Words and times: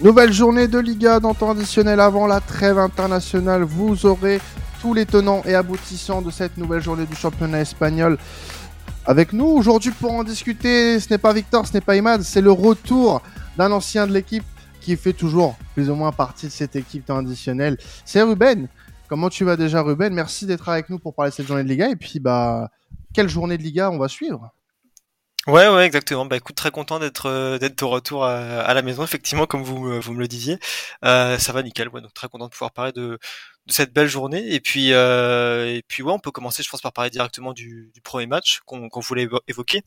Nouvelle 0.00 0.32
journée 0.32 0.68
de 0.68 0.78
Liga 0.78 1.18
dans 1.18 1.34
temps 1.34 1.50
additionnel 1.50 1.98
avant 1.98 2.28
la 2.28 2.40
trêve 2.40 2.78
internationale. 2.78 3.64
Vous 3.64 4.06
aurez 4.06 4.40
tous 4.80 4.94
les 4.94 5.04
tenants 5.04 5.42
et 5.44 5.56
aboutissants 5.56 6.22
de 6.22 6.30
cette 6.30 6.56
nouvelle 6.56 6.80
journée 6.80 7.04
du 7.04 7.16
championnat 7.16 7.62
espagnol 7.62 8.16
avec 9.06 9.32
nous. 9.32 9.46
Aujourd'hui, 9.46 9.90
pour 9.90 10.12
en 10.12 10.22
discuter, 10.22 11.00
ce 11.00 11.10
n'est 11.10 11.18
pas 11.18 11.32
Victor, 11.32 11.66
ce 11.66 11.72
n'est 11.72 11.80
pas 11.80 11.96
Imad, 11.96 12.22
c'est 12.22 12.40
le 12.40 12.52
retour 12.52 13.22
d'un 13.56 13.72
ancien 13.72 14.06
de 14.06 14.12
l'équipe 14.12 14.44
qui 14.80 14.96
fait 14.96 15.12
toujours 15.12 15.56
plus 15.74 15.90
ou 15.90 15.96
moins 15.96 16.12
partie 16.12 16.46
de 16.46 16.52
cette 16.52 16.76
équipe 16.76 17.04
temps 17.06 17.18
additionnel. 17.18 17.76
C'est 18.04 18.22
Ruben. 18.22 18.68
Comment 19.08 19.28
tu 19.28 19.42
vas 19.44 19.56
déjà, 19.56 19.82
Ruben? 19.82 20.14
Merci 20.14 20.46
d'être 20.46 20.68
avec 20.68 20.90
nous 20.90 21.00
pour 21.00 21.12
parler 21.12 21.32
de 21.32 21.34
cette 21.34 21.48
journée 21.48 21.64
de 21.64 21.68
Liga. 21.68 21.90
Et 21.90 21.96
puis, 21.96 22.20
bah, 22.20 22.70
quelle 23.12 23.28
journée 23.28 23.58
de 23.58 23.64
Liga 23.64 23.90
on 23.90 23.98
va 23.98 24.06
suivre? 24.06 24.52
Ouais, 25.48 25.66
ouais, 25.66 25.86
exactement. 25.86 26.26
Bah 26.26 26.36
écoute, 26.36 26.56
très 26.56 26.70
content 26.70 26.98
d'être 26.98 27.24
euh, 27.24 27.56
d'être 27.56 27.78
de 27.78 27.84
retour 27.86 28.22
à, 28.26 28.74
la 28.74 28.82
maison, 28.82 29.02
effectivement, 29.02 29.46
comme 29.46 29.62
vous 29.62 29.98
vous 29.98 30.12
me 30.12 30.18
le 30.18 30.28
disiez. 30.28 30.58
Euh, 31.06 31.38
ça 31.38 31.52
va 31.54 31.62
nickel, 31.62 31.88
ouais, 31.88 32.02
donc 32.02 32.12
très 32.12 32.28
content 32.28 32.44
de 32.48 32.50
pouvoir 32.50 32.70
parler 32.70 32.92
de, 32.92 33.18
de 33.66 33.72
cette 33.72 33.94
belle 33.94 34.08
journée. 34.08 34.52
Et 34.52 34.60
puis 34.60 34.92
euh, 34.92 35.74
et 35.74 35.82
puis 35.88 36.02
ouais, 36.02 36.12
on 36.12 36.18
peut 36.18 36.30
commencer, 36.32 36.62
je 36.62 36.68
pense, 36.68 36.82
par 36.82 36.92
parler 36.92 37.08
directement 37.08 37.54
du, 37.54 37.90
du 37.94 38.02
premier 38.02 38.26
match 38.26 38.60
qu'on 38.66 38.90
qu'on 38.90 39.00
voulait 39.00 39.26
évoquer 39.46 39.82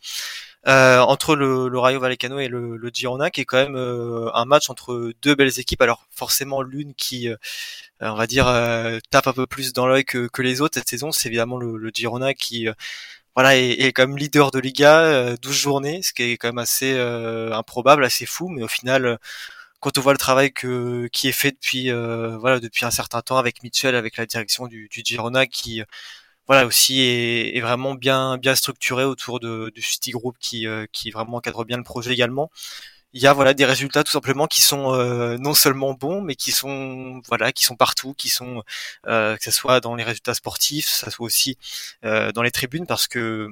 euh, 0.67 0.99
entre 0.99 1.35
le, 1.35 1.67
le, 1.69 1.79
Rayo 1.79 1.99
Vallecano 1.99 2.39
et 2.39 2.47
le, 2.47 2.77
le 2.77 2.89
Girona, 2.91 3.29
qui 3.29 3.41
est 3.41 3.45
quand 3.45 3.57
même 3.57 3.75
euh, 3.75 4.31
un 4.33 4.45
match 4.45 4.69
entre 4.71 5.13
deux 5.21 5.35
belles 5.35 5.59
équipes. 5.59 5.81
Alors 5.83 6.07
forcément, 6.09 6.63
l'une 6.63 6.95
qui 6.95 7.29
euh, 7.29 7.35
on 8.01 8.15
va 8.15 8.25
dire 8.27 8.45
tape 9.11 9.27
un 9.27 9.33
peu 9.33 9.45
plus 9.47 9.73
dans 9.73 9.85
l'œil 9.87 10.05
que, 10.05 10.27
que 10.27 10.41
les 10.41 10.61
autres 10.61 10.75
cette 10.79 10.89
saison, 10.89 11.11
c'est 11.11 11.29
évidemment 11.29 11.57
le, 11.57 11.77
le 11.77 11.91
Girona 11.93 12.33
qui 12.33 12.67
voilà, 13.35 13.55
est, 13.57 13.71
est 13.71 13.93
comme 13.93 14.17
leader 14.17 14.51
de 14.51 14.59
Liga, 14.59 15.35
12 15.37 15.51
euh, 15.51 15.53
journées, 15.53 16.01
ce 16.03 16.13
qui 16.13 16.23
est 16.23 16.37
quand 16.37 16.49
même 16.49 16.57
assez 16.57 16.93
euh, 16.93 17.53
improbable, 17.53 18.03
assez 18.05 18.25
fou, 18.25 18.49
mais 18.49 18.63
au 18.63 18.67
final, 18.67 19.05
euh, 19.05 19.17
quand 19.79 19.97
on 19.97 20.01
voit 20.01 20.13
le 20.13 20.17
travail 20.19 20.51
que, 20.53 21.07
qui 21.11 21.27
est 21.27 21.31
fait 21.31 21.51
depuis 21.51 21.91
voilà 21.91 22.59
depuis 22.59 22.85
un 22.85 22.91
certain 22.91 23.21
temps 23.21 23.37
avec 23.37 23.63
Mitchell, 23.63 23.95
avec 23.95 24.17
la 24.17 24.25
direction 24.27 24.67
du, 24.67 24.87
du 24.91 25.01
Girona, 25.05 25.47
qui 25.47 25.81
voilà 26.47 26.65
aussi 26.67 27.01
est, 27.01 27.57
est, 27.57 27.61
vraiment 27.61 27.95
bien 27.95 28.37
bien 28.37 28.55
structuré 28.55 29.05
autour 29.05 29.39
de, 29.39 29.71
du 29.75 29.81
City 29.81 30.11
Group 30.11 30.37
qui 30.39 30.67
qui 30.91 31.11
vraiment 31.11 31.37
encadre 31.37 31.65
bien 31.65 31.77
le 31.77 31.83
projet 31.83 32.13
également 32.13 32.51
il 33.13 33.21
y 33.21 33.27
a 33.27 33.33
voilà 33.33 33.53
des 33.53 33.65
résultats 33.65 34.03
tout 34.03 34.11
simplement 34.11 34.47
qui 34.47 34.61
sont 34.61 34.93
euh, 34.93 35.37
non 35.37 35.53
seulement 35.53 35.93
bons 35.93 36.21
mais 36.21 36.35
qui 36.35 36.51
sont 36.51 37.21
voilà 37.27 37.51
qui 37.51 37.63
sont 37.63 37.75
partout 37.75 38.13
qui 38.13 38.29
sont 38.29 38.63
euh, 39.07 39.37
que 39.37 39.43
ce 39.43 39.51
soit 39.51 39.81
dans 39.81 39.95
les 39.95 40.03
résultats 40.03 40.33
sportifs 40.33 40.87
ça 40.87 41.11
soit 41.11 41.25
aussi 41.25 41.57
euh, 42.05 42.31
dans 42.31 42.41
les 42.41 42.51
tribunes 42.51 42.85
parce 42.87 43.07
que 43.07 43.49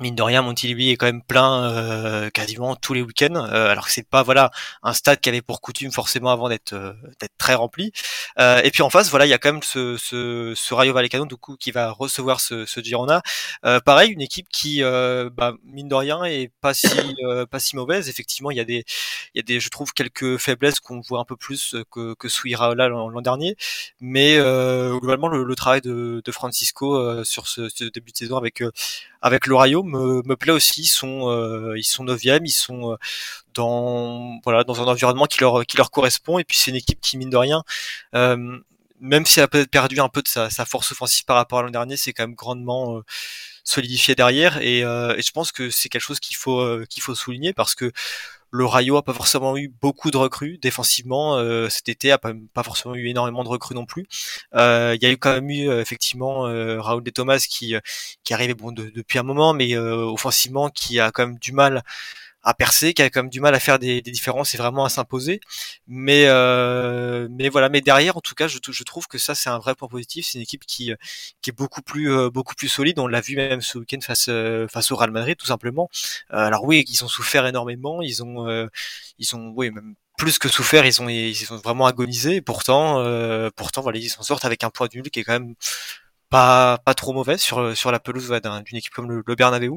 mine 0.00 0.14
de 0.14 0.22
rien, 0.22 0.42
Montilivi 0.42 0.90
est 0.90 0.96
quand 0.96 1.06
même 1.06 1.22
plein 1.22 1.70
euh, 1.70 2.30
quasiment 2.30 2.74
tous 2.74 2.94
les 2.94 3.02
week-ends, 3.02 3.34
euh, 3.36 3.68
alors 3.68 3.86
que 3.86 3.92
c'est 3.92 4.08
pas 4.08 4.22
voilà 4.22 4.50
un 4.82 4.92
stade 4.92 5.20
qui 5.20 5.28
avait 5.28 5.42
pour 5.42 5.60
coutume 5.60 5.92
forcément 5.92 6.30
avant 6.30 6.48
d'être 6.48 6.72
euh, 6.72 6.92
d'être 7.20 7.36
très 7.38 7.54
rempli. 7.54 7.92
et 8.38 8.70
puis 8.72 8.82
en 8.82 8.90
face, 8.90 9.10
voilà, 9.10 9.26
il 9.26 9.28
y 9.28 9.32
a 9.32 9.38
quand 9.38 9.52
même 9.52 9.62
ce, 9.62 9.96
ce, 9.96 10.52
ce 10.56 10.74
Rayo 10.74 10.92
Vallecano 10.92 11.26
du 11.26 11.36
coup 11.36 11.56
qui 11.56 11.70
va 11.70 11.90
recevoir 11.92 12.40
ce, 12.40 12.66
ce 12.66 12.80
Girona. 12.80 13.22
pareil, 13.84 14.10
une 14.10 14.20
équipe 14.20 14.48
qui 14.48 14.82
bah, 14.82 15.54
mine 15.64 15.88
de 15.88 15.94
rien 15.94 16.24
est 16.24 16.50
pas 16.60 16.74
si 16.74 16.88
pas 17.50 17.60
si 17.60 17.76
mauvaise. 17.76 18.08
Effectivement, 18.08 18.50
il 18.50 18.56
y 18.56 18.60
a 18.60 18.64
des 18.64 18.84
il 19.34 19.38
y 19.38 19.40
a 19.40 19.42
des 19.42 19.60
je 19.60 19.68
trouve 19.68 19.92
quelques 19.92 20.38
faiblesses 20.38 20.80
qu'on 20.80 21.00
voit 21.00 21.20
un 21.20 21.24
peu 21.24 21.36
plus 21.36 21.76
que 21.92 22.14
que 22.14 22.28
sous 22.28 22.48
Iraola 22.48 22.88
l'an 22.88 23.20
dernier, 23.22 23.56
mais 24.00 24.36
globalement 24.38 25.28
le, 25.28 25.44
le, 25.44 25.54
travail 25.54 25.80
de, 25.80 26.22
de 26.24 26.32
Francisco 26.32 27.24
sur 27.24 27.46
ce, 27.46 27.68
ce, 27.68 27.84
début 27.84 28.12
de 28.12 28.16
saison 28.16 28.36
avec 28.36 28.62
avec 29.24 29.46
le 29.46 29.56
Rayo 29.56 29.82
me, 29.82 30.22
me 30.24 30.36
plaît 30.36 30.52
aussi. 30.52 30.82
Ils 30.82 30.86
sont 30.86 31.30
euh, 31.30 31.74
ils 31.78 31.84
sont 31.84 32.04
neuvième, 32.04 32.44
ils 32.44 32.50
sont 32.50 32.92
euh, 32.92 32.96
dans 33.54 34.38
voilà 34.44 34.64
dans 34.64 34.82
un 34.82 34.86
environnement 34.86 35.24
qui 35.24 35.40
leur 35.40 35.64
qui 35.66 35.78
leur 35.78 35.90
correspond. 35.90 36.38
Et 36.38 36.44
puis 36.44 36.58
c'est 36.58 36.70
une 36.70 36.76
équipe 36.76 37.00
qui 37.00 37.16
mine 37.16 37.30
de 37.30 37.36
rien. 37.38 37.64
Euh, 38.14 38.58
même 39.00 39.26
si 39.26 39.40
elle 39.40 39.44
a 39.44 39.48
peut-être 39.48 39.70
perdu 39.70 39.98
un 40.00 40.08
peu 40.08 40.22
de 40.22 40.28
sa, 40.28 40.50
sa 40.50 40.66
force 40.66 40.92
offensive 40.92 41.24
par 41.24 41.36
rapport 41.36 41.58
à 41.58 41.62
l'an 41.62 41.70
dernier, 41.70 41.96
c'est 41.96 42.12
quand 42.12 42.24
même 42.24 42.34
grandement 42.34 43.02
solidifié 43.64 44.14
derrière 44.14 44.58
et, 44.58 44.80
et, 44.80 45.22
je 45.22 45.32
pense 45.32 45.52
que 45.52 45.70
c'est 45.70 45.88
quelque 45.88 46.02
chose 46.02 46.20
qu'il 46.20 46.36
faut 46.36 46.62
qu'il 46.88 47.02
faut 47.02 47.14
souligner 47.14 47.52
parce 47.52 47.74
que 47.74 47.92
le 48.54 48.66
Rayo 48.66 48.96
a 48.96 49.02
pas 49.02 49.12
forcément 49.12 49.56
eu 49.56 49.68
beaucoup 49.82 50.12
de 50.12 50.16
recrues 50.16 50.58
défensivement 50.58 51.38
euh, 51.38 51.68
cet 51.68 51.88
été, 51.88 52.12
a 52.12 52.18
pas, 52.18 52.32
pas, 52.52 52.62
forcément 52.62 52.94
eu 52.94 53.08
énormément 53.08 53.42
de 53.42 53.48
recrues 53.48 53.74
non 53.74 53.84
plus. 53.84 54.06
Euh, 54.54 54.94
il 54.94 55.02
y 55.02 55.06
a 55.06 55.10
eu 55.10 55.16
quand 55.16 55.32
même 55.32 55.50
eu 55.50 55.68
euh, 55.68 55.80
effectivement 55.80 56.42
Raoul 56.80 57.02
de 57.02 57.10
Thomas 57.10 57.44
qui 57.50 57.74
qui 58.22 58.32
arrivait 58.32 58.54
bon 58.54 58.70
depuis 58.70 59.18
un 59.18 59.24
moment, 59.24 59.54
mais 59.54 59.76
offensivement 59.76 60.70
qui 60.70 61.00
a 61.00 61.10
quand 61.10 61.26
même 61.26 61.38
du 61.38 61.52
mal 61.52 61.82
à 62.44 62.54
percer, 62.54 62.94
qui 62.94 63.02
a 63.02 63.10
quand 63.10 63.22
même 63.22 63.30
du 63.30 63.40
mal 63.40 63.54
à 63.54 63.60
faire 63.60 63.78
des, 63.78 64.02
des 64.02 64.10
différences 64.10 64.54
et 64.54 64.58
vraiment 64.58 64.84
à 64.84 64.88
s'imposer. 64.88 65.40
Mais 65.86 66.26
euh, 66.26 67.28
mais 67.30 67.48
voilà, 67.48 67.68
mais 67.68 67.80
derrière, 67.80 68.16
en 68.16 68.20
tout 68.20 68.34
cas, 68.34 68.48
je, 68.48 68.58
je 68.68 68.84
trouve 68.84 69.06
que 69.06 69.18
ça 69.18 69.34
c'est 69.34 69.50
un 69.50 69.58
vrai 69.58 69.74
point 69.74 69.88
positif. 69.88 70.26
C'est 70.26 70.38
une 70.38 70.42
équipe 70.42 70.64
qui 70.66 70.92
qui 71.42 71.50
est 71.50 71.52
beaucoup 71.56 71.82
plus 71.82 72.12
euh, 72.12 72.30
beaucoup 72.30 72.54
plus 72.54 72.68
solide. 72.68 72.98
On 72.98 73.06
l'a 73.06 73.20
vu 73.20 73.36
même 73.36 73.60
ce 73.60 73.78
week-end 73.78 74.00
face 74.00 74.26
euh, 74.28 74.68
face 74.68 74.90
au 74.92 74.96
Real 74.96 75.10
Madrid, 75.10 75.36
tout 75.36 75.46
simplement. 75.46 75.88
Euh, 76.32 76.36
alors 76.38 76.64
oui, 76.64 76.84
ils 76.88 77.04
ont 77.04 77.08
souffert 77.08 77.46
énormément. 77.46 78.02
Ils 78.02 78.22
ont 78.22 78.68
ils 79.18 79.36
ont 79.36 79.52
oui 79.56 79.70
même 79.70 79.94
plus 80.16 80.38
que 80.38 80.48
souffert, 80.48 80.86
ils 80.86 81.02
ont 81.02 81.08
ils 81.08 81.52
ont 81.52 81.56
vraiment 81.56 81.86
agonisé. 81.86 82.40
pourtant, 82.40 83.00
euh, 83.00 83.50
pourtant 83.56 83.82
voilà, 83.82 83.98
ils 83.98 84.08
s'en 84.08 84.22
sortent 84.22 84.44
avec 84.44 84.62
un 84.64 84.70
point 84.70 84.88
nul 84.94 85.10
qui 85.10 85.20
est 85.20 85.24
quand 85.24 85.32
même 85.32 85.54
pas, 86.34 86.78
pas 86.84 86.94
trop 86.94 87.12
mauvaise 87.12 87.40
sur, 87.40 87.76
sur 87.76 87.92
la 87.92 88.00
pelouse 88.00 88.28
d'une 88.28 88.76
équipe 88.76 88.92
comme 88.92 89.08
le, 89.08 89.22
le 89.24 89.34
Bernabeu. 89.36 89.70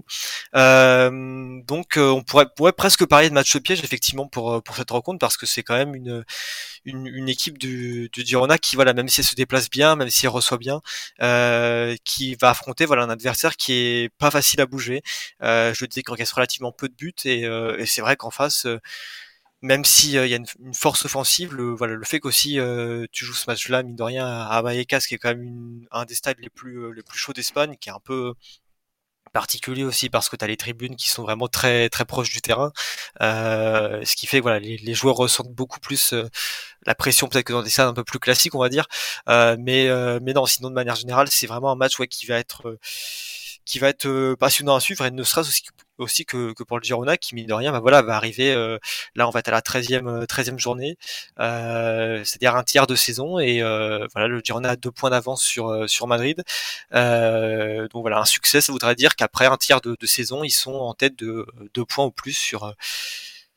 Euh, 0.56 1.62
donc 1.68 1.98
euh, 1.98 2.10
on 2.10 2.24
pourrait, 2.24 2.48
pourrait 2.56 2.74
presque 2.74 3.06
parler 3.06 3.30
de 3.30 3.36
match 3.36 3.56
piège 3.58 3.84
effectivement 3.84 4.28
pour, 4.28 4.54
euh, 4.54 4.62
pour 4.62 4.76
cette 4.76 4.90
rencontre 4.90 5.20
parce 5.20 5.38
que 5.38 5.46
c'est 5.46 5.62
quand 5.62 5.76
même 5.76 5.94
une, 5.94 6.26
une, 6.86 7.06
une, 7.06 7.30
équipe 7.30 7.60
du, 7.60 8.10
du 8.12 8.26
Girona 8.26 8.58
qui 8.58 8.76
voilà 8.76 8.94
même 8.94 9.08
si 9.08 9.22
elle 9.22 9.28
se 9.28 9.36
déplace 9.36 9.70
bien, 9.70 9.96
même 9.96 10.10
si 10.10 10.26
elle 10.26 10.32
reçoit 10.32 10.58
bien, 10.58 10.82
euh, 11.22 11.96
qui 12.04 12.34
va 12.34 12.50
affronter 12.50 12.86
voilà 12.86 13.04
un 13.04 13.10
adversaire 13.12 13.56
qui 13.56 13.74
est 13.74 14.10
pas 14.18 14.32
facile 14.32 14.60
à 14.60 14.66
bouger. 14.66 15.04
Euh, 15.44 15.76
je 15.76 15.86
dis 15.86 16.02
qu'il 16.02 16.12
encaisse 16.12 16.32
relativement 16.32 16.72
peu 16.72 16.90
de 16.90 16.96
buts 16.96 17.14
et, 17.26 17.42
et 17.42 17.86
c'est 17.86 18.02
vrai 18.02 18.16
qu'en 18.16 18.32
face 18.32 18.66
même 19.62 19.86
s'il 19.86 20.12
y 20.12 20.18
a 20.18 20.26
une, 20.26 20.46
force 20.74 21.06
offensive, 21.06 21.54
le, 21.56 21.72
voilà, 21.74 21.96
le 21.96 22.06
fait 22.06 22.20
qu'aussi 22.20 22.60
euh, 22.60 23.06
tu 23.12 23.26
joues 23.26 23.34
ce 23.34 23.50
match-là, 23.50 23.84
mine 23.84 23.96
de 23.96 24.04
rien, 24.04 24.28
à 24.28 24.62
Vallecas, 24.62 25.02
qui 25.08 25.16
est 25.16 25.18
quand 25.18 25.30
même 25.30 25.86
un 25.92 26.06
des 26.06 26.16
stades 26.16 26.38
les 26.40 26.50
plus, 26.50 26.78
euh, 26.78 26.92
les 26.92 27.02
plus 27.04 27.18
chauds 27.18 27.34
d'Espagne, 27.34 27.76
qui 27.80 27.90
est 27.90 27.92
un 27.92 28.00
peu 28.04 28.34
particulier 29.34 29.84
aussi 29.84 30.10
parce 30.10 30.30
que 30.30 30.36
tu 30.36 30.46
as 30.46 30.48
les 30.48 30.58
tribunes 30.58 30.96
qui 30.96 31.10
sont 31.10 31.24
vraiment 31.24 31.48
très 31.48 31.90
très 31.90 32.06
proches 32.06 32.32
du 32.32 32.42
terrain, 32.42 32.72
euh, 33.22 34.04
ce 34.06 34.16
qui 34.16 34.26
fait 34.28 34.38
que 34.40 34.44
voilà, 34.44 34.60
les, 34.60 34.78
les 34.78 34.94
joueurs 34.94 35.16
ressentent 35.16 35.54
beaucoup 35.54 35.80
plus 35.80 36.14
la 36.86 36.96
pression 36.96 37.28
peut-être 37.28 37.46
que 37.46 37.54
dans 37.54 37.64
des 37.64 37.70
stades 37.70 37.88
un 37.90 37.94
peu 37.94 38.04
plus 38.04 38.20
classiques, 38.20 38.56
on 38.56 38.60
va 38.60 38.70
dire. 38.70 38.88
mais 39.28 39.90
mais 40.22 40.34
non, 40.34 40.46
sinon 40.46 40.70
de 40.70 40.76
manière 40.76 40.96
générale, 40.96 41.28
c'est 41.30 41.48
vraiment 41.48 41.72
un 41.72 41.76
match 41.76 42.00
ouais, 42.00 42.08
qui 42.08 42.26
va 42.26 42.38
être 42.40 42.78
qui 43.68 43.80
va 43.80 43.90
être 43.90 44.36
passionnant 44.36 44.76
à 44.76 44.80
suivre 44.80 45.06
et 45.06 45.12
ne 45.12 45.24
serait-ce 45.24 45.50
aussi 45.50 45.64
aussi 45.98 46.26
que, 46.26 46.54
pour 46.64 46.78
le 46.78 46.84
Girona 46.84 47.18
qui 47.18 47.36
mine 47.36 47.48
de 47.48 47.54
rien 47.54 47.72
bah 47.72 47.80
voilà 47.80 48.02
va 48.02 48.16
arriver 48.16 48.54
euh, 48.54 48.78
là 49.16 49.28
on 49.28 49.32
va 49.32 49.40
être 49.40 49.48
à 49.48 49.52
la 49.52 49.62
13e 49.62 50.26
13e 50.26 50.54
euh, 50.54 50.58
journée 50.58 50.98
euh, 51.40 52.24
c'est-à-dire 52.24 52.56
un 52.56 52.64
tiers 52.64 52.88
de 52.88 52.96
saison 52.96 53.40
et 53.40 53.62
euh, 53.62 54.06
voilà 54.14 54.28
le 54.28 54.42
Girona 54.44 54.70
a 54.72 54.76
deux 54.76 54.92
points 54.92 55.10
d'avance 55.10 55.44
sur 55.44 55.70
euh, 55.70 55.88
sur 55.88 56.08
Madrid. 56.08 56.44
Euh, 56.94 57.88
donc 57.90 58.02
voilà 58.02 58.20
un 58.20 58.26
succès 58.26 58.62
ça 58.62 58.72
voudrait 58.72 58.96
dire 58.96 59.16
qu'après 59.16 59.46
un 59.48 59.58
tiers 59.58 59.82
de, 59.82 59.96
saison 60.06 60.44
ils 60.44 60.52
sont 60.52 60.74
en 60.74 60.94
tête 60.94 61.18
de 61.18 61.46
deux 61.74 61.86
points 61.86 62.06
ou 62.06 62.12
plus 62.12 62.34
sur 62.34 62.74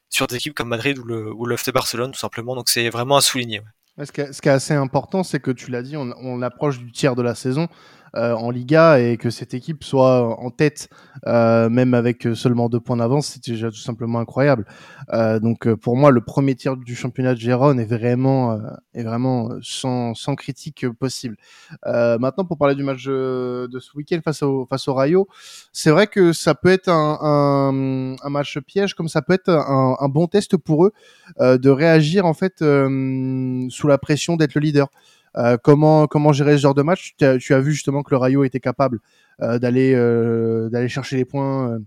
sur 0.08 0.26
des 0.26 0.36
équipes 0.36 0.54
comme 0.54 0.68
Madrid 0.68 0.98
ou 0.98 1.04
le 1.04 1.32
ou 1.32 1.46
le 1.46 1.54
FC 1.54 1.72
Barcelone 1.72 2.12
tout 2.12 2.18
simplement. 2.18 2.54
Donc 2.56 2.68
c'est 2.68 2.88
vraiment 2.90 3.16
à 3.16 3.20
souligner 3.20 3.60
ce, 4.02 4.12
qui 4.12 4.20
est, 4.22 4.46
assez 4.46 4.72
important 4.72 5.22
c'est 5.22 5.40
que 5.40 5.50
tu 5.50 5.70
l'as 5.70 5.82
dit 5.82 5.96
on 5.96 6.42
approche 6.42 6.78
du 6.78 6.90
tiers 6.90 7.14
de 7.16 7.22
la 7.22 7.34
saison 7.34 7.68
euh, 8.16 8.32
en 8.32 8.50
Liga 8.50 8.98
et 8.98 9.16
que 9.16 9.30
cette 9.30 9.54
équipe 9.54 9.84
soit 9.84 10.40
en 10.40 10.50
tête, 10.50 10.88
euh, 11.26 11.68
même 11.68 11.94
avec 11.94 12.26
seulement 12.34 12.68
deux 12.68 12.80
points 12.80 12.96
d'avance, 12.96 13.28
c'est 13.28 13.44
déjà 13.44 13.70
tout 13.70 13.76
simplement 13.76 14.18
incroyable. 14.18 14.66
Euh, 15.12 15.38
donc 15.38 15.72
pour 15.74 15.96
moi, 15.96 16.10
le 16.10 16.20
premier 16.20 16.54
tir 16.54 16.76
du 16.76 16.96
championnat 16.96 17.34
de 17.34 17.40
Gérone 17.40 17.78
est 17.78 17.84
vraiment, 17.84 18.58
est 18.94 19.04
vraiment 19.04 19.50
sans, 19.62 20.14
sans 20.14 20.34
critique 20.34 20.88
possible. 20.98 21.36
maintenant, 21.84 22.44
pour 22.44 22.58
parler 22.58 22.74
du 22.74 22.82
match 22.82 23.04
de, 23.06 23.78
ce 23.78 23.96
week-end 23.96 24.18
face 24.24 24.42
au, 24.42 24.66
face 24.68 24.88
au 24.88 24.94
Rayo, 24.94 25.28
c'est 25.72 25.90
vrai 25.90 26.06
que 26.06 26.32
ça 26.32 26.54
peut 26.54 26.70
être 26.70 26.88
un, 26.88 27.18
un, 27.20 28.16
un, 28.22 28.30
match 28.30 28.58
piège, 28.58 28.94
comme 28.94 29.08
ça 29.08 29.22
peut 29.22 29.34
être 29.34 29.50
un, 29.50 29.96
un 29.98 30.08
bon 30.08 30.26
test 30.26 30.56
pour 30.56 30.86
eux 30.86 30.92
de 31.38 31.70
réagir 31.70 32.26
en 32.26 32.34
fait 32.34 32.58
sous 32.58 33.88
la 33.88 33.98
pression 33.98 34.36
d'être 34.36 34.54
le 34.54 34.60
leader. 34.60 34.88
Euh, 35.36 35.56
comment 35.62 36.06
comment 36.06 36.32
gérer 36.32 36.56
ce 36.56 36.62
genre 36.62 36.74
de 36.74 36.82
match? 36.82 37.14
Tu 37.18 37.24
as, 37.24 37.60
vu 37.60 37.72
justement 37.72 38.02
que 38.02 38.10
le 38.10 38.16
Rayo 38.16 38.44
était 38.44 38.60
capable 38.60 39.00
euh, 39.42 39.58
d'aller 39.58 39.94
euh, 39.94 40.68
d'aller 40.70 40.88
chercher 40.88 41.16
les 41.16 41.24
points 41.24 41.78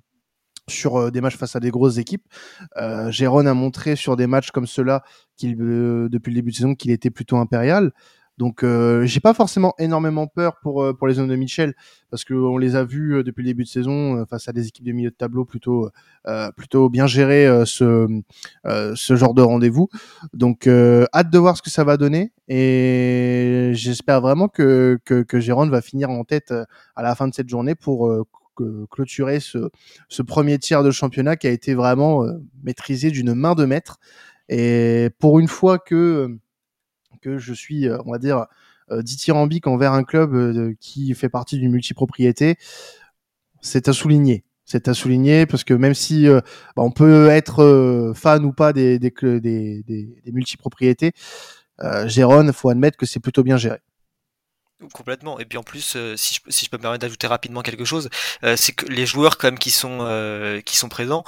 sur 0.70 1.12
des 1.12 1.22
matchs 1.22 1.38
face 1.38 1.56
à 1.56 1.60
des 1.60 1.72
grosses 1.72 1.98
équipes. 1.98 2.24
Euh, 2.78 3.12
Jérôme 3.12 3.48
a 3.48 3.54
montré 3.54 3.96
sur 3.96 4.16
des 4.16 4.28
matchs 4.28 4.52
comme 4.52 4.68
ceux-là 4.68 5.04
qu'il 5.36 5.58
depuis 5.58 6.32
le 6.32 6.36
début 6.36 6.52
de 6.52 6.56
saison 6.56 6.76
qu'il 6.76 6.92
était 6.92 7.10
plutôt 7.10 7.38
impérial. 7.38 7.92
Donc 8.38 8.64
euh, 8.64 9.06
j'ai 9.06 9.20
pas 9.20 9.34
forcément 9.34 9.74
énormément 9.78 10.26
peur 10.26 10.58
pour 10.62 10.84
euh, 10.84 10.94
pour 10.94 11.08
les 11.08 11.20
hommes 11.20 11.28
de 11.28 11.36
Michel 11.36 11.76
parce 12.10 12.24
que 12.24 12.34
on 12.34 12.58
les 12.58 12.76
a 12.76 12.84
vus 12.84 13.18
euh, 13.18 13.24
depuis 13.24 13.44
le 13.44 13.48
début 13.48 13.64
de 13.64 13.70
saison 13.70 14.26
face 14.26 14.48
à 14.48 14.54
des 14.54 14.68
équipes 14.68 14.86
de 14.86 14.92
milieu 14.92 15.12
de 15.12 15.16
tableau 15.16 15.46
plutôt 15.46 15.90
plutôt 16.58 16.90
bien 16.90 17.06
gérer 17.06 17.64
ce 17.66 18.08
ce 18.96 19.16
genre 19.16 19.34
de 19.34 19.42
rendez-vous. 19.42 19.90
Donc 20.34 20.68
hâte 20.68 21.30
de 21.30 21.38
voir 21.38 21.58
ce 21.58 21.62
que 21.62 21.70
ça 21.70 21.84
va 21.84 21.98
donner 21.98 22.32
et 22.48 23.72
j'espère 23.74 24.22
vraiment 24.22 24.48
que 24.48 25.00
que, 25.06 25.22
que 25.22 25.40
Gérone 25.40 25.70
va 25.70 25.82
finir 25.82 26.10
en 26.10 26.24
tête 26.24 26.54
à 26.96 27.04
la 27.04 27.16
fin 27.16 27.28
de 27.28 27.34
cette 27.34 27.50
journée 27.50 27.76
pour 27.76 28.12
clôturer 28.90 29.40
ce, 29.40 29.70
ce 30.10 30.22
premier 30.22 30.58
tiers 30.60 30.84
de 30.84 30.92
championnat 30.92 31.36
qui 31.36 31.48
a 31.48 31.52
été 31.52 31.76
vraiment 31.76 32.26
maîtrisé 32.64 33.12
d'une 33.12 33.34
main 33.34 33.54
de 33.54 33.66
maître. 33.66 34.00
Et 34.50 35.10
pour 35.20 35.40
une 35.40 35.48
fois 35.48 35.80
que 35.80 36.38
que 37.24 37.38
je 37.38 37.54
suis, 37.54 37.88
euh, 37.88 37.98
on 38.06 38.12
va 38.12 38.20
dire, 38.20 38.46
euh, 38.92 39.02
dithyrambique 39.02 39.68
envers 39.68 39.94
un 39.94 40.04
club 40.04 40.34
euh, 40.36 40.74
qui 40.80 41.14
fait 41.16 41.30
partie 41.30 41.58
d'une 41.58 41.72
multipropriété, 41.72 42.58
c'est 43.62 43.88
à 43.88 43.94
souligner. 43.94 44.44
C'est 44.66 44.88
à 44.88 44.94
souligner 44.94 45.46
parce 45.46 45.64
que 45.64 45.74
même 45.74 45.94
si 45.94 46.26
bah, 46.26 46.42
on 46.78 46.92
peut 46.92 47.28
être 47.30 48.14
fan 48.16 48.46
ou 48.46 48.54
pas 48.54 48.72
des, 48.72 48.98
des, 48.98 49.12
multipropriétés, 50.32 51.12
euh, 51.82 52.08
Gérone, 52.08 52.54
faut 52.54 52.70
admettre 52.70 52.98
que 52.98 53.06
c'est 53.06 53.20
plutôt 53.20 53.44
bien 53.44 53.58
géré. 53.58 53.80
Complètement. 54.92 55.40
Et 55.40 55.46
puis 55.46 55.58
en 55.58 55.64
plus, 55.64 55.96
euh, 55.96 56.16
si, 56.18 56.36
je, 56.36 56.52
si 56.52 56.66
je 56.66 56.70
peux 56.70 56.78
me 56.78 56.82
permettre 56.82 57.02
d'ajouter 57.02 57.28
rapidement 57.28 57.62
quelque 57.62 57.86
chose, 57.86 58.10
euh, 58.44 58.56
c'est 58.58 58.74
que 58.74 58.86
les 58.88 59.06
joueurs 59.06 59.38
quand 59.38 59.48
même 59.48 59.60
qui 59.60 59.72
sont 59.72 60.00
euh, 60.02 60.62
qui 60.62 60.78
sont 60.78 60.90
présents, 60.90 61.24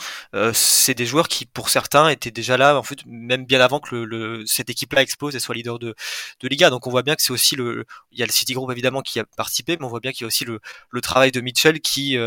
c'est 0.53 0.93
des 0.93 1.05
joueurs 1.05 1.27
qui 1.27 1.45
pour 1.45 1.69
certains 1.69 2.09
étaient 2.09 2.31
déjà 2.31 2.57
là 2.57 2.77
en 2.77 2.83
fait 2.83 2.99
même 3.05 3.45
bien 3.45 3.61
avant 3.61 3.79
que 3.79 3.95
le, 3.95 4.43
cette 4.45 4.69
équipe-là 4.69 5.01
explose 5.01 5.35
et 5.35 5.39
soit 5.39 5.55
leader 5.55 5.79
de 5.79 5.95
de 6.41 6.47
Liga. 6.47 6.69
Donc 6.69 6.87
on 6.87 6.89
voit 6.89 7.03
bien 7.03 7.15
que 7.15 7.21
c'est 7.21 7.31
aussi 7.31 7.55
le 7.55 7.85
il 8.11 8.19
y 8.19 8.23
a 8.23 8.25
le 8.25 8.31
City 8.31 8.53
Group 8.53 8.71
évidemment 8.71 9.01
qui 9.01 9.19
a 9.19 9.25
participé, 9.37 9.77
mais 9.79 9.85
on 9.85 9.89
voit 9.89 9.99
bien 9.99 10.11
qu'il 10.11 10.21
y 10.21 10.25
a 10.25 10.27
aussi 10.27 10.45
le, 10.45 10.59
le 10.89 11.01
travail 11.01 11.31
de 11.31 11.41
Mitchell 11.41 11.79
qui 11.79 12.17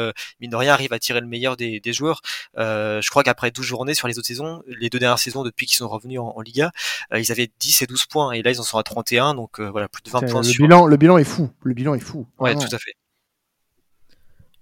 mine 0.41 0.51
de 0.51 0.57
rien 0.57 0.73
arrive 0.73 0.93
à 0.93 0.99
tirer 0.99 1.21
le 1.21 1.27
meilleur 1.27 1.57
des, 1.57 1.81
des 1.81 1.93
joueurs. 1.93 2.23
je 2.57 3.11
crois 3.11 3.23
qu'après 3.23 3.51
12 3.51 3.65
journées 3.65 3.95
sur 3.95 4.09
les 4.09 4.19
autres 4.19 4.29
saisons, 4.29 4.63
les 4.67 4.91
deux 4.91 4.99
dernières 4.99 5.19
saisons 5.19 5.43
depuis 5.43 5.67
qu'ils 5.67 5.77
sont 5.77 5.89
revenus 5.89 6.21
en, 6.21 6.41
Liga, 6.41 6.71
ils 7.15 7.33
avaient 7.33 7.51
10 7.59 7.83
et 7.83 7.87
12 7.87 8.07
points 8.07 8.33
et 8.33 8.43
là 8.43 8.51
ils 8.51 8.61
en 8.61 8.63
sont 8.63 8.79
à 8.79 8.83
31 8.83 9.35
donc 9.35 9.61
voilà 9.61 9.89
plus 9.89 10.03
de 10.03 10.11
20 10.11 10.21
points 10.31 10.43
le 10.43 10.57
bilan 10.57 10.87
le 10.87 10.97
bilan 10.97 11.18
est 11.19 11.25
fou. 11.25 11.51
Le 11.63 11.75
bilan 11.75 11.95
est 11.95 12.01
fou. 12.01 12.27
Ouais, 12.39 12.55
tout 12.55 12.73
à 12.73 12.79
fait. 12.79 12.95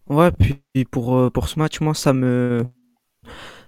Ouais, 0.09 0.31
puis 0.31 0.85
pour, 0.85 1.17
euh, 1.17 1.31
pour 1.31 1.49
ce 1.49 1.59
match, 1.59 1.81
moi, 1.81 1.95
ça 1.95 2.13
me 2.13 2.65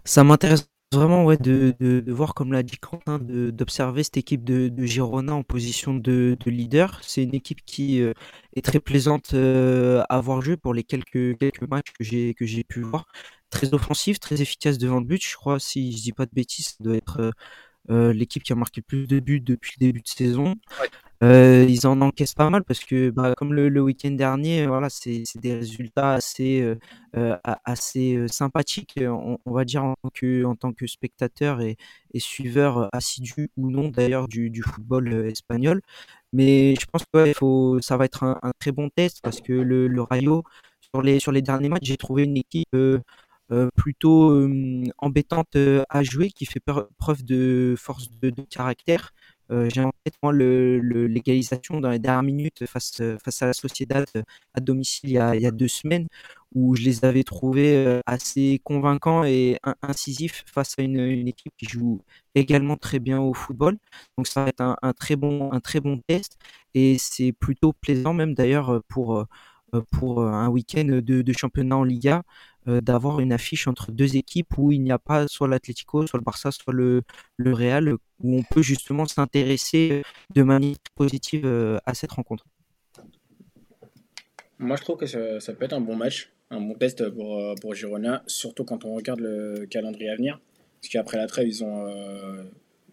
ça 0.05 0.25
m'intéresse 0.25 0.71
vraiment 0.93 1.25
ouais, 1.25 1.37
de, 1.37 1.75
de, 1.81 2.13
voir, 2.13 2.33
comme 2.35 2.53
l'a 2.53 2.63
dit 2.63 2.79
Quentin, 2.79 3.19
d'observer 3.19 4.05
cette 4.05 4.17
équipe 4.17 4.45
de, 4.45 4.69
de, 4.69 4.87
Girona 4.87 5.35
en 5.35 5.43
position 5.43 5.95
de, 5.95 6.37
de 6.39 6.51
leader. 6.51 7.01
C'est 7.03 7.25
une 7.25 7.35
équipe 7.35 7.61
qui 7.67 8.01
euh, 8.01 8.15
est 8.55 8.65
très 8.65 8.81
plaisante 8.81 9.35
euh, 9.35 10.03
à 10.09 10.21
voir 10.21 10.41
jouer 10.41 10.57
pour 10.57 10.75
les 10.75 10.85
quelques, 10.85 11.37
quelques 11.39 11.69
matchs 11.69 11.93
que 11.99 12.05
j'ai 12.05 12.35
que 12.35 12.47
j'ai 12.47 12.65
pu 12.65 12.81
voir. 12.83 13.07
Très 13.51 13.75
offensif, 13.75 14.21
très 14.21 14.41
efficace 14.41 14.79
devant 14.79 15.01
le 15.01 15.07
but. 15.07 15.23
Je 15.27 15.35
crois, 15.37 15.59
si 15.59 15.93
je 15.93 16.03
dis 16.03 16.13
pas 16.13 16.27
de 16.27 16.33
bêtises, 16.33 16.69
ça 16.69 16.85
doit 16.85 16.97
être 16.97 17.33
l'équipe 17.91 18.43
qui 18.43 18.53
a 18.53 18.57
marqué 18.57 18.81
le 18.81 18.87
plus 18.87 19.07
de 19.07 19.19
buts 19.21 19.41
depuis 19.41 19.75
le 19.81 19.87
début 19.87 20.03
de 20.03 20.09
saison. 20.09 20.55
Euh, 21.25 21.67
ils 21.69 21.87
en 21.87 22.01
encaissent 22.01 22.35
pas 22.35 22.49
mal 22.49 22.63
parce 22.63 22.81
que, 22.81 23.11
bah, 23.11 23.35
comme 23.37 23.53
le, 23.53 23.81
week-end 23.81 24.13
dernier, 24.13 24.67
voilà, 24.67 24.89
c'est 24.89 25.25
des 25.37 25.55
résultats 25.55 26.13
assez, 26.13 26.61
euh, 26.61 26.77
euh 27.17 27.37
assez 27.65 28.27
sympathiques, 28.29 29.01
on, 29.03 29.39
va 29.47 29.65
dire 29.65 29.85
en 29.85 29.95
tant 29.97 30.11
que, 30.11 30.45
en 30.45 30.55
spectateur 30.87 31.61
et, 31.61 31.77
et 32.15 32.21
suiveur 32.21 32.89
assidu 32.93 33.51
ou 33.57 33.71
non 33.71 33.89
d'ailleurs 33.89 34.29
du, 34.29 34.63
football 34.63 35.13
espagnol. 35.27 35.81
Mais 36.33 36.75
je 36.81 36.87
pense 36.87 37.05
que 37.13 37.81
ça 37.81 37.97
va 37.97 38.05
être 38.05 38.23
un, 38.25 38.39
très 38.61 38.73
bon 38.73 38.89
test 38.91 39.21
parce 39.23 39.41
que 39.41 39.53
le, 39.53 40.03
Rayo, 40.03 40.45
sur 40.81 41.03
les, 41.03 41.19
sur 41.21 41.33
les 41.33 41.43
derniers 41.43 41.69
matchs, 41.69 41.87
j'ai 41.87 41.97
trouvé 41.97 42.25
une 42.25 42.37
équipe 42.37 42.77
plutôt 43.75 44.49
embêtante 44.99 45.57
à 45.89 46.03
jouer, 46.05 46.31
qui 46.31 46.47
fait 46.47 46.61
preuve 46.99 47.25
de 47.25 47.75
force 47.77 48.09
de 48.11 48.31
caractère. 48.51 49.13
Euh, 49.51 49.69
j'ai 49.73 49.83
en 49.83 49.93
tête 50.05 50.15
moi 50.23 50.33
l'égalisation 50.33 51.81
dans 51.81 51.91
les 51.91 51.99
dernières 51.99 52.23
minutes 52.23 52.67
face 52.67 53.01
face 53.25 53.43
à 53.43 53.47
la 53.47 53.53
Sociedad 53.55 54.07
à 54.55 54.61
domicile 54.61 55.11
il 55.11 55.13
y 55.15 55.19
a, 55.19 55.35
il 55.35 55.43
y 55.43 55.47
a 55.47 55.51
deux 55.51 55.69
semaines 55.69 56.07
où 56.55 56.77
je 56.77 56.83
les 56.83 57.05
avais 57.05 57.23
trouvés 57.25 57.77
euh, 57.77 58.01
assez 58.07 58.61
convaincants 58.65 59.25
et 59.25 59.59
incisifs 59.83 60.45
face 60.47 60.75
à 60.79 60.83
une, 60.83 60.99
équipe 61.29 61.53
qui 61.57 61.67
joue 61.67 62.01
également 62.35 62.77
très 62.77 62.99
bien 62.99 63.21
au 63.21 63.35
football. 63.35 63.79
Donc 64.17 64.27
ça 64.27 64.45
va 64.45 64.49
être 64.49 64.61
un, 64.61 64.93
très 64.93 65.17
bon 65.17 65.53
un 65.53 65.61
très 65.61 65.81
bon 65.81 66.01
test 66.07 66.39
et 66.75 66.97
c'est 66.99 67.33
plutôt 67.33 67.73
plaisant 67.73 68.15
même 68.15 68.35
d'ailleurs 68.35 68.83
pour 68.89 69.27
pour 69.93 70.25
un 70.25 70.49
week-end 70.49 71.01
de, 71.03 71.33
championnat 71.33 71.77
en 71.77 71.85
Liga 71.85 72.23
euh, 72.23 72.58
d'avoir 72.83 73.21
une 73.21 73.33
affiche 73.33 73.67
entre 73.67 73.93
deux 73.93 74.17
équipes 74.17 74.59
où 74.59 74.73
il 74.73 74.83
n'y 74.83 74.93
a 74.93 74.99
pas 74.99 75.27
soit 75.29 75.49
l'Atlético, 75.49 76.07
soit 76.07 76.19
le 76.19 76.25
Barça, 76.25 76.51
soit 76.51 76.73
le, 76.73 77.03
le 77.37 77.53
Real, 77.53 77.95
où 78.21 78.39
on 78.39 78.43
peut 78.43 78.63
justement 78.63 79.07
s'intéresser 79.07 80.03
de 80.35 80.43
manière 80.43 80.77
positive 80.95 81.47
euh, 81.47 81.79
à 81.87 81.95
cette 81.95 82.13
rencontre. 82.13 82.45
Moi, 84.59 84.77
je 84.77 84.83
trouve 84.83 84.99
que 84.99 85.07
ça, 85.07 85.53
peut 85.53 85.65
être 85.65 85.73
un 85.73 85.81
bon 85.81 85.97
match, 85.97 86.33
un 86.51 86.61
bon 86.61 86.75
test 86.75 87.09
pour, 87.11 87.39
euh, 87.39 87.55
pour 87.61 87.75
Girona, 87.75 88.23
surtout 88.27 88.65
quand 88.65 88.85
on 88.85 88.95
regarde 88.95 89.21
le 89.21 89.67
calendrier 89.71 90.11
à 90.11 90.17
venir. 90.17 90.41
Parce 90.81 90.93
qu'après 90.93 91.17
la 91.17 91.27
trêve, 91.27 91.47
ils 91.47 91.65
ont, 91.65 91.87
euh, 91.87 92.43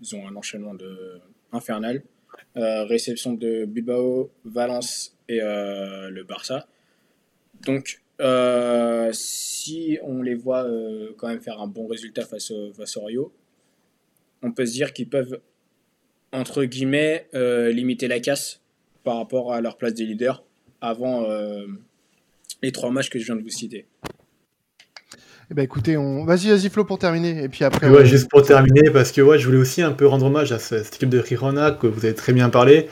ils 0.01 0.15
ont 0.15 0.27
un 0.27 0.35
enchaînement 0.35 0.73
de 0.73 1.19
infernal. 1.51 2.03
Euh, 2.57 2.83
réception 2.85 3.33
de 3.33 3.65
Bilbao, 3.65 4.31
Valence 4.43 5.17
et 5.27 5.41
euh, 5.41 6.09
le 6.09 6.23
Barça. 6.23 6.67
Donc, 7.65 8.01
euh, 8.21 9.09
si 9.13 9.97
on 10.03 10.21
les 10.21 10.35
voit 10.35 10.63
euh, 10.63 11.09
quand 11.17 11.27
même 11.27 11.41
faire 11.41 11.59
un 11.59 11.67
bon 11.67 11.87
résultat 11.87 12.25
face 12.25 12.51
au, 12.51 12.71
face 12.73 12.97
au 12.97 13.05
Rio, 13.05 13.33
on 14.41 14.51
peut 14.51 14.65
se 14.65 14.73
dire 14.73 14.93
qu'ils 14.93 15.09
peuvent, 15.09 15.39
entre 16.31 16.63
guillemets, 16.65 17.27
euh, 17.33 17.71
limiter 17.71 18.07
la 18.07 18.19
casse 18.19 18.61
par 19.03 19.17
rapport 19.17 19.53
à 19.53 19.61
leur 19.61 19.77
place 19.77 19.93
des 19.93 20.05
leaders 20.05 20.43
avant 20.81 21.27
les 22.61 22.71
trois 22.71 22.91
matchs 22.91 23.09
que 23.09 23.17
je 23.17 23.25
viens 23.25 23.35
de 23.35 23.41
vous 23.41 23.49
citer. 23.49 23.85
Eh 25.51 25.53
ben 25.53 25.61
écoutez, 25.61 25.95
on... 25.95 26.25
vas-y, 26.25 26.49
vas-y 26.49 26.69
Flo 26.69 26.85
pour 26.85 26.97
terminer. 26.97 27.43
Et 27.43 27.49
puis 27.49 27.63
après. 27.63 27.89
Ouais, 27.89 28.05
juste 28.05 28.29
pour 28.29 28.41
terminer, 28.43 28.89
parce 28.91 29.11
que 29.11 29.21
ouais, 29.21 29.37
je 29.37 29.45
voulais 29.45 29.59
aussi 29.59 29.81
un 29.81 29.91
peu 29.91 30.07
rendre 30.07 30.25
hommage 30.25 30.51
à 30.51 30.59
cette 30.59 30.95
équipe 30.95 31.09
de 31.09 31.19
Rirona 31.19 31.71
que 31.71 31.87
vous 31.87 32.05
avez 32.05 32.15
très 32.15 32.33
bien 32.33 32.49
parlé 32.49 32.87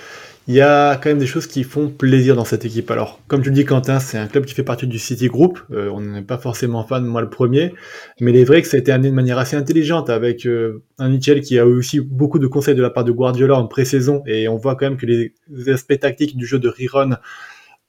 il 0.48 0.56
y 0.56 0.62
a 0.62 0.98
quand 0.98 1.10
même 1.10 1.20
des 1.20 1.26
choses 1.26 1.48
qui 1.48 1.64
font 1.64 1.88
plaisir 1.88 2.36
dans 2.36 2.44
cette 2.44 2.66
équipe. 2.66 2.92
Alors, 2.92 3.22
comme 3.28 3.42
tu 3.42 3.50
le 3.50 3.56
dis, 3.56 3.64
Quentin, 3.64 4.00
c'est 4.00 4.18
un 4.18 4.28
club 4.28 4.46
qui 4.46 4.54
fait 4.54 4.64
partie 4.64 4.88
du 4.88 5.00
City 5.00 5.28
Group. 5.28 5.60
Euh, 5.72 5.90
on 5.94 6.02
n'est 6.02 6.22
pas 6.22 6.38
forcément 6.38 6.84
fan, 6.84 7.06
moi 7.06 7.22
le 7.22 7.30
premier, 7.30 7.74
mais 8.20 8.32
il 8.32 8.38
est 8.38 8.44
vrai 8.44 8.62
que 8.62 8.68
ça 8.68 8.76
a 8.76 8.80
été 8.80 8.92
amené 8.92 9.10
de 9.10 9.16
manière 9.16 9.38
assez 9.38 9.56
intelligente 9.56 10.10
avec 10.10 10.46
euh, 10.46 10.84
un 11.00 11.10
Mitchell 11.10 11.42
qui 11.42 11.58
a 11.60 11.64
eu 11.64 11.78
aussi 11.78 12.02
beaucoup 12.02 12.40
de 12.40 12.48
conseils 12.48 12.76
de 12.76 12.82
la 12.82 12.90
part 12.90 13.06
de 13.06 13.12
Guardiola 13.12 13.56
en 13.56 13.68
pré-saison, 13.68 14.22
et 14.28 14.48
on 14.50 14.58
voit 14.58 14.76
quand 14.76 14.86
même 14.90 14.98
que 14.98 15.06
les 15.06 15.34
aspects 15.70 16.00
tactiques 16.00 16.36
du 16.36 16.46
jeu 16.46 16.60
de 16.60 16.68
Riron 16.68 17.12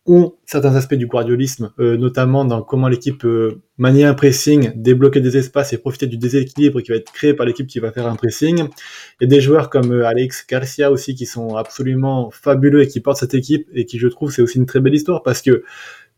ont 0.07 0.35
certains 0.45 0.75
aspects 0.77 0.95
du 0.95 1.07
guardiolisme, 1.07 1.73
euh, 1.79 1.97
notamment 1.97 2.45
dans 2.45 2.61
comment 2.63 2.89
l'équipe 2.89 3.25
euh, 3.25 3.63
manier 3.79 4.05
un 4.05 4.13
pressing, 4.13 4.73
débloquer 4.77 5.21
des 5.21 5.39
espaces 5.39 5.73
et 5.73 5.79
profiter 5.79 6.07
du 6.07 6.19
déséquilibre 6.19 6.83
qui 6.83 6.91
va 6.91 6.99
être 6.99 7.11
créé 7.11 7.33
par 7.33 7.47
l'équipe 7.47 7.67
qui 7.67 7.79
va 7.79 7.91
faire 7.91 8.07
un 8.07 8.15
pressing. 8.15 8.59
Il 8.59 9.23
y 9.23 9.25
a 9.25 9.27
des 9.27 9.41
joueurs 9.41 9.71
comme 9.71 9.93
euh, 9.93 10.07
Alex 10.07 10.47
Garcia 10.47 10.91
aussi 10.91 11.15
qui 11.15 11.25
sont 11.25 11.57
absolument 11.57 12.31
fabuleux 12.31 12.83
et 12.83 12.89
qui 12.89 13.01
portent 13.01 13.19
cette 13.19 13.35
équipe 13.35 13.67
et 13.73 13.87
qui 13.87 13.99
je 13.99 14.09
trouve 14.09 14.31
c'est 14.31 14.43
aussi 14.43 14.59
une 14.59 14.67
très 14.67 14.81
belle 14.81 14.95
histoire 14.95 15.23
parce 15.23 15.41
que 15.41 15.65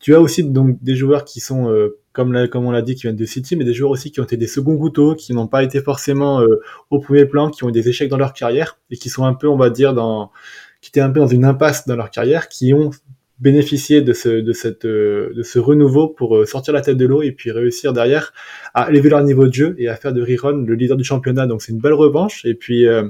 tu 0.00 0.14
as 0.14 0.21
aussi 0.21 0.43
donc 0.43 0.83
des 0.83 0.97
joueurs 0.97 1.25
qui 1.25 1.38
sont 1.38 1.71
euh, 1.71 1.99
comme, 2.12 2.49
comme 2.49 2.66
on 2.66 2.73
l'a 2.73 2.83
dit 2.83 2.97
qui 2.97 3.02
viennent 3.02 3.16
de 3.16 3.25
City 3.25 3.55
mais 3.55 3.64
des 3.64 3.73
joueurs 3.73 3.93
aussi 3.93 4.11
qui 4.11 4.21
ont 4.21 4.25
été 4.25 4.37
des 4.37 4.49
seconds 4.49 4.76
couteaux 4.76 5.14
qui 5.14 5.33
n'ont 5.33 5.47
pas 5.47 5.62
été 5.62 5.81
forcément 5.81 6.43
au 6.90 6.99
premier 6.99 7.25
plan 7.25 7.50
qui 7.50 7.62
ont 7.62 7.69
eu 7.69 7.73
des 7.73 7.88
échecs 7.88 8.09
dans 8.09 8.16
leur 8.16 8.33
carrière 8.33 8.78
et 8.90 8.97
qui 8.97 9.11
sont 9.11 9.25
un 9.25 9.35
peu 9.35 9.49
on 9.49 9.57
va 9.57 9.71
dire 9.71 9.95
dans 9.95 10.33
qui 10.81 10.90
étaient 10.90 11.00
un 11.00 11.11
peu 11.11 11.21
dans 11.21 11.26
une 11.26 11.45
impasse 11.45 11.87
dans 11.87 11.97
leur 11.97 12.11
carrière 12.11 12.49
qui 12.49 12.75
ont 12.75 12.90
bénéficier 13.38 14.00
de 14.00 14.12
ce, 14.12 14.28
de 14.28 14.52
cette, 14.52 14.87
euh, 14.87 15.33
de 15.35 15.43
ce 15.43 15.59
renouveau 15.59 16.09
pour 16.09 16.37
euh, 16.37 16.47
sortir 16.47 16.73
la 16.73 16.81
tête 16.81 16.97
de 16.97 17.07
l'eau 17.07 17.23
et 17.23 17.33
puis 17.33 17.50
réussir 17.50 17.93
derrière 17.93 18.33
à 18.73 18.90
élever 18.90 19.11
leur 19.11 19.23
niveau 19.23 19.47
de 19.47 19.52
jeu 19.52 19.75
et 19.78 19.88
à 19.88 19.97
faire 19.97 20.12
de 20.12 20.23
Riron 20.23 20.64
le 20.66 20.75
leader 20.75 20.97
du 20.97 21.05
championnat. 21.05 21.47
Donc 21.47 21.61
c'est 21.61 21.73
une 21.73 21.81
belle 21.81 21.93
revanche. 21.93 22.45
Et 22.47 22.55
puis 22.55 22.87
euh, 22.87 23.09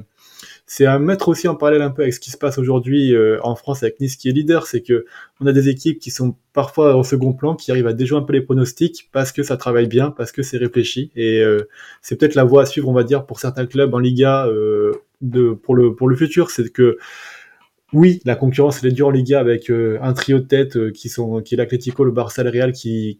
c'est 0.65 0.85
à 0.85 0.99
mettre 0.99 1.29
aussi 1.29 1.47
en 1.47 1.55
parallèle 1.55 1.81
un 1.81 1.91
peu 1.91 2.01
avec 2.01 2.13
ce 2.13 2.19
qui 2.19 2.29
se 2.29 2.37
passe 2.37 2.57
aujourd'hui 2.57 3.15
en 3.41 3.55
France 3.55 3.83
avec 3.83 4.01
Nice 4.01 4.17
qui 4.17 4.27
est 4.27 4.33
leader, 4.33 4.67
c'est 4.67 4.81
que 4.81 5.05
on 5.39 5.47
a 5.47 5.53
des 5.53 5.69
équipes 5.69 5.97
qui 5.97 6.11
sont 6.11 6.35
parfois 6.51 6.93
en 6.93 7.03
second 7.03 7.31
plan, 7.31 7.55
qui 7.55 7.71
arrivent 7.71 7.87
à 7.87 7.93
déjouer 7.93 8.17
un 8.17 8.21
peu 8.21 8.33
les 8.33 8.41
pronostics 8.41 9.07
parce 9.13 9.31
que 9.31 9.43
ça 9.43 9.55
travaille 9.55 9.87
bien, 9.87 10.11
parce 10.11 10.33
que 10.33 10.43
c'est 10.43 10.57
réfléchi. 10.57 11.09
Et 11.15 11.41
c'est 12.01 12.17
peut-être 12.17 12.35
la 12.35 12.43
voie 12.43 12.63
à 12.63 12.65
suivre, 12.65 12.89
on 12.89 12.93
va 12.93 13.05
dire, 13.05 13.25
pour 13.25 13.39
certains 13.39 13.65
clubs 13.65 13.93
en 13.93 13.99
Liga 13.99 14.45
de 15.21 15.53
pour 15.53 15.73
le 15.73 15.95
pour 15.95 16.09
le 16.09 16.17
futur, 16.17 16.51
c'est 16.51 16.69
que 16.69 16.97
oui, 17.93 18.21
la 18.25 18.35
concurrence 18.35 18.83
elle 18.83 18.89
est 18.89 18.93
dure 18.93 19.07
en 19.07 19.11
Liga 19.11 19.39
avec 19.39 19.69
euh, 19.69 19.97
un 20.01 20.13
trio 20.13 20.39
de 20.39 20.45
tête 20.45 20.75
euh, 20.75 20.91
qui 20.91 21.09
sont 21.09 21.41
qui 21.41 21.55
est 21.55 21.57
l'Atlético, 21.57 22.03
le 22.03 22.11
Barça, 22.11 22.43
le 22.43 22.49
Real 22.49 22.71
qui 22.71 23.19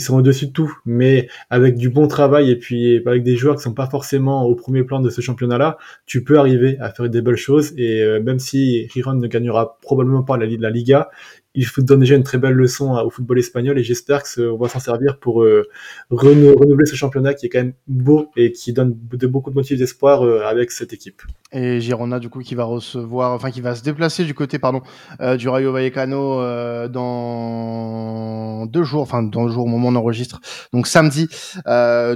sont 0.00 0.16
au-dessus 0.16 0.46
de 0.46 0.52
tout, 0.52 0.74
mais 0.86 1.28
avec 1.50 1.76
du 1.76 1.90
bon 1.90 2.08
travail 2.08 2.50
et 2.50 2.56
puis 2.56 3.02
avec 3.06 3.22
des 3.22 3.36
joueurs 3.36 3.56
qui 3.56 3.62
sont 3.62 3.74
pas 3.74 3.88
forcément 3.88 4.44
au 4.44 4.54
premier 4.54 4.84
plan 4.84 5.00
de 5.00 5.10
ce 5.10 5.20
championnat-là, 5.20 5.76
tu 6.06 6.24
peux 6.24 6.38
arriver 6.38 6.78
à 6.80 6.90
faire 6.90 7.10
des 7.10 7.20
belles 7.20 7.36
choses. 7.36 7.74
Et 7.76 8.02
euh, 8.02 8.22
même 8.22 8.38
si 8.38 8.88
Riron 8.94 9.14
ne 9.14 9.26
gagnera 9.26 9.78
probablement 9.82 10.22
pas 10.22 10.38
la, 10.38 10.46
la 10.46 10.70
Liga, 10.70 11.10
il 11.54 11.66
donne 11.78 12.00
déjà 12.00 12.16
une 12.16 12.22
très 12.22 12.38
belle 12.38 12.54
leçon 12.54 12.94
au 12.94 13.10
football 13.10 13.38
espagnol 13.38 13.78
et 13.78 13.82
j'espère 13.82 14.22
qu'on 14.22 14.56
va 14.56 14.68
s'en 14.68 14.80
servir 14.80 15.18
pour 15.18 15.42
euh, 15.42 15.68
renouveler 16.10 16.86
ce 16.86 16.94
championnat 16.94 17.34
qui 17.34 17.46
est 17.46 17.48
quand 17.50 17.58
même 17.58 17.74
beau 17.86 18.30
et 18.36 18.52
qui 18.52 18.72
donne 18.72 18.96
de 19.12 19.26
beaucoup 19.26 19.50
de 19.50 19.54
motifs 19.54 19.78
d'espoir 19.78 20.24
euh, 20.24 20.46
avec 20.46 20.70
cette 20.70 20.94
équipe. 20.94 21.20
Et 21.52 21.82
Girona 21.82 22.18
du 22.18 22.30
coup 22.30 22.40
qui 22.40 22.54
va 22.54 22.64
recevoir, 22.64 23.32
enfin 23.32 23.50
qui 23.50 23.60
va 23.60 23.74
se 23.74 23.82
déplacer 23.82 24.24
du 24.24 24.32
côté 24.32 24.58
pardon 24.58 24.80
euh, 25.20 25.36
du 25.36 25.50
Rayo 25.50 25.72
Vallecano 25.72 26.40
dans 26.88 28.64
deux 28.64 28.84
jours, 28.84 29.02
enfin 29.02 29.22
dans 29.22 29.44
le 29.44 29.52
jour 29.52 29.66
au 29.66 29.68
moment 29.68 29.88
où 29.88 29.92
on 29.92 29.96
enregistre, 29.96 30.40
donc 30.72 30.86
samedi 30.86 31.28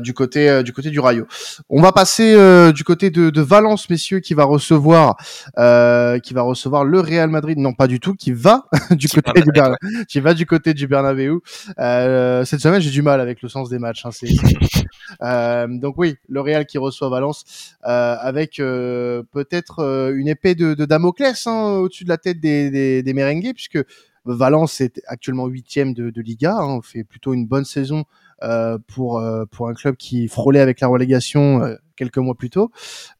du 0.00 0.14
côté 0.14 0.62
du 0.62 0.73
côté 0.73 0.88
du 0.88 1.00
Rayo. 1.00 1.26
On 1.69 1.83
va 1.83 1.93
passer 1.93 2.35
du 2.73 2.85
côté 2.85 3.11
de, 3.11 3.28
de, 3.28 3.40
Valence 3.43 3.90
messieurs 3.90 4.21
qui 4.21 4.33
va 4.33 4.45
recevoir 4.45 5.16
qui 5.57 6.35
va 6.35 6.43
recevoir 6.43 6.85
le 6.85 7.00
Real 7.00 7.28
Madrid, 7.28 7.59
non 7.59 7.75
pas 7.75 7.88
du 7.88 8.00
tout, 8.00 8.14
qui 8.14 8.33
va 8.33 8.64
du 8.93 9.09
côté 9.09 9.25
du 9.35 10.06
tu 10.09 10.21
vas 10.21 10.35
du 10.35 10.47
côté 10.47 10.75
du 10.75 10.87
Bernabeu. 10.87 11.40
Euh, 11.78 12.45
cette 12.45 12.61
semaine, 12.61 12.80
j'ai 12.80 12.90
du 12.90 13.02
mal 13.02 13.21
avec 13.21 13.42
le 13.42 13.49
sens 13.49 13.68
des 13.68 13.78
matchs. 13.78 14.04
Hein, 14.06 14.11
euh, 15.23 15.66
donc 15.68 15.95
oui, 15.99 16.16
le 16.28 16.40
Real 16.40 16.66
qui 16.66 16.78
reçoit 16.78 17.09
Valence 17.09 17.76
euh, 17.85 18.16
avec 18.21 18.61
euh, 18.61 19.23
peut-être 19.33 19.80
euh, 19.80 20.14
une 20.14 20.28
épée 20.28 20.54
de, 20.54 20.75
de 20.75 20.85
Damoclès 20.85 21.47
hein, 21.47 21.78
au-dessus 21.78 22.04
de 22.04 22.09
la 22.09 22.18
tête 22.18 22.40
des, 22.40 22.71
des, 22.71 23.02
des 23.02 23.14
merengues, 23.14 23.52
puisque 23.54 23.78
Valence 24.25 24.80
est 24.80 25.00
actuellement 25.06 25.47
huitième 25.47 25.95
de, 25.95 26.11
de 26.11 26.21
Liga. 26.21 26.56
Hein, 26.56 26.78
on 26.78 26.83
fait 26.83 27.04
plutôt 27.04 27.35
une 27.35 27.47
bonne 27.47 27.64
saison 27.64 28.04
euh, 28.42 28.78
pour 28.87 29.23
pour 29.50 29.68
un 29.68 29.75
club 29.75 29.97
qui 29.97 30.28
frôlait 30.28 30.61
avec 30.61 30.80
la 30.80 30.88
relégation 30.88 31.76
quelques 31.97 32.18
mois 32.18 32.35
plus 32.35 32.50
tôt. 32.50 32.71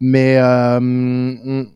Mais 0.01 0.39
on, 0.43 1.67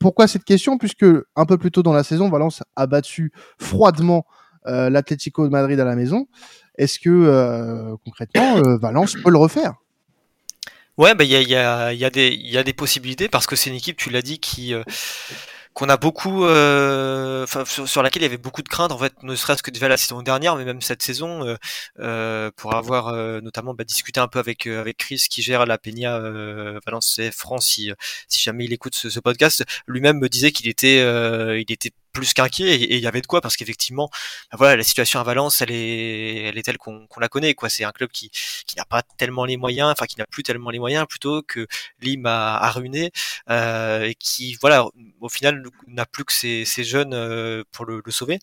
pourquoi 0.00 0.26
cette 0.26 0.44
question? 0.44 0.78
Puisque 0.78 1.04
un 1.36 1.46
peu 1.46 1.58
plus 1.58 1.70
tôt 1.70 1.84
dans 1.84 1.92
la 1.92 2.02
saison, 2.02 2.28
Valence 2.28 2.64
a 2.74 2.86
battu 2.88 3.32
froidement 3.58 4.26
euh, 4.66 4.90
l'Atlético 4.90 5.44
de 5.44 5.52
Madrid 5.52 5.78
à 5.78 5.84
la 5.84 5.94
maison. 5.94 6.26
Est-ce 6.76 6.98
que 6.98 7.10
euh, 7.10 7.94
concrètement, 8.04 8.56
euh, 8.56 8.78
Valence 8.78 9.14
peut 9.22 9.30
le 9.30 9.38
refaire? 9.38 9.74
Ouais, 10.96 11.14
bah 11.14 11.24
il 11.24 11.34
a, 11.34 11.40
y, 11.40 11.54
a, 11.54 11.92
y, 11.92 12.04
a 12.04 12.10
y 12.14 12.58
a 12.58 12.62
des 12.62 12.72
possibilités 12.72 13.28
parce 13.28 13.46
que 13.46 13.56
c'est 13.56 13.70
une 13.70 13.76
équipe, 13.76 13.96
tu 13.96 14.10
l'as 14.10 14.22
dit, 14.22 14.38
qui 14.38 14.74
qu'on 15.74 15.88
a 15.88 15.96
beaucoup, 15.96 16.44
euh, 16.44 17.46
sur, 17.46 18.02
laquelle 18.02 18.22
il 18.22 18.24
y 18.24 18.28
avait 18.28 18.36
beaucoup 18.36 18.62
de 18.62 18.68
craintes 18.68 18.92
en 18.92 18.98
fait, 18.98 19.12
ne 19.22 19.34
serait-ce 19.36 19.62
que 19.62 19.70
déjà 19.70 19.88
la 19.88 19.96
saison 19.96 20.22
dernière, 20.22 20.56
mais 20.56 20.64
même 20.64 20.80
cette 20.82 21.02
saison, 21.02 21.46
euh, 21.46 21.56
euh 22.00 22.50
pour 22.56 22.74
avoir 22.74 23.08
euh, 23.08 23.40
notamment 23.40 23.74
bah, 23.74 23.84
discuté 23.84 24.20
un 24.20 24.28
peu 24.28 24.38
avec 24.38 24.66
euh, 24.66 24.80
avec 24.80 24.96
Chris 24.98 25.26
qui 25.30 25.42
gère 25.42 25.66
la 25.66 25.78
Peña 25.78 26.18
Valence 26.84 27.20
France, 27.32 27.66
si, 27.68 27.92
si 28.28 28.42
jamais 28.42 28.64
il 28.64 28.72
écoute 28.72 28.94
ce, 28.94 29.10
ce 29.10 29.20
podcast, 29.20 29.64
lui-même 29.86 30.18
me 30.18 30.28
disait 30.28 30.52
qu'il 30.52 30.68
était, 30.68 30.98
il 30.98 31.72
était 31.72 31.92
plus 32.12 32.32
qu'inquiet 32.34 32.74
et 32.74 32.96
il 32.96 33.02
y 33.02 33.06
avait 33.06 33.20
de 33.20 33.26
quoi 33.26 33.40
parce 33.40 33.56
qu'effectivement 33.56 34.08
bah 34.50 34.56
voilà 34.58 34.76
la 34.76 34.82
situation 34.82 35.20
à 35.20 35.22
Valence 35.22 35.60
elle 35.62 35.70
est 35.72 36.44
elle 36.44 36.58
est 36.58 36.62
telle 36.62 36.78
qu'on 36.78 37.06
la 37.18 37.28
connaît 37.28 37.54
quoi. 37.54 37.68
C'est 37.68 37.84
un 37.84 37.92
club 37.92 38.10
qui 38.10 38.30
qui 38.30 38.76
n'a 38.76 38.84
pas 38.84 39.02
tellement 39.02 39.44
les 39.44 39.56
moyens 39.56 39.90
enfin 39.90 40.06
qui 40.06 40.18
n'a 40.18 40.26
plus 40.26 40.42
tellement 40.42 40.70
les 40.70 40.78
moyens 40.78 41.06
plutôt 41.08 41.42
que 41.42 41.66
Lim 42.00 42.26
a, 42.26 42.56
a 42.56 42.70
ruiné 42.70 43.10
euh, 43.50 44.04
et 44.04 44.14
qui 44.14 44.54
voilà 44.60 44.86
au 45.20 45.28
final 45.28 45.62
n'a 45.86 46.06
plus 46.06 46.24
que 46.24 46.32
ses, 46.32 46.64
ses 46.64 46.84
jeunes 46.84 47.14
euh, 47.14 47.64
pour 47.72 47.84
le, 47.84 48.02
le, 48.04 48.12
sauver. 48.12 48.38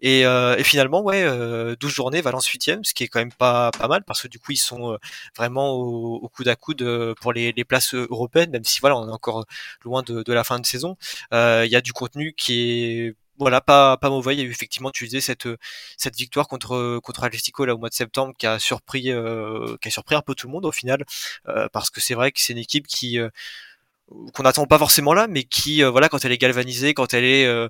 Et, 0.00 0.26
euh, 0.26 0.56
et 0.56 0.64
finalement 0.64 1.02
ouais 1.02 1.22
12 1.22 1.30
euh, 1.30 1.76
journées 1.88 2.20
Valence 2.22 2.46
8 2.46 2.62
ce 2.82 2.94
qui 2.94 3.04
est 3.04 3.08
quand 3.08 3.18
même 3.20 3.32
pas 3.32 3.70
pas 3.72 3.88
mal 3.88 4.02
parce 4.04 4.22
que 4.22 4.28
du 4.28 4.38
coup 4.38 4.52
ils 4.52 4.56
sont 4.56 4.92
euh, 4.92 4.96
vraiment 5.36 5.72
au, 5.72 6.16
au 6.16 6.28
coude 6.28 6.48
à 6.48 6.56
coude 6.56 7.14
pour 7.20 7.32
les, 7.32 7.52
les 7.52 7.64
places 7.64 7.94
européennes 7.94 8.50
même 8.50 8.64
si 8.64 8.80
voilà 8.80 8.96
on 8.96 9.08
est 9.08 9.12
encore 9.12 9.44
loin 9.84 10.02
de, 10.02 10.22
de 10.22 10.32
la 10.32 10.44
fin 10.44 10.58
de 10.58 10.66
saison. 10.66 10.96
Il 11.32 11.68
y 11.70 11.76
a 11.76 11.80
du 11.80 11.92
contenu 11.92 12.34
qui 12.36 12.62
est 12.62 13.14
voilà, 13.42 13.60
pas, 13.60 13.96
pas 13.98 14.10
mauvais. 14.10 14.34
Il 14.34 14.38
y 14.40 14.42
a 14.42 14.44
eu 14.44 14.50
effectivement, 14.50 14.90
tu 14.90 15.04
disais, 15.04 15.20
cette, 15.20 15.48
cette 15.96 16.16
victoire 16.16 16.48
contre, 16.48 16.98
contre 17.02 17.24
Atletico 17.24 17.64
là, 17.64 17.74
au 17.74 17.78
mois 17.78 17.88
de 17.88 17.94
septembre 17.94 18.34
qui 18.38 18.46
a 18.46 18.58
surpris, 18.58 19.10
euh, 19.12 19.76
qui 19.80 19.88
a 19.88 19.90
surpris 19.90 20.14
un 20.14 20.22
peu 20.22 20.34
tout 20.34 20.46
le 20.46 20.52
monde 20.52 20.64
au 20.66 20.72
final, 20.72 21.04
euh, 21.48 21.68
parce 21.72 21.90
que 21.90 22.00
c'est 22.00 22.14
vrai 22.14 22.32
que 22.32 22.40
c'est 22.40 22.52
une 22.52 22.58
équipe 22.58 22.86
qui, 22.86 23.18
euh, 23.18 23.28
qu'on 24.34 24.42
n'attend 24.42 24.66
pas 24.66 24.78
forcément 24.78 25.14
là, 25.14 25.26
mais 25.28 25.44
qui, 25.44 25.82
voilà, 25.82 26.08
quand 26.08 26.24
elle 26.24 26.32
est 26.32 26.38
galvanisée, 26.38 26.94
quand 26.94 27.14
elle 27.14 27.24
est 27.24 27.68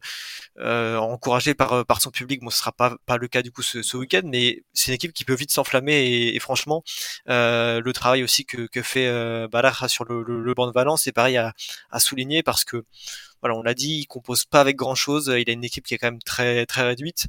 encouragée 0.58 1.54
par, 1.54 1.86
par 1.86 2.00
son 2.00 2.10
public, 2.10 2.40
bon, 2.40 2.50
ce 2.50 2.58
sera 2.58 2.72
pas, 2.72 2.96
pas 3.06 3.16
le 3.16 3.28
cas 3.28 3.42
du 3.42 3.52
coup 3.52 3.62
ce, 3.62 3.96
week-end, 3.96 4.22
mais 4.24 4.64
c'est 4.72 4.88
une 4.88 4.94
équipe 4.94 5.12
qui 5.12 5.24
peut 5.24 5.34
vite 5.34 5.50
s'enflammer 5.50 6.32
et, 6.34 6.38
franchement, 6.40 6.82
le 7.26 7.90
travail 7.92 8.22
aussi 8.22 8.44
que, 8.44 8.66
que 8.66 8.82
fait 8.82 9.06
euh, 9.06 9.46
sur 9.88 10.04
le, 10.04 10.54
banc 10.54 10.66
de 10.66 10.72
Valence, 10.72 11.02
c'est 11.04 11.12
pareil 11.12 11.36
à, 11.36 11.52
à 11.90 12.00
souligner 12.00 12.42
parce 12.42 12.64
que 12.64 12.84
voilà, 13.42 13.56
on 13.56 13.62
l'a 13.62 13.74
dit, 13.74 13.98
il 13.98 14.06
compose 14.06 14.44
pas 14.44 14.60
avec 14.60 14.76
grand 14.76 14.94
chose. 14.94 15.32
Il 15.36 15.50
a 15.50 15.52
une 15.52 15.64
équipe 15.64 15.84
qui 15.84 15.94
est 15.94 15.98
quand 15.98 16.06
même 16.06 16.22
très 16.22 16.64
très 16.64 16.82
réduite. 16.82 17.26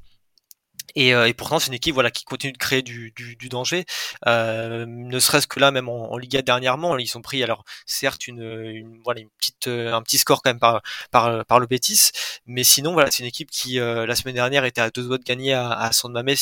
Et, 0.96 1.14
euh, 1.14 1.28
et, 1.28 1.34
pourtant, 1.34 1.60
c'est 1.60 1.68
une 1.68 1.74
équipe 1.74 1.94
voilà 1.94 2.12
qui 2.12 2.24
continue 2.24 2.54
de 2.54 2.58
créer 2.58 2.82
du, 2.82 3.12
du, 3.16 3.36
du 3.36 3.50
danger. 3.50 3.86
Euh, 4.28 4.86
ne 4.88 5.20
serait-ce 5.20 5.48
que 5.48 5.60
là, 5.60 5.72
même 5.72 5.90
en, 5.90 6.12
en, 6.12 6.18
Liga 6.18 6.42
dernièrement, 6.42 6.98
ils 6.98 7.18
ont 7.18 7.22
pris 7.22 7.44
alors 7.44 7.64
certes 7.86 8.28
une, 8.28 8.44
une 8.44 9.02
voilà 9.04 9.22
une 9.22 9.30
petite 9.38 9.68
euh, 9.68 9.94
un 9.94 10.02
petit 10.02 10.18
score 10.18 10.42
quand 10.42 10.52
même 10.52 10.60
par 10.60 10.82
par, 11.12 11.46
par 11.46 11.60
le 11.60 11.68
Betis, 11.68 12.12
mais 12.46 12.64
sinon 12.64 12.94
voilà 12.94 13.12
c'est 13.12 13.24
une 13.24 13.30
équipe 13.30 13.50
qui 13.52 13.80
euh, 13.80 14.06
la 14.06 14.16
semaine 14.16 14.36
dernière 14.36 14.66
était 14.66 14.82
à 14.82 14.90
deux 14.90 15.04
doigts 15.04 15.18
de 15.18 15.24
gagner 15.24 15.54
à, 15.54 15.72
à 15.72 15.92
San 15.92 16.12
Mamés. 16.12 16.36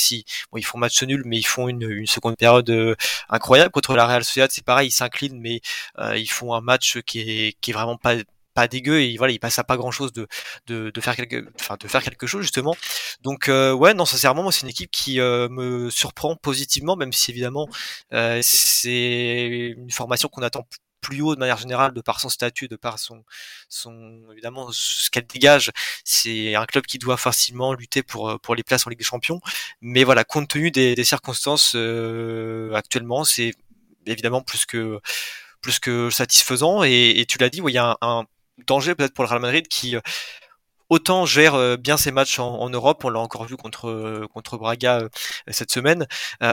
Bon 0.52 0.58
ils 0.58 0.64
font 0.66 0.78
match 0.78 1.02
nul, 1.04 1.24
mais 1.26 1.38
ils 1.38 1.44
font 1.44 1.68
une, 1.68 1.84
une 1.90 2.08
seconde 2.08 2.36
période 2.38 2.70
euh, 2.70 2.96
incroyable 3.30 3.72
contre 3.72 3.96
la 3.96 4.06
Real 4.06 4.24
Sociedad. 4.24 4.52
C'est 4.52 4.66
pareil, 4.66 4.90
ils 4.90 4.92
s'inclinent, 4.92 5.40
mais 5.40 5.62
ils 6.16 6.30
font 6.30 6.54
un 6.54 6.62
match 6.62 7.00
qui 7.02 7.20
est 7.22 7.58
qui 7.62 7.72
est 7.72 7.74
vraiment 7.74 7.98
pas 7.98 8.16
pas 8.54 8.68
dégueu 8.68 9.02
et 9.02 9.18
voilà 9.18 9.34
il 9.34 9.40
passe 9.40 9.60
à 9.60 9.64
pas 9.64 9.78
grand 9.78 9.92
chose 9.92 10.12
de 10.14 10.28
de, 10.68 10.92
de 10.92 11.02
faire 11.02 11.16
quelque 11.16 11.48
enfin 11.60 11.78
de 11.80 11.88
faire 11.88 12.04
quelque 12.04 12.28
chose 12.28 12.42
justement. 12.42 12.76
Donc 13.22 13.50
euh, 13.50 13.74
ouais 13.74 13.94
non 13.94 14.06
sincèrement 14.06 14.44
moi 14.44 14.52
c'est 14.52 14.62
une 14.62 14.70
équipe 14.70 14.92
qui 14.92 15.20
euh, 15.20 15.50
me 15.50 15.90
surprend 15.90 16.36
positivement 16.36 16.96
même 16.96 17.14
si 17.14 17.32
évidemment 17.32 17.68
euh, 18.14 18.40
c'est 18.44 19.74
une 19.78 19.92
formation 19.92 20.30
qu'on 20.30 20.42
attend 20.42 20.68
plus 21.02 21.22
haut 21.22 21.34
de 21.34 21.40
manière 21.40 21.58
générale 21.58 21.94
de 21.94 22.02
par 22.02 22.20
son 22.20 22.30
statut 22.30 22.68
de 22.68 22.76
par 22.76 23.00
son 23.00 23.24
son 23.70 24.22
évidemment 24.32 24.70
ce 24.72 25.10
qu'elle 25.10 25.26
dégage. 25.26 25.72
C'est 26.04 26.56
un 26.56 26.66
club 26.66 26.86
qui 26.86 27.00
doit 27.00 27.18
facilement 27.18 27.74
lutter 27.74 28.04
pour 28.04 28.40
pour 28.42 28.56
les 28.56 28.64
places 28.64 28.86
en 28.86 28.90
Ligue 28.92 29.00
des 29.00 29.06
Champions. 29.06 29.42
Mais 29.82 30.04
voilà 30.04 30.24
compte 30.24 30.50
tenu 30.50 30.70
des, 30.72 30.94
des 30.96 31.04
circonstances 31.04 31.76
actuellement 32.76 33.24
c'est 33.24 33.54
évidemment 34.06 34.42
plus 34.42 34.66
que 34.66 35.00
plus 35.62 35.80
que 35.80 36.10
satisfaisant. 36.10 36.84
Et, 36.84 37.20
et 37.20 37.26
tu 37.26 37.38
l'as 37.38 37.50
dit 37.50 37.62
il 37.66 37.74
y 37.74 37.78
a 37.78 37.92
un, 37.92 37.98
un 38.02 38.26
danger 38.68 38.96
peut-être 38.96 39.14
pour 39.14 39.24
le 39.24 39.30
Real 39.30 39.42
Madrid 39.42 39.68
qui 39.68 39.96
euh, 39.96 40.02
autant 40.90 41.26
gère 41.26 41.56
euh, 41.56 41.78
bien 41.78 41.98
ses 41.98 42.12
matchs 42.12 42.40
en, 42.40 42.70
Europe, 42.70 43.04
on 43.06 43.10
l'a 43.10 43.20
encore 43.20 43.46
vu 43.46 43.56
contre 43.56 43.90
euh, 43.90 44.28
contre 44.34 44.58
Braga 44.58 45.08
cette 45.50 45.72
semaine. 45.72 46.08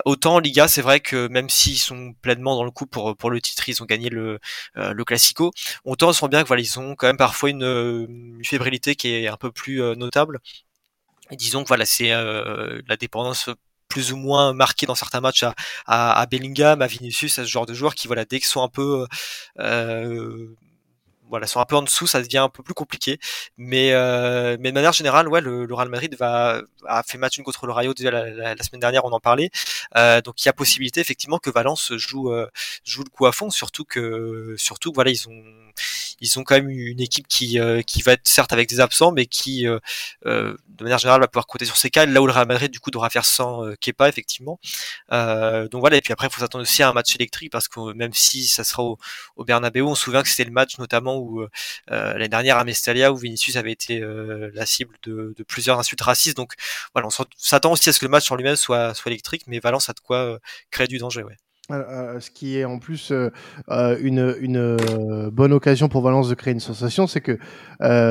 autant 0.05 0.38
Liga, 0.38 0.69
c'est 0.69 0.83
vrai 0.83 1.00
que 1.00 1.28
même 1.28 1.49
s'ils 1.49 1.78
sont 1.78 2.14
pleinement 2.23 2.57
dans 2.57 2.64
le 2.64 2.71
coup 2.71 2.87
pour 2.87 3.17
pour 3.17 3.31
le 3.31 3.40
titre, 3.40 3.69
ils 3.69 3.83
ont 3.83 3.87
gagné 3.87 4.11
le 4.11 4.38
le 4.76 5.05
Classico. 5.05 5.52
Autant 5.85 6.09
on 6.11 6.12
sent 6.12 6.28
bien 6.28 6.43
que 6.43 6.49
voilà, 6.49 6.62
ils 6.62 6.78
ont 6.78 6.95
quand 6.97 7.07
même 7.09 7.17
parfois 7.17 7.50
une, 7.50 7.62
une 8.09 8.45
fébrilité 8.45 8.95
qui 8.97 9.09
est 9.14 9.28
un 9.28 9.37
peu 9.37 9.50
plus 9.52 9.81
notable. 9.97 10.40
Et 11.31 11.37
disons 11.37 11.62
que 11.62 11.69
voilà, 11.69 11.85
c'est 11.87 12.11
la 12.11 12.97
dépendance 12.97 13.50
plus 13.88 14.12
ou 14.12 14.17
moins 14.17 14.52
marquée 14.52 14.87
dans 14.87 14.95
certains 14.95 15.21
matchs 15.21 15.43
à, 15.43 15.55
à, 15.87 16.21
à, 16.21 16.26
Bellingham, 16.26 16.83
à 16.83 16.87
Vinicius, 16.87 17.38
à 17.38 17.45
ce 17.45 17.49
genre 17.49 17.67
de 17.67 17.75
joueurs 17.75 17.95
qui 17.95 18.07
voilà 18.07 18.25
dès 18.25 18.38
qu'ils 18.38 18.49
sont 18.49 18.62
un 18.62 18.69
peu 18.69 19.07
euh, 19.59 20.55
voilà, 21.28 21.47
sont 21.47 21.61
un 21.61 21.64
peu 21.64 21.76
en 21.76 21.82
dessous, 21.82 22.06
ça 22.06 22.20
devient 22.23 22.38
un 22.38 22.49
peu 22.49 22.62
plus 22.62 22.75
compliqué. 22.75 23.18
Mais, 23.56 23.92
euh, 23.92 24.56
mais 24.61 24.70
de 24.70 24.75
manière 24.75 24.92
générale, 24.92 25.28
ouais, 25.28 25.40
le, 25.40 25.64
le, 25.64 25.75
Real 25.75 25.88
Madrid 25.88 26.14
va, 26.18 26.61
a 26.87 27.02
fait 27.02 27.18
match 27.18 27.38
une 27.38 27.44
contre 27.44 27.66
le 27.66 27.73
Rayo 27.73 27.94
déjà 27.94 28.11
la, 28.11 28.54
la, 28.54 28.62
semaine 28.62 28.80
dernière, 28.80 29.04
on 29.04 29.12
en 29.12 29.20
parlait. 29.20 29.50
Euh, 29.97 30.20
donc 30.20 30.42
il 30.42 30.47
y 30.47 30.49
a 30.49 30.52
possibilité 30.52 31.00
effectivement 31.00 31.38
que 31.38 31.50
Valence 31.50 31.92
joue, 31.97 32.32
euh, 32.32 32.47
joue 32.85 33.04
le 33.04 33.11
coup 33.11 33.26
à 33.26 33.32
fond, 33.32 33.50
surtout 33.50 33.85
que, 33.85 34.54
surtout 34.58 34.92
voilà, 34.94 35.11
ils 35.11 35.28
ont, 35.28 35.44
ils 36.20 36.38
ont 36.38 36.44
quand 36.44 36.56
même 36.56 36.70
une 36.70 37.00
équipe 37.00 37.28
qui, 37.28 37.58
euh, 37.58 37.82
qui 37.82 38.02
va 38.02 38.12
être 38.12 38.26
certes 38.26 38.52
avec 38.52 38.68
des 38.68 38.80
absents, 38.80 39.12
mais 39.12 39.26
qui, 39.26 39.66
euh, 39.66 39.78
euh, 40.26 40.56
de 40.68 40.84
manière 40.84 40.98
générale, 40.98 41.20
va 41.20 41.28
pouvoir 41.28 41.46
compter 41.46 41.64
sur 41.64 41.76
ses 41.76 41.90
cas. 41.90 42.06
Là 42.06 42.22
où 42.22 42.26
le 42.26 42.32
Real 42.32 42.46
Madrid 42.46 42.70
du 42.70 42.80
coup 42.80 42.90
devra 42.90 43.10
faire 43.10 43.25
sans 43.25 43.75
Kepa 43.80 44.08
effectivement. 44.08 44.58
donc 45.10 45.80
voilà, 45.80 45.96
et 45.96 46.00
puis 46.00 46.12
après 46.12 46.28
il 46.28 46.32
faut 46.32 46.40
s'attendre 46.40 46.62
aussi 46.62 46.82
à 46.82 46.90
un 46.90 46.92
match 46.92 47.14
électrique 47.14 47.50
parce 47.52 47.68
que 47.68 47.92
même 47.94 48.12
si 48.14 48.46
ça 48.46 48.64
sera 48.64 48.82
au, 48.82 48.98
au 49.37 49.44
on 49.48 49.94
se 49.94 50.02
souvient 50.02 50.22
que 50.22 50.28
c'était 50.28 50.44
le 50.44 50.50
match 50.52 50.78
notamment 50.78 51.16
où 51.18 51.46
l'année 51.88 52.28
dernière 52.28 52.58
à 52.58 52.64
Mestalia 52.64 53.12
où 53.12 53.16
Vinicius 53.16 53.56
avait 53.56 53.72
été 53.72 54.00
la 54.00 54.66
cible 54.66 54.96
de, 55.04 55.34
plusieurs 55.46 55.78
insultes 55.78 56.00
racistes. 56.00 56.37
Donc 56.37 56.54
voilà, 56.94 57.08
on 57.08 57.25
s'attend 57.37 57.72
aussi 57.72 57.88
à 57.88 57.92
ce 57.92 58.00
que 58.00 58.06
le 58.06 58.10
match 58.10 58.30
en 58.30 58.37
lui-même 58.37 58.56
soit, 58.56 58.94
soit 58.94 59.10
électrique, 59.10 59.42
mais 59.46 59.60
Valence 59.60 59.88
a 59.88 59.92
de 59.92 60.00
quoi 60.00 60.38
créer 60.70 60.87
du 60.87 60.98
danger. 60.98 61.22
Ouais. 61.22 61.37
Euh, 61.70 62.18
ce 62.18 62.30
qui 62.30 62.56
est 62.56 62.64
en 62.64 62.78
plus 62.78 63.12
euh, 63.12 63.30
une, 64.00 64.34
une 64.40 64.76
bonne 65.30 65.52
occasion 65.52 65.88
pour 65.88 66.00
Valence 66.00 66.30
de 66.30 66.34
créer 66.34 66.54
une 66.54 66.60
sensation, 66.60 67.06
c'est 67.06 67.20
que 67.20 67.38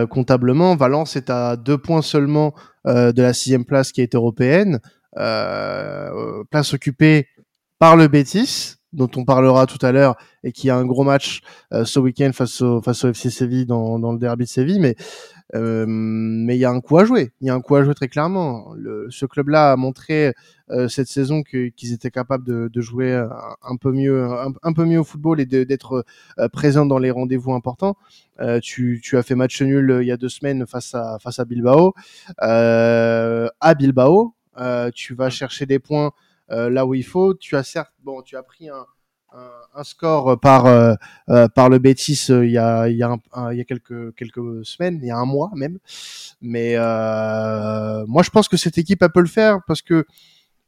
comptablement, 0.05 0.75
Valence 0.75 1.15
est 1.15 1.29
à 1.29 1.55
deux 1.55 1.77
points 1.77 2.03
seulement 2.03 2.53
de 2.85 3.21
la 3.21 3.33
sixième 3.33 3.65
place 3.65 3.91
qui 3.91 4.01
est 4.01 4.13
européenne. 4.15 4.79
place 5.15 6.73
occupée 6.73 7.27
par 7.79 7.95
le 7.95 8.07
Betis, 8.07 8.75
dont 8.93 9.09
on 9.15 9.25
parlera 9.25 9.65
tout 9.65 9.83
à 9.83 9.91
l'heure 9.91 10.15
et 10.43 10.51
qui 10.51 10.69
a 10.69 10.75
un 10.75 10.85
gros 10.85 11.03
match 11.03 11.41
ce 11.71 11.99
week-end 11.99 12.31
face 12.33 12.61
au 12.61 12.81
face 12.81 13.03
au 13.03 13.09
FC 13.09 13.29
Séville 13.29 13.65
dans, 13.65 13.99
dans 13.99 14.11
le 14.13 14.19
derby 14.19 14.45
de 14.45 14.49
Séville, 14.49 14.79
mais 14.79 14.95
euh, 15.55 15.85
mais 15.87 16.57
il 16.57 16.59
y 16.59 16.65
a 16.65 16.71
un 16.71 16.81
coup 16.81 16.97
à 16.97 17.05
jouer. 17.05 17.31
Il 17.41 17.47
y 17.47 17.49
a 17.49 17.55
un 17.55 17.61
coup 17.61 17.75
à 17.75 17.83
jouer 17.83 17.93
très 17.93 18.07
clairement. 18.07 18.73
Le, 18.75 19.07
ce 19.09 19.25
club-là 19.25 19.71
a 19.71 19.75
montré 19.75 20.33
euh, 20.69 20.87
cette 20.87 21.07
saison 21.07 21.43
qu'ils 21.43 21.93
étaient 21.93 22.11
capables 22.11 22.43
de, 22.43 22.69
de 22.71 22.81
jouer 22.81 23.13
un, 23.61 23.77
peu 23.77 23.91
mieux, 23.91 24.27
un, 24.61 24.73
peu 24.73 24.85
mieux 24.85 24.99
au 24.99 25.03
football 25.03 25.39
et 25.39 25.45
d'être 25.45 26.05
euh, 26.39 26.49
présents 26.49 26.85
dans 26.85 26.99
les 26.99 27.11
rendez-vous 27.11 27.53
importants. 27.53 27.95
Euh, 28.39 28.59
tu, 28.59 28.99
tu, 29.01 29.17
as 29.17 29.23
fait 29.23 29.35
match 29.35 29.61
nul 29.61 29.89
euh, 29.89 30.03
il 30.03 30.07
y 30.07 30.11
a 30.11 30.17
deux 30.17 30.29
semaines 30.29 30.67
face 30.67 30.93
à 30.93 31.17
face 31.19 31.39
à 31.39 31.45
Bilbao. 31.45 31.93
à 32.39 33.75
Bilbao, 33.75 34.35
tu 34.93 35.15
vas 35.15 35.29
chercher 35.29 35.65
des 35.65 35.79
points 35.79 36.11
là 36.49 36.85
où 36.85 36.93
il 36.93 37.05
faut. 37.05 37.33
Tu 37.33 37.55
as 37.55 37.63
certes, 37.63 37.93
bon, 38.03 38.21
tu 38.21 38.35
as 38.35 38.43
pris 38.43 38.69
un 38.69 38.85
un, 39.33 39.83
score 39.83 40.39
par 40.39 40.65
euh, 40.65 40.93
euh, 41.29 41.47
par 41.47 41.69
le 41.69 41.79
Betis 41.79 42.27
euh, 42.29 42.45
il 42.45 42.51
y 42.51 42.57
a 42.57 42.87
il 42.87 42.97
y 42.97 43.03
a, 43.03 43.63
quelques 43.63 44.15
quelques 44.15 44.65
semaines, 44.65 44.99
il 45.01 45.07
y 45.07 45.11
a 45.11 45.17
un 45.17 45.25
mois 45.25 45.51
même. 45.55 45.77
Mais 46.41 46.75
moi 46.75 48.23
je 48.23 48.29
pense 48.29 48.47
que 48.47 48.57
cette 48.57 48.77
équipe 48.77 49.01
elle 49.01 49.11
peut 49.11 49.21
le 49.21 49.27
faire 49.27 49.59
parce 49.67 49.81
que 49.81 50.05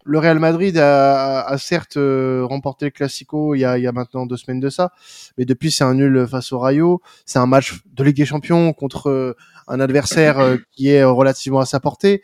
le 0.05 0.17
Real 0.17 0.39
Madrid 0.39 0.77
a, 0.77 1.41
a 1.41 1.57
certes 1.57 1.97
remporté 1.97 2.85
le 2.85 2.91
Classico 2.91 3.53
il 3.53 3.59
y, 3.59 3.65
a, 3.65 3.77
il 3.77 3.83
y 3.83 3.87
a 3.87 3.91
maintenant 3.91 4.25
deux 4.25 4.37
semaines 4.37 4.61
de 4.61 4.69
ça, 4.69 4.91
mais 5.37 5.45
depuis 5.45 5.71
c'est 5.71 5.83
un 5.83 5.93
nul 5.93 6.25
face 6.27 6.51
au 6.51 6.59
Rayo. 6.59 7.01
C'est 7.25 7.39
un 7.39 7.45
match 7.45 7.81
de 7.93 8.03
Ligue 8.03 8.17
des 8.17 8.25
Champions 8.25 8.73
contre 8.73 9.35
un 9.67 9.79
adversaire 9.79 10.57
qui 10.71 10.89
est 10.89 11.03
relativement 11.03 11.59
à 11.59 11.65
sa 11.65 11.79
portée. 11.79 12.21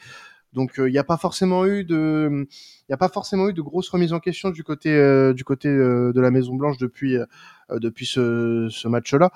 Donc 0.55 0.75
il 0.77 0.91
n'y 0.91 0.97
a 0.97 1.03
pas 1.03 1.17
forcément 1.17 1.65
eu 1.65 1.83
de 1.83 2.47
il 2.87 2.93
a 2.93 2.97
pas 2.97 3.09
forcément 3.09 3.49
eu 3.49 3.53
de 3.53 3.61
grosses 3.61 3.89
remises 3.89 4.13
en 4.13 4.19
question 4.19 4.49
du 4.51 4.63
côté 4.63 4.89
euh, 4.89 5.33
du 5.33 5.43
côté 5.43 5.67
euh, 5.67 6.13
de 6.13 6.21
la 6.21 6.31
Maison 6.31 6.55
Blanche 6.55 6.77
depuis 6.77 7.17
euh, 7.17 7.25
depuis 7.71 8.05
ce, 8.05 8.67
ce 8.71 8.87
match-là. 8.87 9.31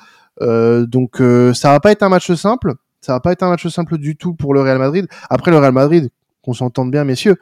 donc 0.86 1.18
ça 1.54 1.72
va 1.72 1.80
pas 1.80 1.92
être 1.92 2.04
un 2.04 2.10
match 2.10 2.32
simple. 2.34 2.74
Ça 3.02 3.14
va 3.14 3.20
pas 3.22 3.32
être 3.32 3.44
un 3.44 3.50
match 3.50 3.68
simple 3.68 3.98
du 3.98 4.18
tout 4.18 4.34
pour 4.34 4.54
le 4.54 4.62
Real 4.62 4.78
Madrid. 4.78 5.08
Après 5.30 5.52
le 5.52 5.58
Real 5.58 5.72
Madrid, 5.72 6.10
qu'on 6.42 6.54
s'entende 6.54 6.92
bien, 6.92 7.06
messieurs, 7.06 7.38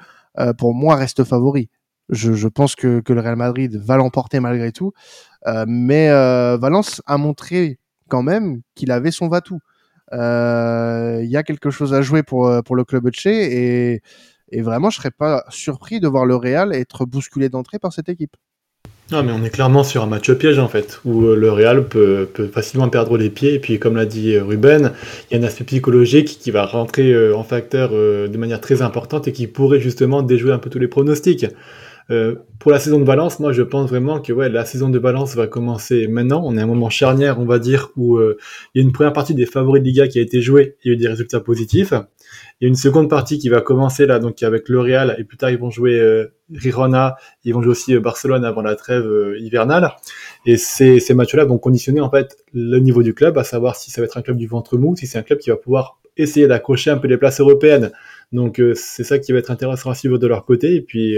pour 0.58 0.74
moi 0.74 0.96
reste 0.96 1.24
favori. 1.24 1.70
Je, 2.10 2.34
je, 2.34 2.48
pense 2.48 2.76
que, 2.76 3.02
que 3.02 3.12
le 3.12 3.22
Real 3.22 3.36
Madrid 3.36 3.76
va 3.76 3.98
l'emporter 3.98 4.40
malgré 4.40 4.72
tout. 4.72 4.94
mais 5.68 6.10
Valence 6.58 7.02
a 7.06 7.18
montré 7.18 7.80
quand 8.08 8.24
même 8.24 8.62
qu'il 8.76 8.92
avait 8.92 9.12
son 9.12 9.28
va-tout. 9.28 9.60
Il 10.12 11.30
y 11.30 11.38
a 11.38 11.44
quelque 11.44 11.70
chose 11.70 11.94
à 11.94 12.02
jouer 12.02 12.24
pour, 12.24 12.52
pour 12.64 12.76
le 12.76 12.84
club 12.84 13.10
Che 13.14 13.28
et 13.28 14.02
et 14.52 14.62
vraiment, 14.62 14.90
je 14.90 14.98
serais 14.98 15.12
pas 15.12 15.44
surpris 15.50 16.00
de 16.00 16.08
voir 16.08 16.26
le 16.26 16.36
Real 16.36 16.74
être 16.74 17.06
bousculé 17.06 17.50
d'entrée 17.50 17.80
par 17.80 17.92
cette 17.92 18.10
équipe. 18.10 18.36
Non, 19.12 19.24
mais 19.24 19.32
on 19.32 19.42
est 19.44 19.50
clairement 19.50 19.86
sur 19.86 20.04
un 20.04 20.06
match 20.06 20.30
piège 20.34 20.60
en 20.60 20.68
fait, 20.68 21.00
où 21.06 21.24
euh, 21.24 21.36
le 21.36 21.50
Real 21.50 21.86
peut, 21.88 22.28
peut 22.34 22.48
facilement 22.48 22.90
perdre 22.90 23.18
les 23.18 23.30
pieds. 23.30 23.54
Et 23.54 23.60
puis, 23.60 23.80
comme 23.80 23.96
l'a 23.96 24.06
dit 24.06 24.36
euh, 24.36 24.44
Ruben, 24.44 24.92
il 25.32 25.38
y 25.38 25.40
a 25.40 25.44
un 25.44 25.48
aspect 25.48 25.64
psychologique 25.64 26.40
qui 26.42 26.52
va 26.52 26.66
rentrer 26.66 27.14
euh, 27.14 27.36
en 27.36 27.44
facteur 27.44 27.92
de 27.92 28.38
manière 28.38 28.60
très 28.60 28.82
importante 28.82 29.28
et 29.30 29.32
qui 29.32 29.48
pourrait 29.48 29.80
justement 29.80 30.24
déjouer 30.24 30.52
un 30.52 30.60
peu 30.60 30.70
tous 30.70 30.80
les 30.80 30.90
pronostics. 30.90 31.46
Euh, 32.10 32.36
pour 32.60 32.72
la 32.72 32.80
saison 32.80 33.00
de 33.00 33.06
Valence, 33.06 33.40
moi 33.40 33.52
je 33.52 33.62
pense 33.62 33.90
vraiment 33.90 34.22
que 34.22 34.32
ouais, 34.32 34.50
la 34.50 34.66
saison 34.66 34.90
de 34.90 34.98
Valence 34.98 35.36
va 35.36 35.48
commencer 35.48 36.08
maintenant. 36.08 36.42
On 36.46 36.58
est 36.58 36.62
à 36.62 36.64
un 36.64 36.68
moment 36.68 36.90
charnière, 36.90 37.40
on 37.40 37.46
va 37.46 37.60
dire, 37.60 37.92
où 37.98 38.18
euh, 38.18 38.38
il 38.74 38.80
y 38.80 38.82
a 38.82 38.86
une 38.86 38.94
première 38.94 39.14
partie 39.14 39.36
des 39.36 39.46
favoris 39.46 39.82
de 39.82 39.88
Liga 39.88 40.08
qui 40.08 40.20
a 40.20 40.22
été 40.22 40.42
jouée, 40.42 40.78
il 40.84 40.88
y 40.88 40.92
a 40.92 40.94
eu 40.94 40.98
des 40.98 41.08
résultats 41.08 41.40
positifs. 41.40 41.94
Il 42.60 42.66
y 42.66 42.66
a 42.66 42.70
une 42.70 42.76
seconde 42.76 43.10
partie 43.10 43.38
qui 43.38 43.50
va 43.50 43.62
commencer 43.62 44.06
là, 44.06 44.20
donc 44.20 44.42
avec 44.42 44.70
le 44.70 44.80
Real, 44.80 45.16
et 45.20 45.24
plus 45.24 45.38
tard 45.38 45.50
ils 45.50 45.60
vont 45.60 45.70
jouer 45.70 46.00
euh, 46.00 46.34
Rirona, 46.54 47.18
ils 47.44 47.54
vont 47.54 47.62
jouer 47.62 47.72
aussi 47.72 47.94
euh, 47.94 48.00
Barcelone 48.00 48.46
avant 48.46 48.62
la 48.62 48.76
trêve 48.76 49.06
hivernale. 49.40 49.92
Et 50.46 50.58
ces, 50.58 51.00
ces 51.00 51.14
matchs-là 51.14 51.46
vont 51.46 51.58
conditionner 51.58 52.00
en 52.00 52.10
fait 52.10 52.38
le 52.54 52.80
niveau 52.80 53.04
du 53.04 53.14
club, 53.14 53.38
à 53.38 53.44
savoir 53.44 53.76
si 53.76 53.92
ça 53.92 54.02
va 54.02 54.06
être 54.06 54.18
un 54.18 54.22
club 54.22 54.38
du 54.38 54.48
ventre 54.48 54.78
mou, 54.78 54.96
si 54.96 55.08
c'est 55.08 55.18
un 55.18 55.24
club 55.24 55.40
qui 55.40 55.50
va 55.50 55.58
pouvoir 55.58 56.00
essayer 56.18 56.48
d'accrocher 56.48 56.90
un 56.90 56.98
peu 56.98 57.08
les 57.08 57.18
places 57.18 57.40
européennes. 57.40 57.92
Donc 58.32 58.62
c'est 58.76 59.04
ça 59.04 59.20
qui 59.20 59.32
va 59.32 59.40
être 59.40 59.52
intéressant 59.52 59.90
à 59.90 59.96
suivre 59.96 60.18
de 60.18 60.28
leur 60.28 60.46
côté. 60.46 60.76
Et 60.76 60.82
puis 60.82 61.18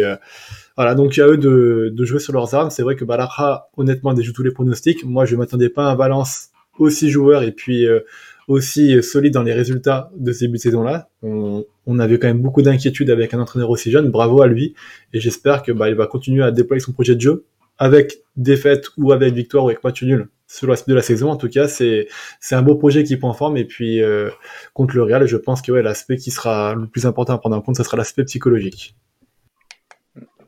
voilà, 0.75 0.95
donc 0.95 1.17
a 1.17 1.27
eux 1.27 1.37
de, 1.37 1.91
de 1.93 2.05
jouer 2.05 2.19
sur 2.19 2.33
leurs 2.33 2.53
armes. 2.53 2.69
C'est 2.69 2.83
vrai 2.83 2.95
que 2.95 3.05
Balara, 3.05 3.69
honnêtement, 3.77 4.13
déjoue 4.13 4.33
tous 4.33 4.43
les 4.43 4.51
pronostics. 4.51 5.03
Moi, 5.03 5.25
je 5.25 5.35
m'attendais 5.35 5.69
pas 5.69 5.87
à 5.87 5.91
un 5.91 5.95
Valence 5.95 6.49
aussi 6.77 7.09
joueur 7.09 7.43
et 7.43 7.51
puis 7.51 7.85
euh, 7.85 7.99
aussi 8.47 9.01
solide 9.03 9.33
dans 9.33 9.43
les 9.43 9.53
résultats 9.53 10.11
de 10.15 10.31
ces 10.31 10.47
buts 10.47 10.57
de 10.57 10.61
saison-là. 10.61 11.09
On, 11.21 11.65
on, 11.85 11.99
avait 11.99 12.17
quand 12.17 12.27
même 12.27 12.41
beaucoup 12.41 12.61
d'inquiétudes 12.61 13.09
avec 13.09 13.33
un 13.33 13.39
entraîneur 13.39 13.69
aussi 13.69 13.91
jeune. 13.91 14.09
Bravo 14.09 14.41
à 14.41 14.47
lui. 14.47 14.73
Et 15.13 15.19
j'espère 15.19 15.61
que 15.61 15.71
bah, 15.71 15.89
il 15.89 15.95
va 15.95 16.07
continuer 16.07 16.43
à 16.43 16.51
déployer 16.51 16.79
son 16.79 16.93
projet 16.93 17.15
de 17.15 17.21
jeu 17.21 17.45
avec 17.77 18.23
défaite 18.35 18.87
ou 18.97 19.11
avec 19.11 19.33
victoire 19.33 19.65
ou 19.65 19.69
avec 19.69 19.83
match 19.83 20.03
nul 20.03 20.27
sur 20.49 20.67
la 20.67 20.75
suite 20.75 20.89
de 20.89 20.95
la 20.95 21.01
saison. 21.01 21.29
En 21.29 21.37
tout 21.37 21.47
cas, 21.47 21.67
c'est 21.67 22.07
c'est 22.39 22.55
un 22.55 22.61
beau 22.63 22.75
projet 22.75 23.03
qui 23.03 23.15
prend 23.15 23.33
forme. 23.33 23.55
Et 23.55 23.65
puis 23.65 24.01
euh, 24.01 24.29
contre 24.73 24.95
le 24.95 25.03
Real, 25.03 25.25
je 25.27 25.37
pense 25.37 25.61
que 25.61 25.71
ouais, 25.71 25.83
l'aspect 25.83 26.17
qui 26.17 26.31
sera 26.31 26.73
le 26.73 26.87
plus 26.87 27.05
important 27.05 27.33
à 27.33 27.37
prendre 27.37 27.55
en 27.55 27.61
compte, 27.61 27.77
ce 27.77 27.83
sera 27.83 27.95
l'aspect 27.95 28.25
psychologique 28.25 28.95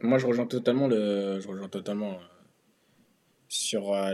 moi, 0.04 0.18
je 0.18 0.26
rejoins 0.26 0.48
totalement, 0.48 0.88
le, 0.88 1.40
je 1.40 1.48
rejoins 1.48 1.70
totalement 1.70 2.14
euh, 2.14 2.24
sur 3.48 3.94
euh, 3.94 4.12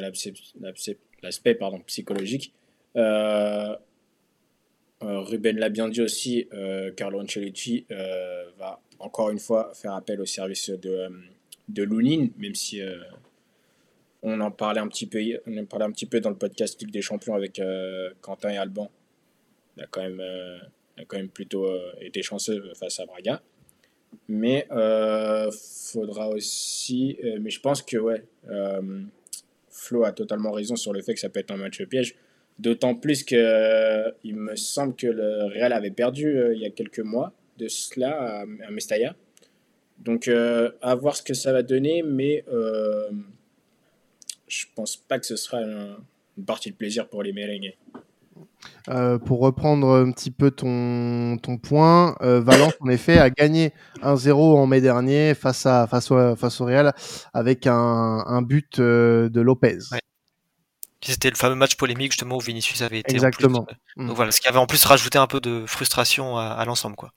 l'aspect 1.21 1.55
pardon, 1.55 1.79
psychologique. 1.87 2.53
Ruben 4.99 5.57
l'a 5.57 5.69
bien 5.69 5.87
dit 5.87 6.01
aussi, 6.01 6.49
Carlo 6.97 7.21
Ancelotti 7.21 7.85
va 8.57 8.81
encore 8.99 9.29
une 9.29 9.39
fois 9.39 9.71
faire 9.75 9.93
appel 9.93 10.19
au 10.19 10.25
service 10.25 10.71
de, 10.71 11.07
de 11.69 11.83
Lounine, 11.83 12.31
même 12.37 12.53
si 12.53 12.81
on 14.23 14.39
en 14.41 14.51
parlait 14.51 14.79
un 14.79 14.87
petit 14.87 15.05
peu, 15.05 15.19
on 15.45 15.57
en 15.57 15.65
parlait 15.65 15.85
un 15.85 15.91
petit 15.91 16.05
peu 16.05 16.19
dans 16.19 16.29
le 16.29 16.37
podcast 16.37 16.81
Ligue 16.81 16.91
des 16.91 17.01
Champions 17.01 17.35
avec 17.35 17.61
Quentin 18.21 18.49
et 18.49 18.57
Alban. 18.57 18.89
Il 19.75 19.83
a 19.83 19.87
quand 19.87 20.01
même, 20.01 20.21
il 20.97 21.03
a 21.03 21.05
quand 21.05 21.17
même 21.17 21.29
plutôt 21.29 21.67
été 22.01 22.21
chanceux 22.21 22.73
face 22.75 22.99
à 22.99 23.05
Braga. 23.05 23.41
Mais 24.27 24.67
euh, 24.71 25.49
faudra 25.51 26.29
aussi. 26.29 27.17
Euh, 27.23 27.37
mais 27.41 27.49
je 27.49 27.59
pense 27.59 27.81
que 27.81 27.97
ouais, 27.97 28.23
euh, 28.49 29.01
Flo 29.69 30.03
a 30.03 30.11
totalement 30.11 30.51
raison 30.51 30.75
sur 30.75 30.93
le 30.93 31.01
fait 31.01 31.13
que 31.13 31.19
ça 31.19 31.29
peut 31.29 31.39
être 31.39 31.51
un 31.51 31.57
match 31.57 31.81
piège. 31.85 32.15
D'autant 32.59 32.95
plus 32.95 33.23
que 33.23 33.35
euh, 33.35 34.11
il 34.23 34.35
me 34.35 34.55
semble 34.55 34.95
que 34.95 35.07
le 35.07 35.45
Real 35.45 35.71
avait 35.73 35.91
perdu 35.91 36.35
il 36.53 36.59
y 36.59 36.65
a 36.65 36.71
quelques 36.71 36.99
mois 36.99 37.33
de 37.57 37.67
cela 37.67 38.41
à, 38.41 38.71
Mestalla. 38.71 39.15
Donc 39.99 40.27
à 40.27 40.95
voir 40.95 41.15
ce 41.15 41.23
que 41.23 41.33
ça 41.33 41.51
va 41.51 41.63
donner, 41.63 42.03
mais 42.03 42.43
je 44.47 44.65
pense 44.75 44.95
pas 44.95 45.19
que 45.19 45.25
ce 45.25 45.35
sera 45.35 45.59
une 45.59 45.97
partie 46.45 46.71
de 46.71 46.75
plaisir 46.75 47.07
pour 47.07 47.23
les 47.23 47.33
Merengues. 47.33 47.75
Euh, 48.89 49.17
pour 49.17 49.39
reprendre 49.39 49.89
un 49.89 50.11
petit 50.11 50.31
peu 50.31 50.49
ton, 50.49 51.37
ton 51.37 51.57
point, 51.57 52.15
euh, 52.21 52.39
Valence 52.39 52.73
en 52.79 52.87
effet 52.87 53.17
a 53.17 53.29
gagné 53.29 53.73
1-0 54.01 54.31
en 54.31 54.65
mai 54.65 54.79
dernier 54.79 55.33
face, 55.33 55.65
à, 55.65 55.87
face, 55.87 56.09
au, 56.09 56.35
face 56.37 56.61
au 56.61 56.65
Real 56.65 56.93
avec 57.33 57.67
un, 57.67 57.73
un 57.73 58.41
but 58.41 58.79
euh, 58.79 59.27
de 59.29 59.41
Lopez. 59.41 59.79
C'était 61.01 61.29
le 61.29 61.35
fameux 61.35 61.55
match 61.55 61.75
polémique 61.75 62.13
justement 62.13 62.37
où 62.37 62.39
Vinicius 62.39 62.81
avait 62.81 62.99
été. 62.99 63.13
Exactement. 63.13 63.67
Donc 63.97 64.15
voilà, 64.15 64.31
ce 64.31 64.39
qui 64.39 64.47
avait 64.47 64.57
en 64.57 64.67
plus 64.67 64.83
rajouté 64.85 65.17
un 65.17 65.27
peu 65.27 65.41
de 65.41 65.65
frustration 65.67 66.37
à, 66.37 66.63
l'ensemble. 66.65 66.95
quoi. 66.95 67.11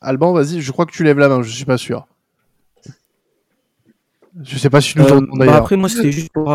Alban, 0.00 0.32
vas-y, 0.32 0.60
je 0.60 0.72
crois 0.72 0.84
que 0.84 0.92
tu 0.92 1.04
lèves 1.04 1.18
la 1.18 1.28
main, 1.28 1.42
je 1.42 1.50
suis 1.50 1.64
pas 1.64 1.78
sûr. 1.78 2.06
Je 4.42 4.58
sais 4.58 4.70
pas 4.70 4.80
si 4.80 4.92
tu 4.92 4.98
nous 4.98 5.04
entends 5.04 5.22
bah 5.22 5.46
d'ailleurs. 5.46 5.54
après, 5.56 5.76
moi, 5.76 5.88
c'était 5.88 6.12
juste 6.12 6.32
pour, 6.32 6.50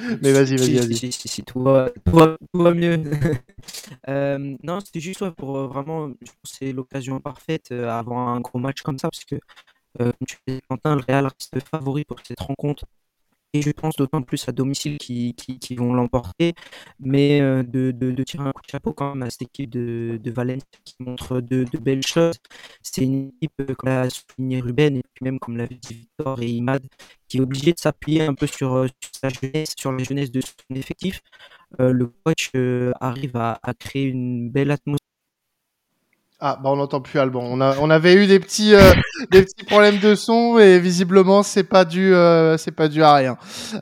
mais 0.22 0.32
vas-y, 0.32 0.56
vas-y, 0.56 0.78
vas-y. 0.78 0.94
Si, 0.94 1.12
si, 1.12 1.28
si, 1.28 1.42
tout, 1.42 1.60
va, 1.62 1.90
tout, 2.04 2.16
va, 2.16 2.36
tout 2.52 2.62
va 2.62 2.72
mieux. 2.74 3.02
euh, 4.08 4.56
non, 4.62 4.80
c'était 4.80 5.00
juste 5.00 5.20
ouais, 5.20 5.30
pour 5.30 5.56
euh, 5.58 5.66
vraiment, 5.66 6.10
c'est 6.44 6.72
l'occasion 6.72 7.20
parfaite 7.20 7.70
euh, 7.72 7.88
avant 7.88 8.28
un 8.28 8.40
gros 8.40 8.58
match 8.58 8.82
comme 8.82 8.98
ça, 8.98 9.08
parce 9.10 9.24
que, 9.24 9.36
euh, 10.00 10.12
comme 10.12 10.26
tu 10.26 10.36
disais, 10.46 10.60
Quentin, 10.68 10.96
le 10.96 11.02
Real 11.06 11.26
reste 11.26 11.68
favori 11.68 12.04
pour 12.04 12.18
cette 12.24 12.40
rencontre 12.40 12.84
et 13.52 13.62
je 13.62 13.70
pense 13.70 13.96
d'autant 13.96 14.22
plus 14.22 14.48
à 14.48 14.52
domicile 14.52 14.98
qui, 14.98 15.34
vont 15.76 15.92
l'emporter, 15.94 16.54
mais 17.00 17.40
euh, 17.40 17.62
de, 17.62 18.22
tirer 18.22 18.44
un 18.44 18.52
coup 18.52 18.62
de 18.62 18.70
chapeau 18.70 18.92
quand 18.92 19.14
même 19.14 19.22
à 19.22 19.30
cette 19.30 19.42
équipe 19.42 19.70
de, 19.70 20.20
de 20.22 20.30
Valence 20.30 20.62
qui 20.84 20.94
montre 21.00 21.40
de, 21.40 21.64
belles 21.80 22.06
choses. 22.06 22.36
C'est 22.82 23.02
une 23.02 23.28
équipe, 23.28 23.52
euh, 23.60 23.74
comme 23.74 23.90
l'a 23.90 24.08
souligné 24.10 24.60
Ruben, 24.60 24.96
et 24.96 25.02
puis 25.14 25.24
même 25.24 25.38
comme 25.38 25.56
l'a 25.56 25.66
dit 25.66 25.78
Victor 25.90 26.40
et 26.42 26.48
Imad, 26.48 26.82
qui 27.28 27.38
est 27.38 27.40
obligé 27.40 27.72
de 27.72 27.78
s'appuyer 27.78 28.22
un 28.22 28.34
peu 28.34 28.46
sur, 28.46 28.74
euh, 28.74 28.86
sur, 29.00 29.10
sa 29.20 29.28
jeunesse, 29.28 29.74
sur 29.76 29.92
la 29.92 30.04
jeunesse 30.04 30.30
de 30.30 30.40
son 30.40 30.74
effectif. 30.74 31.20
Le 31.78 32.06
coach 32.24 32.50
arrive 33.00 33.36
à 33.36 33.60
créer 33.78 34.06
une 34.06 34.50
belle 34.50 34.72
atmosphère 34.72 34.99
Ah, 36.42 36.58
bah 36.62 36.70
on 36.70 36.76
n'entend 36.76 37.02
plus 37.02 37.18
Alban. 37.18 37.42
On, 37.42 37.60
a, 37.60 37.76
on 37.80 37.90
avait 37.90 38.14
eu 38.14 38.26
des 38.26 38.40
petits, 38.40 38.74
euh, 38.74 38.92
des 39.30 39.42
petits 39.42 39.66
problèmes 39.66 39.98
de 39.98 40.14
son 40.14 40.58
et 40.58 40.78
visiblement 40.78 41.42
c'est 41.42 41.64
pas 41.64 41.84
dû, 41.84 42.14
euh, 42.14 42.56
pas 42.74 42.88
dû 42.88 43.02
à 43.02 43.14
rien. 43.14 43.36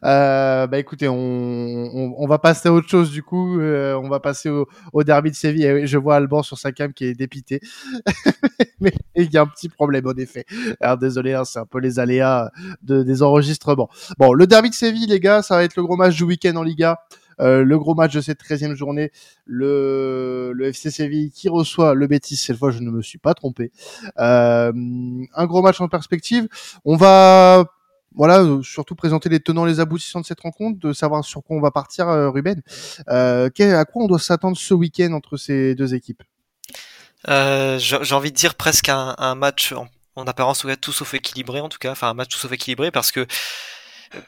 Euh, 0.04 0.66
bah 0.66 0.80
écoutez, 0.80 1.06
on, 1.06 1.14
on, 1.14 2.14
on, 2.18 2.26
va 2.26 2.40
passer 2.40 2.68
à 2.68 2.72
autre 2.72 2.88
chose 2.88 3.12
du 3.12 3.22
coup. 3.22 3.60
Euh, 3.60 3.94
on 3.94 4.08
va 4.08 4.18
passer 4.18 4.48
au, 4.48 4.66
au 4.92 5.04
derby 5.04 5.30
de 5.30 5.36
Séville. 5.36 5.66
Et 5.66 5.86
je 5.86 5.98
vois 5.98 6.16
Alban 6.16 6.42
sur 6.42 6.58
sa 6.58 6.72
cam 6.72 6.92
qui 6.92 7.04
est 7.04 7.14
dépité, 7.14 7.60
mais 8.80 8.92
il 9.14 9.32
y 9.32 9.36
a 9.36 9.42
un 9.42 9.46
petit 9.46 9.68
problème 9.68 10.08
en 10.08 10.16
effet. 10.18 10.44
Alors 10.80 10.98
désolé, 10.98 11.34
hein, 11.34 11.44
c'est 11.44 11.60
un 11.60 11.66
peu 11.66 11.78
les 11.78 12.00
aléas 12.00 12.50
de, 12.82 13.04
des 13.04 13.22
enregistrements. 13.22 13.88
Bon, 14.18 14.32
le 14.32 14.48
derby 14.48 14.70
de 14.70 14.74
Séville, 14.74 15.06
les 15.06 15.20
gars, 15.20 15.42
ça 15.42 15.54
va 15.54 15.62
être 15.62 15.76
le 15.76 15.84
gros 15.84 15.96
match 15.96 16.16
du 16.16 16.24
week-end 16.24 16.56
en 16.56 16.64
Liga. 16.64 16.98
Euh, 17.40 17.62
le 17.62 17.78
gros 17.78 17.94
match 17.94 18.14
de 18.14 18.20
cette 18.20 18.40
13e 18.42 18.74
journée, 18.74 19.10
le, 19.46 20.52
le 20.54 20.66
FC 20.66 20.90
Séville 20.90 21.30
qui 21.30 21.48
reçoit 21.48 21.94
le 21.94 22.06
Betis. 22.06 22.36
Cette 22.36 22.56
fois, 22.56 22.70
je 22.70 22.80
ne 22.80 22.90
me 22.90 23.02
suis 23.02 23.18
pas 23.18 23.34
trompé. 23.34 23.72
Euh, 24.18 24.72
un 25.34 25.46
gros 25.46 25.62
match 25.62 25.80
en 25.80 25.88
perspective. 25.88 26.48
On 26.84 26.96
va 26.96 27.64
voilà, 28.14 28.44
surtout 28.62 28.94
présenter 28.96 29.28
les 29.28 29.38
tenants, 29.38 29.64
les 29.64 29.80
aboutissants 29.80 30.20
de 30.20 30.26
cette 30.26 30.40
rencontre, 30.40 30.78
de 30.80 30.92
savoir 30.92 31.24
sur 31.24 31.42
quoi 31.44 31.56
on 31.56 31.60
va 31.60 31.70
partir, 31.70 32.08
euh, 32.08 32.30
Ruben. 32.30 32.62
Euh, 33.08 33.48
à 33.58 33.84
quoi 33.84 34.02
on 34.02 34.06
doit 34.08 34.18
s'attendre 34.18 34.56
ce 34.56 34.74
week-end 34.74 35.12
entre 35.12 35.36
ces 35.36 35.74
deux 35.74 35.94
équipes? 35.94 36.22
Euh, 37.28 37.78
J'ai 37.78 38.14
envie 38.14 38.32
de 38.32 38.36
dire 38.36 38.54
presque 38.54 38.88
un, 38.88 39.14
un 39.18 39.34
match 39.34 39.72
en, 39.72 39.88
en 40.16 40.24
apparence 40.24 40.66
tout 40.80 40.92
sauf 40.92 41.14
équilibré, 41.14 41.60
en 41.60 41.68
tout 41.68 41.78
cas, 41.78 41.92
enfin 41.92 42.08
un 42.08 42.14
match 42.14 42.28
tout 42.30 42.38
sauf 42.38 42.50
équilibré 42.52 42.90
parce 42.90 43.12
que 43.12 43.26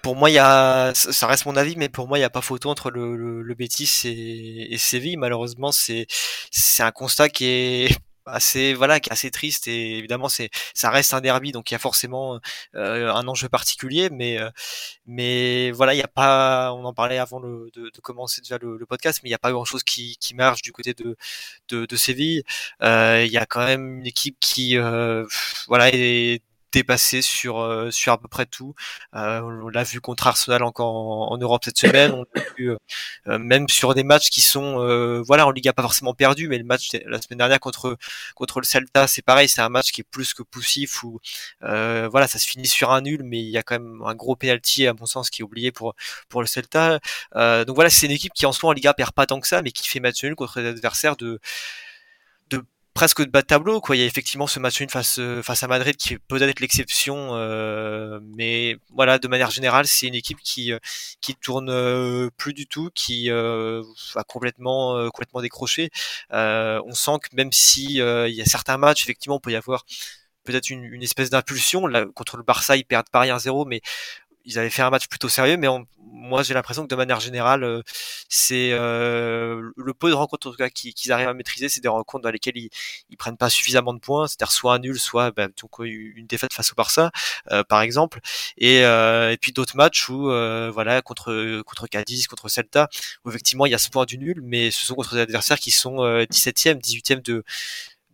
pour 0.02 0.16
moi, 0.16 0.30
il 0.30 0.34
y 0.34 0.38
a, 0.38 0.92
ça 0.94 1.26
reste 1.26 1.46
mon 1.46 1.56
avis, 1.56 1.76
mais 1.76 1.88
pour 1.88 2.08
moi, 2.08 2.18
il 2.18 2.20
n'y 2.20 2.24
a 2.24 2.30
pas 2.30 2.40
photo 2.42 2.70
entre 2.70 2.90
le, 2.90 3.16
le, 3.16 3.42
le 3.42 3.54
Betis 3.54 4.02
et, 4.04 4.72
et 4.74 4.78
Séville. 4.78 5.16
Malheureusement, 5.16 5.72
c'est, 5.72 6.06
c'est 6.50 6.82
un 6.82 6.90
constat 6.92 7.28
qui 7.28 7.46
est 7.46 7.96
assez 8.26 8.74
voilà 8.74 9.00
qui 9.00 9.10
est 9.10 9.12
assez 9.12 9.30
triste. 9.30 9.66
Et 9.68 9.98
évidemment 9.98 10.28
c'est 10.28 10.50
ça 10.74 10.90
reste 10.90 11.14
un 11.14 11.20
derby 11.20 11.52
donc 11.52 11.70
il 11.70 11.74
y 11.74 11.76
a 11.76 11.78
forcément 11.78 12.38
euh, 12.74 13.12
un 13.12 13.26
enjeu 13.28 13.48
particulier. 13.48 14.08
Mais 14.10 14.38
euh, 14.38 14.50
mais 15.06 15.70
voilà 15.72 15.94
il 15.94 15.98
y 15.98 16.02
a 16.02 16.08
pas 16.08 16.72
on 16.74 16.84
en 16.84 16.92
parlait 16.94 17.18
avant 17.18 17.40
le, 17.40 17.70
de, 17.74 17.90
de, 17.90 18.00
commencer 18.00 18.40
déjà 18.40 18.58
le, 18.58 18.78
podcast 18.86 19.20
mais 19.22 19.28
il 19.28 19.32
n'y 19.32 19.34
a 19.36 19.38
pas 19.38 19.52
grand 19.52 19.64
chose 19.64 19.82
qui, 19.84 20.16
qui 20.20 20.34
marche 20.34 20.62
du 20.62 20.72
côté 20.72 20.94
de 20.94 21.16
de, 21.68 21.86
de 21.86 21.96
Séville. 21.96 22.42
Euh, 22.82 23.24
il 23.26 23.32
y 23.32 23.38
a 23.38 23.46
quand 23.46 23.64
même 23.64 23.98
une 24.00 24.06
équipe 24.06 24.36
qui 24.40 24.76
euh, 24.78 25.26
voilà 25.68 25.88
est 25.92 26.42
dépassé 26.72 27.22
sur 27.22 27.60
euh, 27.60 27.90
sur 27.90 28.12
à 28.12 28.18
peu 28.18 28.28
près 28.28 28.46
tout. 28.46 28.74
Euh, 29.14 29.40
on 29.40 29.68
l'a 29.68 29.84
vu 29.84 30.00
contre 30.00 30.26
Arsenal 30.26 30.62
encore 30.62 31.32
en, 31.32 31.38
Europe 31.38 31.64
cette 31.64 31.78
semaine. 31.78 32.12
On 32.12 32.24
l'a 32.34 32.42
vu 32.56 32.70
euh, 33.26 33.38
même 33.38 33.68
sur 33.68 33.94
des 33.94 34.04
matchs 34.04 34.30
qui 34.30 34.40
sont 34.42 34.76
voilà 35.26 35.46
en 35.46 35.50
Liga 35.50 35.72
pas 35.72 35.82
forcément 35.82 36.14
perdu, 36.14 36.48
mais 36.48 36.58
le 36.58 36.64
match 36.64 36.90
la 37.06 37.20
semaine 37.20 37.38
dernière 37.38 37.60
contre 37.60 37.96
contre 38.34 38.60
le 38.60 38.66
Celta, 38.66 39.06
c'est 39.06 39.22
pareil, 39.22 39.48
c'est 39.48 39.60
un 39.60 39.68
match 39.68 39.92
qui 39.92 40.00
est 40.02 40.04
plus 40.10 40.34
que 40.34 40.42
poussif 40.42 41.02
où 41.02 41.20
voilà 41.60 42.28
ça 42.28 42.38
se 42.38 42.46
finit 42.46 42.66
sur 42.66 42.90
un 42.92 43.00
nul, 43.02 43.22
mais 43.24 43.40
il 43.40 43.50
y 43.50 43.58
a 43.58 43.62
quand 43.62 43.74
même 43.74 44.02
un 44.04 44.14
gros 44.14 44.36
penalty 44.36 44.86
à 44.86 44.94
mon 44.94 45.06
sens 45.06 45.30
qui 45.30 45.42
est 45.42 45.44
oublié 45.44 45.72
pour 45.72 45.94
pour 46.28 46.40
le 46.40 46.46
Celta. 46.46 47.00
donc 47.34 47.74
voilà, 47.74 47.90
c'est 47.90 48.06
une 48.06 48.12
équipe 48.12 48.32
qui 48.34 48.46
en 48.46 48.52
soi 48.52 48.70
en 48.70 48.72
Liga 48.72 48.94
perd 48.94 49.12
pas 49.12 49.26
tant 49.26 49.40
que 49.40 49.48
ça, 49.48 49.62
mais 49.62 49.72
qui 49.72 49.88
fait 49.88 50.00
match 50.00 50.22
nul 50.24 50.34
contre 50.34 50.60
des 50.60 50.68
adversaires 50.68 51.16
de 51.16 51.40
presque 53.00 53.24
de 53.24 53.30
bas 53.30 53.40
de 53.40 53.46
tableau. 53.46 53.80
Quoi. 53.80 53.96
Il 53.96 54.00
y 54.00 54.02
a 54.02 54.04
effectivement 54.04 54.46
ce 54.46 54.60
match 54.60 54.78
nul 54.78 54.90
face, 54.90 55.18
euh, 55.18 55.42
face 55.42 55.62
à 55.62 55.68
Madrid 55.68 55.96
qui 55.96 56.18
peut 56.18 56.36
être 56.42 56.60
l'exception, 56.60 57.30
euh, 57.32 58.20
mais 58.36 58.76
voilà, 58.94 59.18
de 59.18 59.26
manière 59.26 59.50
générale, 59.50 59.86
c'est 59.86 60.06
une 60.06 60.14
équipe 60.14 60.38
qui 60.44 60.70
euh, 60.70 60.78
qui 61.22 61.34
tourne 61.34 62.30
plus 62.36 62.52
du 62.52 62.66
tout, 62.66 62.90
qui 62.94 63.30
euh, 63.30 63.82
a 64.16 64.22
complètement 64.24 65.08
complètement 65.12 65.40
décroché. 65.40 65.88
on 66.30 66.92
sent 66.92 67.18
que 67.22 67.34
même 67.34 67.52
si 67.52 67.94
il 67.94 68.34
y 68.34 68.42
a 68.42 68.44
certains 68.44 68.76
matchs, 68.76 69.04
effectivement, 69.04 69.36
on 69.36 69.40
peut 69.40 69.52
y 69.52 69.56
avoir 69.56 69.86
peut-être 70.44 70.68
une, 70.68 70.84
une, 70.84 71.02
espèce 71.02 71.30
d'impulsion. 71.30 71.88
Contre 72.14 72.36
le 72.36 72.42
Barça, 72.42 72.76
ils 72.76 72.84
perdent 72.84 73.08
pas 73.08 73.24
1-0, 73.24 73.66
mais 73.66 73.80
ils 74.44 74.58
avaient 74.58 74.68
fait 74.68 74.82
un 74.82 74.90
match 74.90 75.08
plutôt 75.08 75.30
sérieux, 75.30 75.56
mais 75.56 75.68
moi 76.30 76.42
j'ai 76.42 76.54
l'impression 76.54 76.84
que 76.84 76.88
de 76.88 76.96
manière 76.96 77.20
générale, 77.20 77.64
euh, 77.64 77.82
c'est 78.28 78.70
euh, 78.72 79.70
le 79.76 79.94
peu 79.94 80.08
de 80.08 80.14
rencontres 80.14 80.48
en 80.48 80.50
tout 80.52 80.56
cas 80.56 80.70
qu'ils 80.70 81.12
arrivent 81.12 81.28
à 81.28 81.34
maîtriser, 81.34 81.68
c'est 81.68 81.80
des 81.80 81.88
rencontres 81.88 82.22
dans 82.24 82.30
lesquelles 82.30 82.56
ils, 82.56 82.70
ils 83.10 83.16
prennent 83.16 83.36
pas 83.36 83.50
suffisamment 83.50 83.92
de 83.92 83.98
points, 84.00 84.26
c'est-à-dire 84.28 84.52
soit 84.52 84.74
un 84.74 84.78
nul, 84.78 84.98
soit 84.98 85.32
donc 85.32 85.78
une 85.80 86.26
défaite 86.26 86.52
face 86.54 86.72
au 86.72 86.74
Barça, 86.76 87.10
euh, 87.50 87.64
par 87.64 87.82
exemple, 87.82 88.20
et, 88.56 88.84
puis 89.40 89.52
d'autres 89.52 89.76
matchs 89.76 90.08
où 90.08 90.22
voilà 90.72 91.02
contre 91.02 91.62
contre 91.62 91.86
Cadiz, 91.88 92.26
contre 92.28 92.48
Celta, 92.48 92.88
où 93.24 93.30
effectivement 93.30 93.66
il 93.66 93.72
y 93.72 93.74
a 93.74 93.78
ce 93.78 93.90
point 93.90 94.04
du 94.06 94.18
nul, 94.18 94.40
mais 94.42 94.70
ce 94.70 94.86
sont 94.86 94.94
contre 94.94 95.14
des 95.14 95.20
adversaires 95.20 95.58
qui 95.58 95.70
sont 95.70 95.98
17e, 95.98 96.80
18e 96.80 97.22
de 97.22 97.44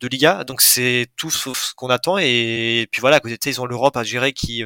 de 0.01 0.09
Liga, 0.09 0.45
donc 0.45 0.61
c'est 0.61 1.07
tout 1.17 1.31
sauf 1.31 1.59
ce 1.71 1.75
qu'on 1.75 1.89
attend. 1.91 2.19
Et 2.19 2.87
puis 2.91 3.01
voilà, 3.01 3.17
à 3.17 3.21
côté 3.21 3.37
de 3.37 3.43
ça 3.43 3.51
ils 3.51 3.61
ont 3.61 3.67
l'Europe 3.67 3.97
à 3.97 4.05
gérer 4.05 4.33
qui 4.33 4.65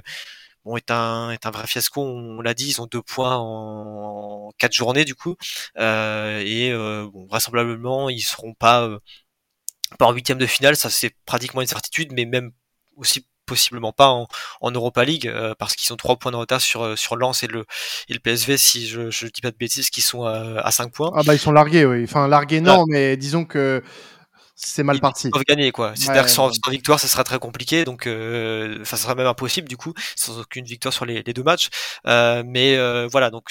bon, 0.71 0.77
est 0.77 0.91
un 0.91 1.31
est 1.31 1.47
un 1.47 1.51
vrai 1.51 1.67
fiasco. 1.67 2.03
On 2.03 2.41
l'a 2.41 2.55
dit, 2.55 2.69
ils 2.69 2.81
ont 2.81 2.87
deux 2.87 3.03
points 3.03 3.37
en, 3.37 4.51
quatre 4.59 4.73
journées 4.73 5.05
du 5.05 5.15
coup, 5.15 5.37
euh, 5.79 6.41
et 6.45 6.71
euh, 6.73 7.09
bon, 7.13 7.27
vraisemblablement 7.27 8.11
ils 8.11 8.21
seront 8.21 8.55
pas 8.55 8.83
euh, 8.83 8.99
pas 9.99 10.07
en 10.07 10.13
huitième 10.13 10.39
de 10.39 10.47
finale. 10.47 10.77
Ça 10.77 10.91
c'est 10.91 11.15
pratiquement 11.27 11.61
une 11.63 11.67
certitude, 11.67 12.13
mais 12.13 12.25
même 12.25 12.53
aussi 12.97 13.27
possiblement 13.47 13.93
pas 13.93 14.09
en, 14.09 14.29
en 14.61 14.71
Europa 14.71 15.05
League 15.05 15.27
euh, 15.27 15.55
parce 15.59 15.75
qu'ils 15.75 15.93
ont 15.93 15.97
trois 15.97 16.17
points 16.17 16.31
de 16.31 16.37
retard 16.37 16.61
sur 16.61 16.97
sur 16.97 17.17
Lens 17.17 17.43
et 17.43 17.49
le 17.49 17.67
et 18.09 18.15
le 18.15 18.21
PSV 18.21 18.57
si 18.57 18.87
je 18.87 19.11
je 19.11 19.27
dis 19.27 19.41
pas 19.41 19.51
de 19.51 19.57
bêtises 19.57 19.91
qui 19.91 20.03
sont 20.03 20.25
à, 20.25 20.61
à 20.61 20.71
5 20.71 20.93
points. 20.93 21.11
Ah 21.17 21.23
bah 21.25 21.35
ils 21.35 21.41
sont 21.41 21.51
largués 21.53 21.85
oui. 21.85 22.05
Enfin 22.05 22.29
largués 22.29 22.61
non, 22.61 22.85
mais 22.87 23.17
disons 23.17 23.45
que 23.45 23.83
c'est 24.63 24.83
mal 24.83 25.01
parti. 25.01 25.29
Ils 25.29 25.31
peuvent 25.31 25.45
gagner 25.49 25.73
quoi. 25.73 25.93
C'est-à-dire 25.97 26.25
que 26.25 26.31
sans, 26.31 26.51
sans, 26.53 26.71
victoire, 26.71 27.01
ça 27.01 27.09
sera 27.09 27.25
très 27.25 27.39
compliqué, 27.39 27.85
donc 27.85 28.07
euh, 28.07 28.85
ça 28.85 28.97
sera 28.97 29.15
même 29.15 29.27
impossible 29.27 29.69
du 29.69 29.77
coup, 29.77 29.95
sans 30.17 30.39
aucune 30.39 30.65
victoire 30.65 30.93
sur 30.93 31.07
les, 31.07 31.23
les 31.23 31.33
deux 31.33 31.43
matchs. 31.43 31.69
Euh, 32.07 32.43
mais 32.45 32.77
euh, 32.77 33.09
voilà, 33.11 33.31
donc 33.31 33.51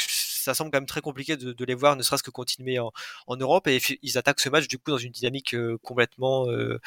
ça 0.50 0.54
semble 0.54 0.72
quand 0.72 0.78
même 0.78 0.86
très 0.86 1.02
compliqué 1.02 1.38
de, 1.38 1.52
de 1.52 1.66
les 1.66 1.76
voir, 1.76 1.96
ne 1.96 2.04
serait-ce 2.04 2.24
que 2.24 2.32
continuer 2.32 2.80
en, 2.80 2.92
en, 3.28 3.36
Europe. 3.38 3.68
Et 3.68 3.82
ils 4.02 4.18
attaquent 4.18 4.40
ce 4.40 4.50
match 4.50 4.68
du 4.68 4.78
coup 4.78 4.92
dans 4.92 4.98
une 4.98 5.12
dynamique 5.12 5.54
euh, 5.54 5.78
complètement 5.84 6.50
euh, 6.50 6.80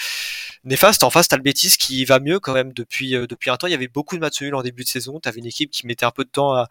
néfaste. 0.64 1.04
En 1.04 1.10
face, 1.10 1.28
t'as 1.28 1.36
le 1.36 1.42
Betis 1.42 1.76
qui 1.78 2.04
va 2.04 2.20
mieux 2.20 2.40
quand 2.40 2.54
même 2.54 2.72
depuis 2.72 3.14
euh, 3.14 3.26
depuis 3.26 3.50
un 3.50 3.56
temps. 3.56 3.66
Il 3.66 3.70
y 3.70 3.74
avait 3.74 3.88
beaucoup 3.88 4.16
de 4.16 4.20
matchs 4.20 4.42
nuls 4.42 4.54
en 4.54 4.62
début 4.62 4.84
de 4.84 4.88
saison. 4.88 5.20
T'avais 5.20 5.40
une 5.40 5.46
équipe 5.46 5.70
qui 5.70 5.86
mettait 5.86 6.06
un 6.06 6.10
peu 6.10 6.24
de 6.24 6.30
temps 6.30 6.54
à 6.54 6.68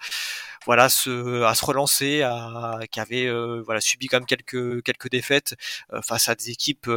voilà 0.66 0.90
se 0.90 1.44
à 1.44 1.56
se 1.56 1.66
relancer, 1.66 2.22
à, 2.24 2.80
qui 2.92 3.00
avait 3.00 3.30
voilà 3.64 3.82
subi 3.82 4.08
quand 4.08 4.18
même 4.18 4.26
quelques 4.26 4.84
quelques 4.84 5.10
défaites 5.10 5.56
face 6.04 6.30
à 6.30 6.36
des 6.36 6.50
équipes 6.52 6.90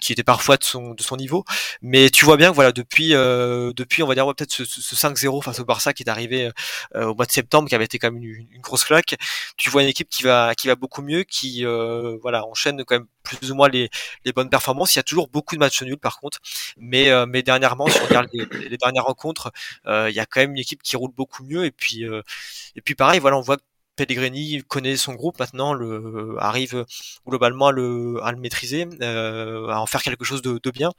qui 0.00 0.12
était 0.12 0.22
parfois 0.22 0.56
de 0.56 0.64
son 0.64 0.94
de 0.94 1.02
son 1.02 1.16
niveau. 1.16 1.44
Mais 1.82 2.10
tu 2.10 2.24
vois 2.24 2.36
bien 2.36 2.50
que 2.50 2.54
voilà 2.54 2.72
depuis 2.72 3.14
euh, 3.14 3.72
depuis 3.74 4.02
on 4.02 4.06
va 4.06 4.14
dire 4.14 4.26
peut-être 4.34 4.52
ce, 4.52 4.64
ce 4.64 4.94
5-0 4.94 5.42
face 5.42 5.60
au 5.60 5.64
Barça 5.64 5.92
qui 5.92 6.02
est 6.02 6.08
arrivé 6.08 6.50
euh, 6.94 7.06
au 7.06 7.14
mois 7.14 7.26
de 7.26 7.32
septembre 7.32 7.68
qui 7.68 7.74
avait 7.74 7.84
été 7.84 7.98
quand 7.98 8.10
même 8.12 8.22
une, 8.22 8.46
une, 8.52 8.60
grosse 8.60 8.84
claque 8.84 9.16
tu 9.56 9.70
vois 9.70 9.82
une 9.82 9.88
équipe 9.88 10.08
qui 10.08 10.22
va 10.22 10.54
qui 10.54 10.66
va 10.68 10.74
beaucoup 10.74 11.02
mieux 11.02 11.22
qui 11.24 11.64
euh, 11.64 12.18
voilà 12.22 12.46
enchaîne 12.46 12.84
quand 12.84 12.96
même 12.96 13.06
plus 13.22 13.50
ou 13.50 13.54
moins 13.54 13.68
les, 13.68 13.90
les 14.24 14.32
bonnes 14.32 14.50
performances. 14.50 14.94
Il 14.94 14.98
y 14.98 15.00
a 15.00 15.02
toujours 15.02 15.28
beaucoup 15.28 15.54
de 15.56 15.60
matchs 15.60 15.82
nuls 15.82 15.98
par 15.98 16.20
contre. 16.20 16.38
Mais 16.76 17.10
euh, 17.10 17.26
mais 17.26 17.42
dernièrement 17.42 17.88
si 17.88 17.98
on 18.00 18.06
regarde 18.06 18.28
les, 18.32 18.46
les 18.68 18.76
dernières 18.76 19.04
rencontres 19.04 19.52
euh, 19.86 20.08
il 20.10 20.16
y 20.16 20.20
a 20.20 20.26
quand 20.26 20.40
même 20.40 20.52
une 20.52 20.58
équipe 20.58 20.82
qui 20.82 20.96
roule 20.96 21.12
beaucoup 21.16 21.44
mieux. 21.44 21.64
Et 21.64 21.70
puis 21.70 22.04
et 22.04 22.80
puis 22.82 22.94
pareil 22.94 23.20
voilà 23.20 23.36
on 23.38 23.42
voit 23.42 23.58
Pellegrini 23.96 24.62
connaît 24.62 24.96
son 24.96 25.14
groupe 25.14 25.38
maintenant, 25.40 25.74
le, 25.74 26.36
arrive 26.38 26.84
globalement 27.26 27.68
à 27.68 27.72
le, 27.72 28.20
maîtriser, 28.38 28.86
euh, 29.02 29.68
à 29.68 29.80
en 29.80 29.86
faire 29.86 30.02
quelque 30.02 30.24
chose 30.24 30.42
de, 30.42 30.70
bien. 30.70 30.92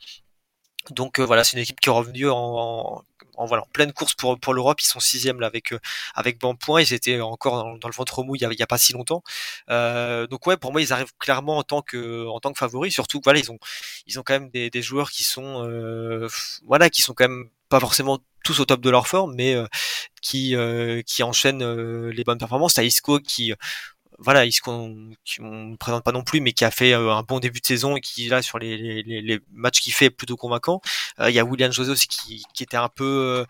Donc 0.92 1.20
euh, 1.20 1.26
voilà, 1.26 1.44
c'est 1.44 1.58
une 1.58 1.64
équipe 1.64 1.80
qui 1.80 1.90
est 1.90 1.92
revenue 1.92 2.30
en, 2.30 3.04
voilà, 3.46 3.64
en 3.64 3.68
pleine 3.68 3.94
course 3.94 4.16
pour, 4.16 4.40
pour 4.40 4.54
l'Europe. 4.54 4.82
Ils 4.82 4.86
sont 4.86 5.00
sixième 5.00 5.40
là 5.40 5.48
avec 5.48 5.74
euh, 5.74 5.80
avec 6.16 6.40
bon 6.40 6.56
point. 6.56 6.82
Ils 6.82 6.94
étaient 6.94 7.22
encore 7.22 7.64
dans, 7.64 7.78
dans 7.78 7.88
le 7.88 7.94
ventre 7.94 8.24
mou 8.24 8.36
il 8.36 8.42
y, 8.42 8.46
a, 8.46 8.52
il 8.52 8.60
y 8.60 8.64
a 8.64 8.68
pas 8.68 8.78
si 8.78 8.94
longtemps. 8.94 9.24
Euh, 9.70 10.28
donc 10.28 10.48
ouais, 10.48 10.58
pour 10.58 10.72
moi, 10.72 10.82
ils 10.82 10.94
arrivent 10.94 11.14
clairement 11.20 11.58
en 11.58 11.64
tant 11.64 11.82
que 11.82 12.26
en 12.28 12.40
tant 12.40 12.52
que 12.52 12.58
favoris. 12.58 12.94
Surtout 12.94 13.22
voilà, 13.24 13.40
ils 13.40 13.52
ont 13.52 13.60
ils 14.08 14.20
ont 14.20 14.24
quand 14.24 14.34
même 14.34 14.50
des, 14.50 14.70
des 14.70 14.82
joueurs 14.82 15.12
qui 15.12 15.24
sont 15.24 15.64
euh, 15.68 16.28
voilà, 16.66 16.90
qui 16.90 17.02
sont 17.02 17.14
quand 17.14 17.28
même 17.28 17.50
pas 17.70 17.80
forcément 17.80 18.20
tous 18.48 18.60
au 18.62 18.66
top 18.66 18.82
de 18.82 18.90
leur 18.90 19.08
forme, 19.08 19.36
mais 19.36 19.54
euh, 19.56 19.68
qui 20.22 20.56
euh, 20.56 21.02
qui 21.06 21.22
enchaînent 21.22 21.62
euh, 21.64 22.12
les 22.14 22.24
bonnes 22.24 22.38
performances. 22.38 22.76
T'as 22.76 22.84
Isco 22.84 23.20
qui 23.20 23.54
voilà, 24.20 24.46
Isco 24.46 24.90
qui 25.24 25.42
on 25.42 25.66
ne 25.66 25.76
présente 25.78 26.04
pas 26.04 26.12
non 26.12 26.24
plus, 26.24 26.42
mais 26.42 26.54
qui 26.54 26.66
a 26.66 26.72
fait 26.72 26.94
un 26.94 27.24
bon 27.24 27.40
début 27.40 27.60
de 27.60 27.66
saison 27.66 27.96
et 27.96 28.02
qui 28.02 28.28
là 28.30 28.42
sur 28.42 28.60
les, 28.60 28.78
les, 28.78 29.22
les 29.22 29.40
matchs 29.52 29.82
qu'il 29.82 29.94
fait 29.94 30.06
est 30.06 30.10
plutôt 30.10 30.38
convaincant. 30.38 30.82
Il 31.20 31.30
y 31.30 31.40
a 31.40 31.46
William 31.46 31.72
José 31.72 31.92
aussi 31.92 32.08
qui, 32.08 32.44
qui 32.54 32.64
était 32.64 32.78
un 32.78 32.90
peu 32.90 33.46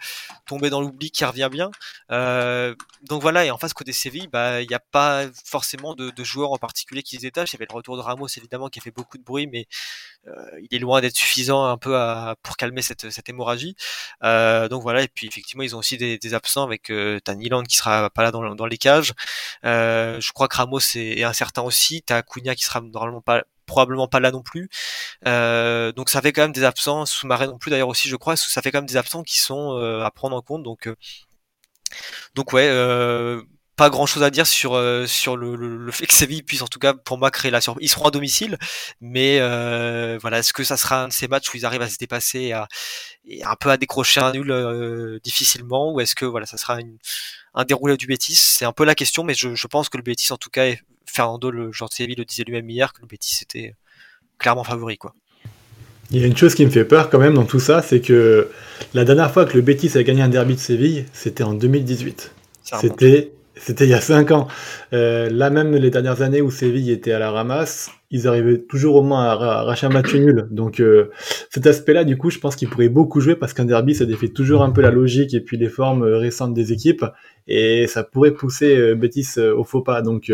tombé 0.45 0.69
dans 0.69 0.81
l'oubli, 0.81 1.11
qui 1.11 1.25
revient 1.25 1.49
bien. 1.51 1.71
donc 2.09 3.21
voilà, 3.21 3.45
et 3.45 3.51
en 3.51 3.57
face 3.57 3.73
côté 3.73 3.93
Séville, 3.93 4.27
bah 4.27 4.61
il 4.61 4.67
n'y 4.67 4.75
a 4.75 4.79
pas 4.79 5.25
forcément 5.45 5.95
de, 5.95 6.09
de, 6.09 6.23
joueurs 6.23 6.51
en 6.51 6.57
particulier 6.57 7.03
qui 7.03 7.17
se 7.17 7.21
détachent. 7.21 7.51
Il 7.53 7.55
y 7.55 7.57
avait 7.57 7.67
le 7.69 7.75
retour 7.75 7.97
de 7.97 8.01
Ramos 8.01 8.27
évidemment 8.37 8.69
qui 8.69 8.79
a 8.79 8.81
fait 8.81 8.91
beaucoup 8.91 9.17
de 9.17 9.23
bruit, 9.23 9.47
mais 9.47 9.67
euh, 10.27 10.33
il 10.69 10.75
est 10.75 10.79
loin 10.79 11.01
d'être 11.01 11.15
suffisant 11.15 11.65
un 11.65 11.77
peu 11.77 11.97
à, 11.97 12.35
pour 12.43 12.57
calmer 12.57 12.81
cette, 12.81 13.09
cette 13.09 13.29
hémorragie. 13.29 13.75
Euh, 14.23 14.67
donc 14.67 14.81
voilà, 14.81 15.03
et 15.03 15.07
puis 15.07 15.27
effectivement, 15.27 15.63
ils 15.63 15.75
ont 15.75 15.79
aussi 15.79 15.97
des, 15.97 16.17
des 16.17 16.33
absents 16.33 16.63
avec 16.63 16.89
euh, 16.89 17.19
t'as 17.23 17.35
Niland 17.35 17.63
qui 17.63 17.77
sera 17.77 18.09
pas 18.09 18.23
là 18.23 18.31
dans, 18.31 18.55
dans 18.55 18.65
les 18.65 18.77
cages. 18.77 19.13
Euh, 19.65 20.19
je 20.19 20.31
crois 20.31 20.47
que 20.47 20.56
Ramos 20.57 20.79
est, 20.95 21.19
est 21.19 21.23
incertain 21.23 21.61
aussi. 21.63 22.01
T'as 22.03 22.21
Cunha 22.23 22.55
qui 22.55 22.63
sera 22.63 22.81
normalement 22.81 23.21
pas 23.21 23.43
probablement 23.65 24.07
pas 24.07 24.19
là 24.19 24.31
non 24.31 24.41
plus. 24.43 24.69
Euh, 25.27 25.91
donc 25.91 26.09
ça 26.09 26.21
fait 26.21 26.31
quand 26.33 26.41
même 26.43 26.53
des 26.53 26.63
absents, 26.63 27.05
sous-marins 27.05 27.47
non 27.47 27.57
plus 27.57 27.69
d'ailleurs 27.71 27.89
aussi 27.89 28.09
je 28.09 28.15
crois, 28.15 28.35
ça 28.37 28.61
fait 28.61 28.71
quand 28.71 28.79
même 28.79 28.85
des 28.87 28.97
absents 28.97 29.23
qui 29.23 29.39
sont 29.39 29.77
euh, 29.77 30.03
à 30.03 30.11
prendre 30.11 30.35
en 30.35 30.41
compte. 30.41 30.63
Donc 30.63 30.89
donc 32.35 32.53
ouais, 32.53 32.69
pas 33.77 33.91
grand 33.91 34.07
chose 34.07 34.23
à 34.23 34.31
dire 34.31 34.47
sur 34.47 34.73
euh, 34.73 35.05
sur 35.05 35.37
le, 35.37 35.55
le, 35.55 35.91
fait 35.91 36.07
que 36.07 36.13
Séville 36.13 36.41
puisse 36.41 36.63
en 36.63 36.67
tout 36.67 36.79
cas 36.79 36.95
pour 36.95 37.19
moi 37.19 37.29
créer 37.29 37.51
la 37.51 37.61
surprise. 37.61 37.85
Ils 37.85 37.89
seront 37.89 38.07
à 38.07 38.11
domicile, 38.11 38.57
mais 39.01 39.37
euh, 39.39 40.17
voilà, 40.19 40.39
est-ce 40.39 40.51
que 40.51 40.63
ça 40.63 40.77
sera 40.77 41.03
un 41.03 41.07
de 41.07 41.13
ces 41.13 41.27
matchs 41.27 41.53
où 41.53 41.57
ils 41.57 41.65
arrivent 41.65 41.83
à 41.83 41.87
se 41.87 41.97
dépasser 41.97 42.39
et, 42.39 42.53
à, 42.53 42.67
et 43.27 43.43
un 43.43 43.55
peu 43.55 43.69
à 43.69 43.77
décrocher 43.77 44.19
un 44.19 44.31
nul 44.31 44.49
euh, 44.51 45.19
difficilement, 45.23 45.93
ou 45.93 46.01
est-ce 46.01 46.15
que 46.15 46.25
voilà, 46.25 46.47
ça 46.47 46.57
sera 46.57 46.81
une, 46.81 46.97
un 47.53 47.65
déroulé 47.65 47.95
du 47.97 48.07
Bétis 48.07 48.35
C'est 48.35 48.65
un 48.65 48.73
peu 48.73 48.83
la 48.83 48.95
question, 48.95 49.23
mais 49.23 49.35
je, 49.35 49.53
je 49.53 49.67
pense 49.67 49.89
que 49.89 49.97
le 49.97 50.03
Bétis 50.03 50.33
en 50.33 50.37
tout 50.37 50.49
cas, 50.49 50.73
Fernando 51.05 51.51
le 51.51 51.69
de 51.69 51.87
Séville 51.91 52.15
le 52.15 52.25
disait 52.25 52.43
lui-même 52.43 52.69
hier 52.69 52.91
que 52.93 53.01
le 53.01 53.07
Bétis 53.07 53.43
était 53.43 53.75
clairement 54.39 54.63
favori 54.63 54.97
quoi. 54.97 55.13
Il 56.09 56.19
y 56.19 56.23
a 56.23 56.27
une 56.27 56.37
chose 56.37 56.55
qui 56.55 56.65
me 56.65 56.71
fait 56.71 56.85
peur 56.85 57.11
quand 57.11 57.19
même 57.19 57.35
dans 57.35 57.45
tout 57.45 57.59
ça, 57.59 57.83
c'est 57.83 58.01
que 58.01 58.49
la 58.95 59.05
dernière 59.05 59.31
fois 59.31 59.45
que 59.45 59.53
le 59.53 59.61
Bétis 59.61 59.95
a 59.97 60.03
gagné 60.03 60.23
un 60.23 60.29
derby 60.29 60.55
de 60.55 60.59
Séville, 60.59 61.05
c'était 61.13 61.43
en 61.43 61.53
2018. 61.53 62.31
C'était 62.63 63.31
c'était 63.59 63.85
il 63.85 63.91
y 63.91 63.93
a 63.93 64.01
5 64.01 64.31
ans. 64.31 64.47
Euh, 64.93 65.29
là 65.29 65.49
même, 65.49 65.75
les 65.75 65.89
dernières 65.89 66.21
années 66.21 66.41
où 66.41 66.51
Séville 66.51 66.91
était 66.91 67.11
à 67.11 67.19
la 67.19 67.31
ramasse, 67.31 67.91
ils 68.09 68.27
arrivaient 68.27 68.59
toujours 68.59 68.95
au 68.95 69.03
moins 69.03 69.23
à 69.23 69.31
arracher 69.31 69.87
un 69.87 69.89
match 69.89 70.13
nul. 70.13 70.47
Donc 70.51 70.79
euh, 70.79 71.09
cet 71.49 71.67
aspect-là, 71.67 72.03
du 72.03 72.17
coup, 72.17 72.29
je 72.29 72.39
pense 72.39 72.55
qu'il 72.55 72.69
pourrait 72.69 72.89
beaucoup 72.89 73.19
jouer 73.19 73.35
parce 73.35 73.53
qu'un 73.53 73.65
derby, 73.65 73.95
ça 73.95 74.05
défait 74.05 74.29
toujours 74.29 74.63
un 74.63 74.71
peu 74.71 74.81
la 74.81 74.91
logique 74.91 75.33
et 75.33 75.41
puis 75.41 75.57
les 75.57 75.69
formes 75.69 76.03
euh, 76.03 76.17
récentes 76.17 76.53
des 76.53 76.71
équipes. 76.71 77.05
Et 77.47 77.87
ça 77.87 78.03
pourrait 78.03 78.31
pousser 78.31 78.93
Betis 78.95 79.39
au 79.39 79.63
faux 79.63 79.81
pas. 79.81 80.01
Donc 80.01 80.29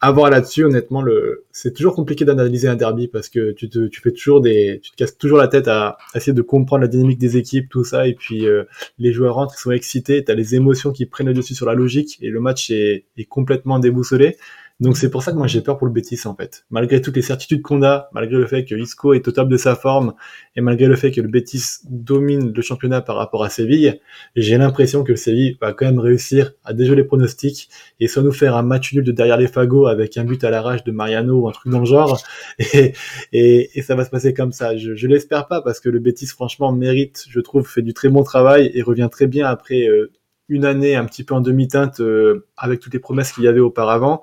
à 0.00 0.12
voir 0.12 0.30
là-dessus, 0.30 0.64
honnêtement, 0.64 1.02
le... 1.02 1.44
c'est 1.52 1.74
toujours 1.74 1.94
compliqué 1.94 2.24
d'analyser 2.24 2.68
un 2.68 2.76
derby 2.76 3.08
parce 3.08 3.28
que 3.28 3.52
tu 3.52 3.68
te, 3.68 3.86
tu 3.86 4.00
fais 4.00 4.12
toujours 4.12 4.40
des, 4.40 4.80
tu 4.82 4.90
te 4.90 4.96
casses 4.96 5.16
toujours 5.16 5.38
la 5.38 5.48
tête 5.48 5.68
à, 5.68 5.96
essayer 6.14 6.32
de 6.32 6.42
comprendre 6.42 6.82
la 6.82 6.88
dynamique 6.88 7.18
des 7.18 7.36
équipes, 7.36 7.68
tout 7.68 7.84
ça, 7.84 8.06
et 8.06 8.14
puis 8.14 8.46
euh, 8.46 8.64
les 8.98 9.12
joueurs 9.12 9.34
rentrent, 9.34 9.54
ils 9.56 9.60
sont 9.60 9.70
excités, 9.72 10.22
t'as 10.24 10.34
les 10.34 10.54
émotions 10.54 10.92
qui 10.92 11.06
prennent 11.06 11.26
le 11.26 11.34
dessus 11.34 11.54
sur 11.54 11.66
la 11.66 11.74
logique, 11.74 12.18
et 12.20 12.28
le 12.28 12.40
match 12.40 12.70
est 12.70 13.04
complètement 13.28 13.78
déboussolé. 13.78 14.36
Donc 14.78 14.98
c'est 14.98 15.08
pour 15.08 15.22
ça 15.22 15.32
que 15.32 15.38
moi 15.38 15.46
j'ai 15.46 15.62
peur 15.62 15.78
pour 15.78 15.86
le 15.86 15.92
Betis 15.92 16.20
en 16.26 16.34
fait. 16.34 16.66
Malgré 16.70 17.00
toutes 17.00 17.16
les 17.16 17.22
certitudes 17.22 17.62
qu'on 17.62 17.82
a, 17.82 18.10
malgré 18.12 18.36
le 18.36 18.46
fait 18.46 18.64
que 18.66 18.74
Isco 18.74 19.14
est 19.14 19.26
au 19.26 19.32
top 19.32 19.48
de 19.48 19.56
sa 19.56 19.74
forme 19.74 20.12
et 20.54 20.60
malgré 20.60 20.86
le 20.86 20.96
fait 20.96 21.10
que 21.10 21.20
le 21.22 21.28
Betis 21.28 21.78
domine 21.88 22.52
le 22.52 22.62
championnat 22.62 23.00
par 23.00 23.16
rapport 23.16 23.42
à 23.42 23.48
Séville, 23.48 24.00
j'ai 24.34 24.58
l'impression 24.58 25.02
que 25.02 25.16
Séville 25.16 25.56
va 25.62 25.72
quand 25.72 25.86
même 25.86 25.98
réussir 25.98 26.52
à 26.64 26.74
déjouer 26.74 26.96
les 26.96 27.04
pronostics 27.04 27.70
et 28.00 28.06
soit 28.06 28.22
nous 28.22 28.32
faire 28.32 28.54
un 28.54 28.62
match 28.62 28.92
nul 28.92 29.02
de 29.02 29.12
derrière 29.12 29.38
les 29.38 29.48
fagots 29.48 29.86
avec 29.86 30.18
un 30.18 30.24
but 30.24 30.44
à 30.44 30.50
l'arrache 30.50 30.84
de 30.84 30.92
Mariano 30.92 31.40
ou 31.40 31.48
un 31.48 31.52
truc 31.52 31.72
dans 31.72 31.80
le 31.80 31.86
genre 31.86 32.20
et, 32.58 32.92
et, 33.32 33.82
ça 33.82 33.94
va 33.94 34.04
se 34.04 34.10
passer 34.10 34.34
comme 34.34 34.52
ça. 34.52 34.76
Je, 34.76 34.94
je 34.94 35.06
l'espère 35.06 35.48
pas 35.48 35.62
parce 35.62 35.80
que 35.80 35.88
le 35.88 36.00
Betis 36.00 36.26
franchement 36.26 36.72
mérite, 36.72 37.24
je 37.30 37.40
trouve, 37.40 37.66
fait 37.66 37.82
du 37.82 37.94
très 37.94 38.10
bon 38.10 38.24
travail 38.24 38.70
et 38.74 38.82
revient 38.82 39.08
très 39.10 39.26
bien 39.26 39.46
après 39.46 39.88
euh, 39.88 40.12
une 40.48 40.64
année 40.64 40.96
un 40.96 41.06
petit 41.06 41.24
peu 41.24 41.34
en 41.34 41.40
demi-teinte 41.40 42.00
euh, 42.00 42.46
avec 42.56 42.80
toutes 42.80 42.92
les 42.92 43.00
promesses 43.00 43.32
qu'il 43.32 43.44
y 43.44 43.48
avait 43.48 43.60
auparavant. 43.60 44.22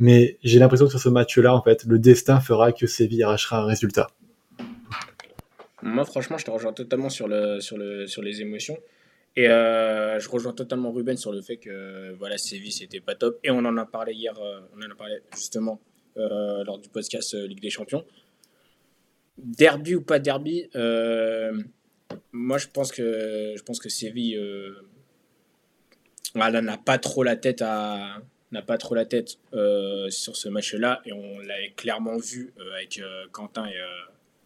Mais 0.00 0.38
j'ai 0.42 0.58
l'impression 0.58 0.86
que 0.86 0.90
sur 0.90 1.00
ce 1.00 1.10
match-là, 1.10 1.54
en 1.54 1.62
fait, 1.62 1.84
le 1.84 1.98
destin 1.98 2.40
fera 2.40 2.72
que 2.72 2.86
Séville 2.86 3.22
arrachera 3.22 3.58
un 3.58 3.66
résultat. 3.66 4.08
Moi, 5.82 6.04
franchement, 6.06 6.38
je 6.38 6.46
te 6.46 6.50
rejoins 6.50 6.72
totalement 6.72 7.10
sur, 7.10 7.28
le, 7.28 7.60
sur, 7.60 7.76
le, 7.76 8.06
sur 8.06 8.22
les 8.22 8.40
émotions. 8.40 8.78
Et 9.36 9.48
euh, 9.48 10.18
je 10.18 10.28
rejoins 10.28 10.54
totalement 10.54 10.90
Ruben 10.90 11.18
sur 11.18 11.32
le 11.32 11.42
fait 11.42 11.58
que 11.58 12.14
voilà, 12.18 12.38
Séville, 12.38 12.72
c'était 12.72 13.00
pas 13.00 13.14
top. 13.14 13.38
Et 13.44 13.50
on 13.50 13.58
en 13.58 13.76
a 13.76 13.84
parlé 13.84 14.14
hier, 14.14 14.32
euh, 14.38 14.60
on 14.74 14.82
en 14.82 14.90
a 14.90 14.94
parlé 14.94 15.18
justement 15.34 15.78
euh, 16.16 16.64
lors 16.64 16.78
du 16.78 16.88
podcast 16.88 17.34
Ligue 17.34 17.60
des 17.60 17.70
Champions. 17.70 18.04
Derby 19.36 19.94
ou 19.94 20.02
pas 20.02 20.18
derby, 20.18 20.68
moi 22.32 22.58
je 22.58 22.66
pense 22.66 22.90
que, 22.90 23.54
je 23.56 23.62
pense 23.62 23.78
que 23.78 23.88
Séville 23.88 24.38
voilà, 26.34 26.60
n'a 26.60 26.76
pas 26.76 26.98
trop 26.98 27.22
la 27.22 27.36
tête 27.36 27.62
à, 27.62 28.18
n'a 28.52 28.62
pas 28.62 28.78
trop 28.78 28.94
la 28.94 29.04
tête 29.04 29.38
euh, 29.52 30.10
sur 30.10 30.36
ce 30.36 30.48
match-là 30.48 31.00
et 31.04 31.12
on 31.12 31.38
l'a 31.40 31.68
clairement 31.76 32.16
vu 32.16 32.52
euh, 32.58 32.72
avec 32.74 32.98
euh, 32.98 33.26
Quentin 33.32 33.68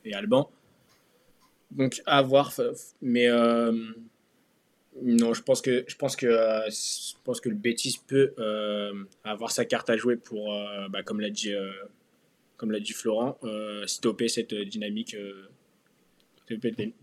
et, 0.05 0.15
Alban. 0.15 0.51
Donc 1.71 2.03
à 2.05 2.21
voir, 2.23 2.53
mais 3.01 3.27
non, 5.03 5.35
je 5.35 5.43
pense 5.43 5.61
que 5.61 5.85
je 5.89 5.97
pense 5.97 6.15
que 6.15 6.27
je 6.29 7.15
pense 7.25 7.41
que 7.41 7.49
le 7.49 7.55
Betis 7.55 7.99
peut 8.07 8.35
avoir 9.25 9.51
sa 9.51 9.65
carte 9.65 9.89
à 9.91 9.97
jouer 9.97 10.17
pour, 10.17 10.55
bah, 10.91 11.03
comme 11.03 11.21
l'a 11.21 11.31
dit 11.31 11.53
comme 12.59 12.79
dit 12.79 12.93
Florent, 12.93 13.39
stopper 13.87 14.29
cette 14.29 14.55
dynamique, 14.55 15.17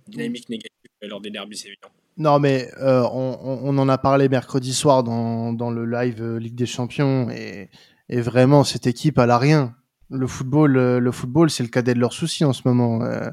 dynamique 0.08 0.48
négative 0.48 0.72
lors 1.02 1.20
des 1.20 1.32
derbys, 1.32 1.58
c'est 1.58 1.68
évident. 1.70 1.92
Non, 2.18 2.40
mais 2.40 2.70
euh, 2.82 3.04
on, 3.14 3.78
en 3.78 3.90
a 3.90 3.98
parlé 3.98 4.28
mercredi 4.28 4.74
soir 4.74 5.04
dans, 5.04 5.54
dans 5.54 5.72
le 5.72 5.86
live 5.86 6.22
euh, 6.22 6.40
Ligue 6.40 6.56
des 6.56 6.66
Champions 6.66 7.30
et, 7.30 7.70
et, 8.10 8.22
vraiment 8.22 8.64
cette 8.64 8.86
équipe 8.86 9.18
elle 9.18 9.32
a 9.32 9.38
rien. 9.38 9.76
Le 10.10 10.28
football, 10.28 10.76
euh, 10.78 11.00
le 11.00 11.12
football, 11.12 11.50
c'est 11.50 11.64
le 11.64 11.70
cadet 11.70 11.94
de 11.94 12.00
leurs 12.00 12.14
soucis 12.14 12.44
en 12.44 12.52
ce 12.54 12.64
moment. 12.66 13.02
Euh, 13.02 13.32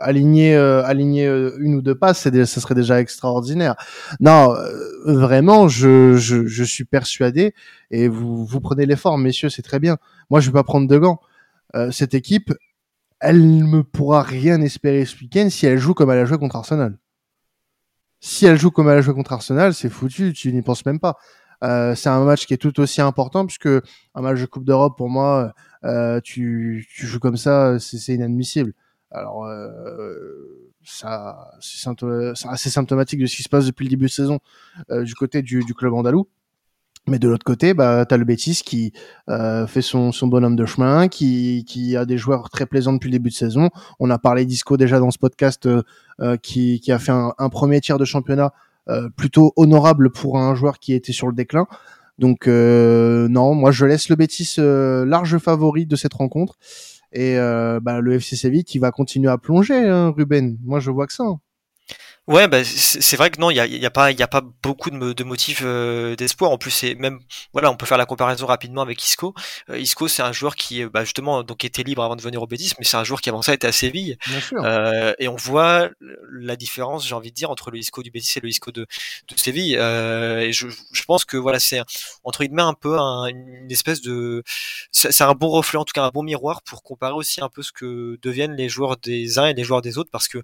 aligner, 0.00 0.54
aligner 0.54 1.26
une 1.58 1.76
ou 1.76 1.80
deux 1.80 1.94
passes, 1.94 2.18
c'est 2.20 2.44
ça 2.44 2.60
serait 2.60 2.74
déjà 2.74 3.00
extraordinaire. 3.00 3.76
Non, 4.20 4.54
vraiment, 5.06 5.68
je, 5.68 6.16
je, 6.16 6.46
je, 6.46 6.64
suis 6.64 6.84
persuadé 6.84 7.54
et 7.90 8.08
vous 8.08 8.44
vous 8.44 8.60
prenez 8.60 8.84
l'effort, 8.84 9.16
messieurs, 9.16 9.48
c'est 9.48 9.62
très 9.62 9.78
bien. 9.78 9.96
Moi, 10.28 10.40
je 10.40 10.48
vais 10.48 10.52
pas 10.52 10.64
prendre 10.64 10.88
de 10.88 10.98
gants. 10.98 11.20
cette 11.90 12.12
équipe, 12.12 12.52
elle 13.20 13.64
ne 13.64 13.80
pourra 13.80 14.22
rien 14.22 14.60
espérer 14.60 15.06
ce 15.06 15.18
week-end 15.18 15.48
si 15.48 15.66
elle 15.66 15.78
joue 15.78 15.94
comme 15.94 16.10
elle 16.10 16.18
a 16.18 16.24
joué 16.26 16.36
contre 16.36 16.56
Arsenal 16.56 16.98
si 18.24 18.46
elle 18.46 18.58
joue 18.58 18.70
comme 18.70 18.88
elle 18.88 18.96
a 18.96 19.00
joué 19.02 19.12
contre 19.12 19.34
Arsenal, 19.34 19.74
c'est 19.74 19.90
foutu, 19.90 20.32
tu 20.32 20.50
n'y 20.50 20.62
penses 20.62 20.86
même 20.86 20.98
pas. 20.98 21.18
Euh, 21.62 21.94
c'est 21.94 22.08
un 22.08 22.24
match 22.24 22.46
qui 22.46 22.54
est 22.54 22.58
tout 22.58 22.80
aussi 22.80 23.02
important 23.02 23.44
puisque 23.44 23.68
un 23.68 24.22
match 24.22 24.40
de 24.40 24.46
Coupe 24.46 24.64
d'Europe 24.64 24.96
pour 24.96 25.10
moi, 25.10 25.52
euh, 25.84 26.20
tu, 26.22 26.88
joues 26.88 27.20
comme 27.20 27.36
ça, 27.36 27.78
c'est 27.78 28.14
inadmissible. 28.14 28.72
Alors 29.10 29.44
euh, 29.44 30.72
ça, 30.82 31.50
c'est 31.60 31.86
assez 32.48 32.70
symptomatique 32.70 33.20
de 33.20 33.26
ce 33.26 33.36
qui 33.36 33.42
se 33.42 33.48
passe 33.50 33.66
depuis 33.66 33.84
le 33.84 33.90
début 33.90 34.06
de 34.06 34.10
saison 34.10 34.38
euh, 34.90 35.04
du 35.04 35.14
côté 35.14 35.42
du 35.42 35.62
club 35.74 35.92
andalou. 35.92 36.26
Mais 37.06 37.18
de 37.18 37.28
l'autre 37.28 37.44
côté, 37.44 37.74
bah, 37.74 38.06
tu 38.08 38.16
le 38.16 38.24
Betis 38.24 38.62
qui 38.64 38.92
euh, 39.28 39.66
fait 39.66 39.82
son, 39.82 40.10
bonhomme 40.22 40.56
de 40.56 40.64
chemin, 40.64 41.08
qui, 41.08 41.94
a 41.98 42.06
des 42.06 42.16
joueurs 42.16 42.48
très 42.48 42.64
plaisants 42.64 42.94
depuis 42.94 43.08
le 43.08 43.12
début 43.12 43.28
de 43.28 43.34
saison. 43.34 43.68
On 44.00 44.08
a 44.08 44.18
parlé 44.18 44.46
d'Isco 44.46 44.78
déjà 44.78 44.98
dans 44.98 45.10
ce 45.10 45.18
podcast, 45.18 45.66
euh, 45.66 45.82
euh 46.20 46.36
qui, 46.38 46.80
a 46.90 46.98
fait 46.98 47.12
un, 47.12 47.48
premier 47.50 47.80
tiers 47.80 47.98
de 47.98 48.04
championnat 48.04 48.52
plutôt 49.16 49.54
honorable 49.56 50.10
pour 50.10 50.36
un 50.38 50.54
joueur 50.54 50.78
qui 50.78 50.92
était 50.92 51.14
sur 51.14 51.26
le 51.26 51.32
déclin. 51.32 51.66
Donc 52.18 52.46
non, 52.46 53.54
moi 53.54 53.70
je 53.70 53.86
laisse 53.86 54.08
le 54.08 54.16
Betis 54.16 54.56
large 54.58 55.38
favori 55.38 55.86
de 55.86 55.96
cette 55.96 56.14
rencontre. 56.14 56.58
Et 57.12 57.36
bah, 57.36 58.00
le 58.00 58.14
FC 58.14 58.36
Séville 58.36 58.64
qui 58.64 58.78
va 58.78 58.90
continuer 58.90 59.30
à 59.30 59.38
plonger, 59.38 59.88
hein, 59.88 60.12
Ruben. 60.16 60.58
Moi 60.64 60.80
je 60.80 60.90
vois 60.90 61.06
que 61.06 61.12
ça. 61.12 61.24
Hein. 61.24 61.40
Ouais, 62.26 62.48
bah, 62.48 62.64
c'est 62.64 63.16
vrai 63.18 63.30
que 63.30 63.38
non, 63.38 63.50
il 63.50 63.56
y 63.56 63.60
a, 63.60 63.66
y 63.66 63.84
a, 63.84 63.90
pas, 63.90 64.10
il 64.10 64.18
y 64.18 64.22
a 64.22 64.26
pas 64.26 64.40
beaucoup 64.62 64.88
de, 64.88 65.12
de 65.12 65.24
motifs 65.24 65.60
euh, 65.62 66.16
d'espoir. 66.16 66.50
En 66.52 66.56
plus, 66.56 66.70
c'est 66.70 66.94
même, 66.94 67.20
voilà, 67.52 67.70
on 67.70 67.76
peut 67.76 67.84
faire 67.84 67.98
la 67.98 68.06
comparaison 68.06 68.46
rapidement 68.46 68.80
avec 68.80 69.04
Isco. 69.04 69.34
Euh, 69.68 69.78
Isco, 69.78 70.08
c'est 70.08 70.22
un 70.22 70.32
joueur 70.32 70.56
qui, 70.56 70.82
euh, 70.82 70.88
bah, 70.88 71.04
justement, 71.04 71.42
donc 71.42 71.66
était 71.66 71.82
libre 71.82 72.02
avant 72.02 72.16
de 72.16 72.22
venir 72.22 72.40
au 72.40 72.46
Betis, 72.46 72.72
mais 72.78 72.86
c'est 72.86 72.96
un 72.96 73.04
joueur 73.04 73.20
qui 73.20 73.28
avant 73.28 73.42
ça 73.42 73.52
était 73.52 73.66
à 73.66 73.72
Séville. 73.72 74.16
Euh, 74.54 75.12
et 75.18 75.28
on 75.28 75.36
voit 75.36 75.90
la 76.32 76.56
différence, 76.56 77.06
j'ai 77.06 77.14
envie 77.14 77.30
de 77.30 77.34
dire, 77.34 77.50
entre 77.50 77.70
le 77.70 77.76
Isco 77.76 78.02
du 78.02 78.10
Betis 78.10 78.38
et 78.38 78.40
le 78.40 78.48
Isco 78.48 78.72
de, 78.72 78.86
de 79.28 79.36
Séville. 79.36 79.74
et 79.74 80.52
je, 80.54 80.68
je 80.92 81.04
pense 81.04 81.26
que 81.26 81.36
voilà, 81.36 81.58
c'est 81.60 81.82
entre 82.24 82.42
guillemets 82.42 82.62
un 82.62 82.72
peu 82.72 82.98
un, 82.98 83.26
une 83.26 83.70
espèce 83.70 84.00
de, 84.00 84.42
c'est 84.92 85.20
un 85.24 85.34
bon 85.34 85.48
reflet, 85.50 85.78
en 85.78 85.84
tout 85.84 85.92
cas 85.92 86.04
un 86.04 86.10
bon 86.10 86.22
miroir 86.22 86.62
pour 86.62 86.82
comparer 86.82 87.12
aussi 87.12 87.42
un 87.42 87.50
peu 87.50 87.62
ce 87.62 87.72
que 87.72 88.18
deviennent 88.22 88.54
les 88.56 88.70
joueurs 88.70 88.96
des 88.96 89.38
uns 89.38 89.46
et 89.46 89.52
les 89.52 89.64
joueurs 89.64 89.82
des 89.82 89.98
autres, 89.98 90.10
parce 90.10 90.28
que 90.28 90.38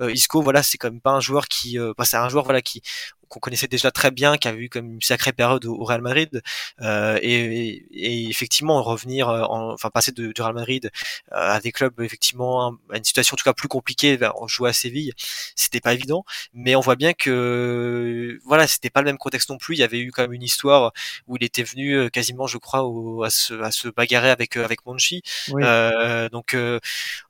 Isco, 0.00 0.40
voilà, 0.40 0.62
c'est 0.62 0.78
quand 0.78 0.90
même 0.90 1.02
pas 1.02 1.12
un 1.12 1.25
joueur 1.26 1.48
qui, 1.48 1.78
euh, 1.78 1.92
bah, 1.98 2.04
c'est 2.04 2.16
un 2.16 2.28
joueur 2.28 2.44
voilà 2.44 2.62
qui 2.62 2.82
qu'on 3.28 3.40
connaissait 3.40 3.68
déjà 3.68 3.90
très 3.90 4.10
bien, 4.10 4.36
qui 4.36 4.48
a 4.48 4.54
eu 4.54 4.68
comme 4.68 4.94
une 4.94 5.02
sacrée 5.02 5.32
période 5.32 5.64
au, 5.66 5.84
Real 5.84 6.02
Madrid, 6.02 6.42
euh, 6.80 7.18
et, 7.22 7.84
et, 7.92 8.28
effectivement 8.28 8.82
revenir, 8.82 9.28
euh, 9.28 9.42
en, 9.42 9.72
enfin 9.72 9.90
passer 9.90 10.12
de, 10.12 10.32
du 10.32 10.42
Real 10.42 10.54
Madrid 10.54 10.90
euh, 11.32 11.36
à 11.36 11.60
des 11.60 11.72
clubs 11.72 12.00
effectivement 12.00 12.76
à 12.92 12.96
une 12.96 13.04
situation 13.04 13.34
en 13.34 13.38
tout 13.38 13.44
cas 13.44 13.52
plus 13.52 13.68
compliquée, 13.68 14.18
en 14.34 14.48
jouer 14.48 14.70
à 14.70 14.72
Séville, 14.72 15.12
c'était 15.54 15.80
pas 15.80 15.94
évident, 15.94 16.24
mais 16.54 16.76
on 16.76 16.80
voit 16.80 16.96
bien 16.96 17.12
que 17.12 18.38
voilà, 18.44 18.66
c'était 18.66 18.90
pas 18.90 19.00
le 19.00 19.06
même 19.06 19.18
contexte 19.18 19.50
non 19.50 19.58
plus. 19.58 19.74
Il 19.74 19.78
y 19.78 19.82
avait 19.82 19.98
eu 19.98 20.10
quand 20.12 20.22
même 20.22 20.32
une 20.32 20.42
histoire 20.42 20.92
où 21.26 21.36
il 21.36 21.44
était 21.44 21.62
venu 21.62 21.94
euh, 21.94 22.08
quasiment, 22.08 22.46
je 22.46 22.58
crois, 22.58 22.82
au, 22.84 23.22
à, 23.22 23.30
se, 23.30 23.54
à 23.54 23.70
se 23.70 23.88
bagarrer 23.88 24.30
avec 24.30 24.56
avec 24.56 24.84
Monchi. 24.86 25.22
Euh, 25.50 26.28
donc 26.28 26.56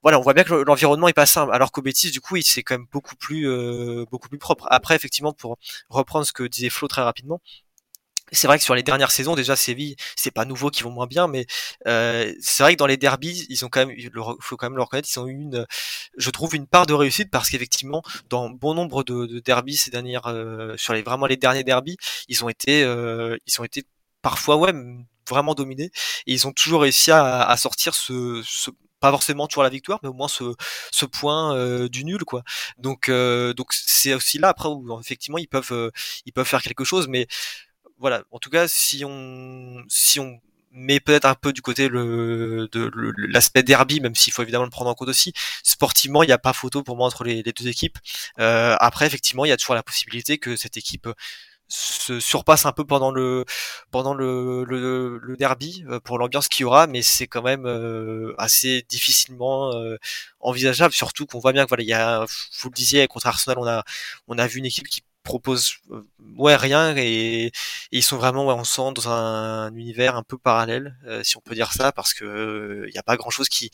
voilà, 0.02 0.18
on 0.18 0.22
voit 0.22 0.35
bien 0.35 0.44
que 0.44 0.54
l'environnement 0.54 1.09
est 1.09 1.12
pas 1.12 1.26
simple, 1.26 1.52
alors 1.52 1.72
qu'au 1.72 1.82
Betis 1.82 2.11
du 2.11 2.20
coup, 2.20 2.37
il 2.37 2.42
c'est 2.42 2.62
quand 2.62 2.74
même 2.74 2.87
beaucoup 2.92 3.16
plus 3.16 3.46
beaucoup 4.11 4.28
plus 4.28 4.38
propre. 4.38 4.66
Après 4.70 4.94
effectivement 4.94 5.32
pour 5.32 5.59
reprendre 5.88 6.27
ce 6.27 6.33
que 6.33 6.44
disait 6.44 6.70
Flo 6.70 6.88
très 6.88 7.03
rapidement. 7.03 7.40
c'est 8.33 8.49
vrai 8.49 8.59
que 8.59 8.64
sur 8.64 8.75
les 8.75 8.83
dernières 8.83 9.12
saisons, 9.12 9.37
déjà 9.37 9.55
Séville, 9.57 9.96
c'est 10.16 10.33
pas 10.33 10.44
nouveau 10.44 10.70
qu'ils 10.70 10.85
vont 10.85 10.90
moins 10.90 11.07
bien, 11.07 11.29
mais 11.29 11.46
euh, 11.87 12.33
c'est 12.40 12.62
vrai 12.62 12.75
que 12.75 12.79
dans 12.79 12.87
les 12.87 12.96
derbies, 12.96 13.46
ils 13.49 13.64
ont 13.64 13.68
quand 13.68 13.87
même, 13.87 13.94
il 13.96 14.11
faut 14.40 14.57
quand 14.57 14.66
même 14.66 14.77
le 14.77 14.83
reconnaître, 14.83 15.09
ils 15.12 15.18
ont 15.20 15.29
eu 15.29 15.33
une, 15.33 15.66
je 16.16 16.31
trouve 16.31 16.55
une 16.57 16.66
part 16.66 16.87
de 16.87 16.94
réussite 16.94 17.31
parce 17.31 17.51
qu'effectivement, 17.51 18.03
dans 18.29 18.51
bon 18.51 18.75
nombre 18.75 19.05
de, 19.05 19.27
de 19.27 19.38
derbies 19.40 19.77
ces 19.77 19.90
dernières, 19.90 20.27
euh, 20.27 20.77
sur 20.77 20.92
les 20.94 21.03
vraiment 21.03 21.27
les 21.27 21.37
derniers 21.37 21.64
derbies, 21.64 21.96
ils 22.29 22.44
ont 22.44 22.49
été, 22.49 22.83
euh, 22.85 23.37
ils 23.46 23.61
ont 23.61 23.64
été 23.64 23.85
parfois 24.22 24.57
ouais 24.57 24.72
vraiment 25.29 25.55
dominés 25.55 25.90
et 26.27 26.33
ils 26.33 26.46
ont 26.46 26.53
toujours 26.53 26.83
réussi 26.83 27.11
à, 27.12 27.57
sortir 27.57 27.94
ce 27.94 28.42
pas 29.00 29.11
forcément 29.11 29.46
toujours 29.46 29.62
la 29.62 29.70
victoire, 29.70 29.98
mais 30.02 30.09
au 30.09 30.12
moins 30.14 30.28
ce, 30.28 30.54
ce 30.90 31.06
point 31.06 31.56
euh, 31.56 31.88
du 31.88 32.04
nul, 32.04 32.24
quoi. 32.24 32.42
Donc, 32.78 33.09
euh, 33.09 33.52
donc 33.54 33.72
c'est 33.72 34.14
aussi 34.14 34.38
là 34.38 34.48
après 34.48 34.68
où 34.68 35.00
effectivement 35.00 35.38
ils 35.38 35.48
peuvent, 35.48 35.72
euh, 35.72 35.90
ils 36.26 36.32
peuvent 36.32 36.46
faire 36.46 36.62
quelque 36.62 36.85
chose, 36.85 37.09
mais 37.09 37.26
voilà, 37.98 38.24
en 38.30 38.38
tout 38.38 38.50
cas, 38.50 38.68
si 38.68 39.04
on, 39.04 39.82
si 39.88 40.20
on 40.20 40.40
met 40.76 41.00
peut-être 41.00 41.24
un 41.24 41.35
peu 41.35 41.52
du 41.52 41.62
côté 41.62 41.88
le, 41.88 42.68
de 42.70 42.90
l'aspect 43.28 43.62
derby, 43.62 44.00
même 44.00 44.14
s'il 44.14 44.32
faut 44.32 44.42
évidemment 44.42 44.64
le 44.64 44.70
prendre 44.70 44.90
en 44.90 44.94
compte 44.94 45.09
aussi. 45.09 45.32
Sportivement, 45.62 46.22
il 46.22 46.26
n'y 46.26 46.32
a 46.32 46.38
pas 46.38 46.52
photo 46.52 46.82
pour 46.82 46.96
moi 46.96 47.06
entre 47.06 47.24
les, 47.24 47.42
les 47.42 47.52
deux 47.52 47.66
équipes. 47.68 47.98
Euh, 48.38 48.76
après, 48.78 49.06
effectivement, 49.06 49.46
il 49.46 49.48
y 49.48 49.52
a 49.52 49.56
toujours 49.56 49.74
la 49.74 49.82
possibilité 49.82 50.37
que 50.38 50.54
cette 50.56 50.76
équipe 50.76 51.09
se 51.68 52.20
surpasse 52.20 52.66
un 52.66 52.72
peu 52.72 52.85
pendant 52.85 53.11
le 53.11 53.44
pendant 53.90 54.14
le, 54.14 54.64
le, 54.64 55.18
le 55.18 55.37
derby 55.37 55.85
euh, 55.88 56.00
pour 56.00 56.18
l'ambiance 56.18 56.48
qu'il 56.48 56.62
y 56.62 56.64
aura 56.64 56.87
mais 56.87 57.02
c'est 57.02 57.26
quand 57.26 57.42
même 57.42 57.66
euh, 57.66 58.35
assez 58.38 58.85
difficilement 58.88 59.72
euh, 59.74 59.96
envisageable 60.40 60.94
surtout 60.94 61.26
qu'on 61.26 61.40
voit 61.40 61.52
bien 61.52 61.64
que 61.64 61.68
voilà 61.68 61.83
il 61.83 61.88
y 61.88 61.92
a 61.92 62.24
vous 62.61 62.68
le 62.68 62.74
disiez 62.74 63.07
contre 63.09 63.26
Arsenal 63.26 63.59
on 63.59 63.66
a 63.66 63.85
on 64.29 64.38
a 64.38 64.46
vu 64.46 64.59
une 64.61 64.66
équipe 64.66 64.88
qui 64.88 65.02
propose 65.24 65.79
ouais 66.37 66.55
rien 66.55 66.94
et, 66.96 67.50
ils 67.90 68.02
sont 68.05 68.16
vraiment 68.16 68.46
ouais, 68.46 68.55
on 68.55 68.62
sent 68.64 68.92
dans 68.94 69.09
un, 69.09 69.74
univers 69.74 70.14
un 70.16 70.22
peu 70.22 70.38
parallèle 70.38 70.96
si 71.24 71.37
on 71.37 71.40
peut 71.40 71.55
dire 71.57 71.72
ça 71.72 71.90
parce 71.90 72.14
que 72.14 72.85
il 72.87 72.92
n'y 72.92 72.98
a 72.98 73.02
pas 73.02 73.16
grand 73.16 73.31
chose 73.31 73.48
qui 73.48 73.70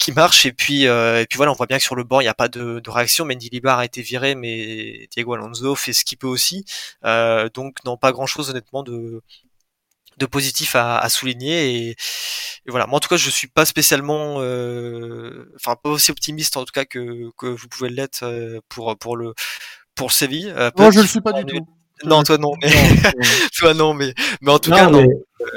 qui 0.00 0.12
marche. 0.12 0.46
Et 0.46 0.52
puis 0.52 0.88
euh, 0.88 1.20
et 1.20 1.26
puis 1.26 1.36
voilà 1.36 1.52
on 1.52 1.54
voit 1.54 1.66
bien 1.66 1.78
que 1.78 1.84
sur 1.84 1.94
le 1.94 2.04
banc 2.04 2.20
il 2.20 2.24
n'y 2.24 2.28
a 2.28 2.34
pas 2.34 2.48
de, 2.48 2.80
de 2.80 2.90
réaction. 2.90 3.24
Mendy 3.24 3.50
Libar 3.50 3.78
a 3.78 3.84
été 3.84 4.02
viré 4.02 4.34
mais 4.34 5.06
Diego 5.12 5.34
Alonso 5.34 5.76
fait 5.76 5.92
ce 5.92 6.04
qu'il 6.04 6.18
peut 6.18 6.26
aussi. 6.26 6.64
Euh, 7.04 7.48
donc 7.54 7.76
non 7.84 7.96
pas 7.96 8.10
grand 8.10 8.26
chose 8.26 8.50
honnêtement 8.50 8.82
de 8.82 9.22
de 10.16 10.26
positif 10.26 10.74
à, 10.74 10.98
à 10.98 11.08
souligner. 11.08 11.88
Et, 11.88 11.96
voilà. 12.66 12.86
Moi 12.86 12.96
en 12.96 13.00
tout 13.00 13.08
cas 13.08 13.16
je 13.16 13.30
suis 13.30 13.48
pas 13.48 13.64
spécialement 13.64 14.36
euh, 14.40 15.52
enfin 15.56 15.76
pas 15.82 15.90
aussi 15.90 16.10
optimiste 16.10 16.56
en 16.56 16.64
tout 16.64 16.72
cas 16.72 16.84
que, 16.84 17.30
que 17.38 17.46
vous 17.46 17.68
pouvez 17.68 17.90
l'être 17.90 18.22
euh, 18.24 18.60
pour 18.68 18.96
pour 18.98 19.16
le 19.16 19.34
pour 19.94 20.12
Séville. 20.12 20.52
Euh, 20.56 20.70
moi 20.76 20.90
je 20.90 21.00
le 21.00 21.06
suis 21.06 21.20
pas 21.20 21.32
du 21.32 21.44
tout 21.44 21.66
non, 22.04 22.22
toi 22.22 22.38
non, 22.38 22.52
mais 22.62 22.70
toi 23.58 23.74
non, 23.74 23.94
mais 23.94 24.14
mais 24.40 24.50
en 24.50 24.58
tout 24.58 24.70
cas 24.70 24.88
non. 24.88 25.06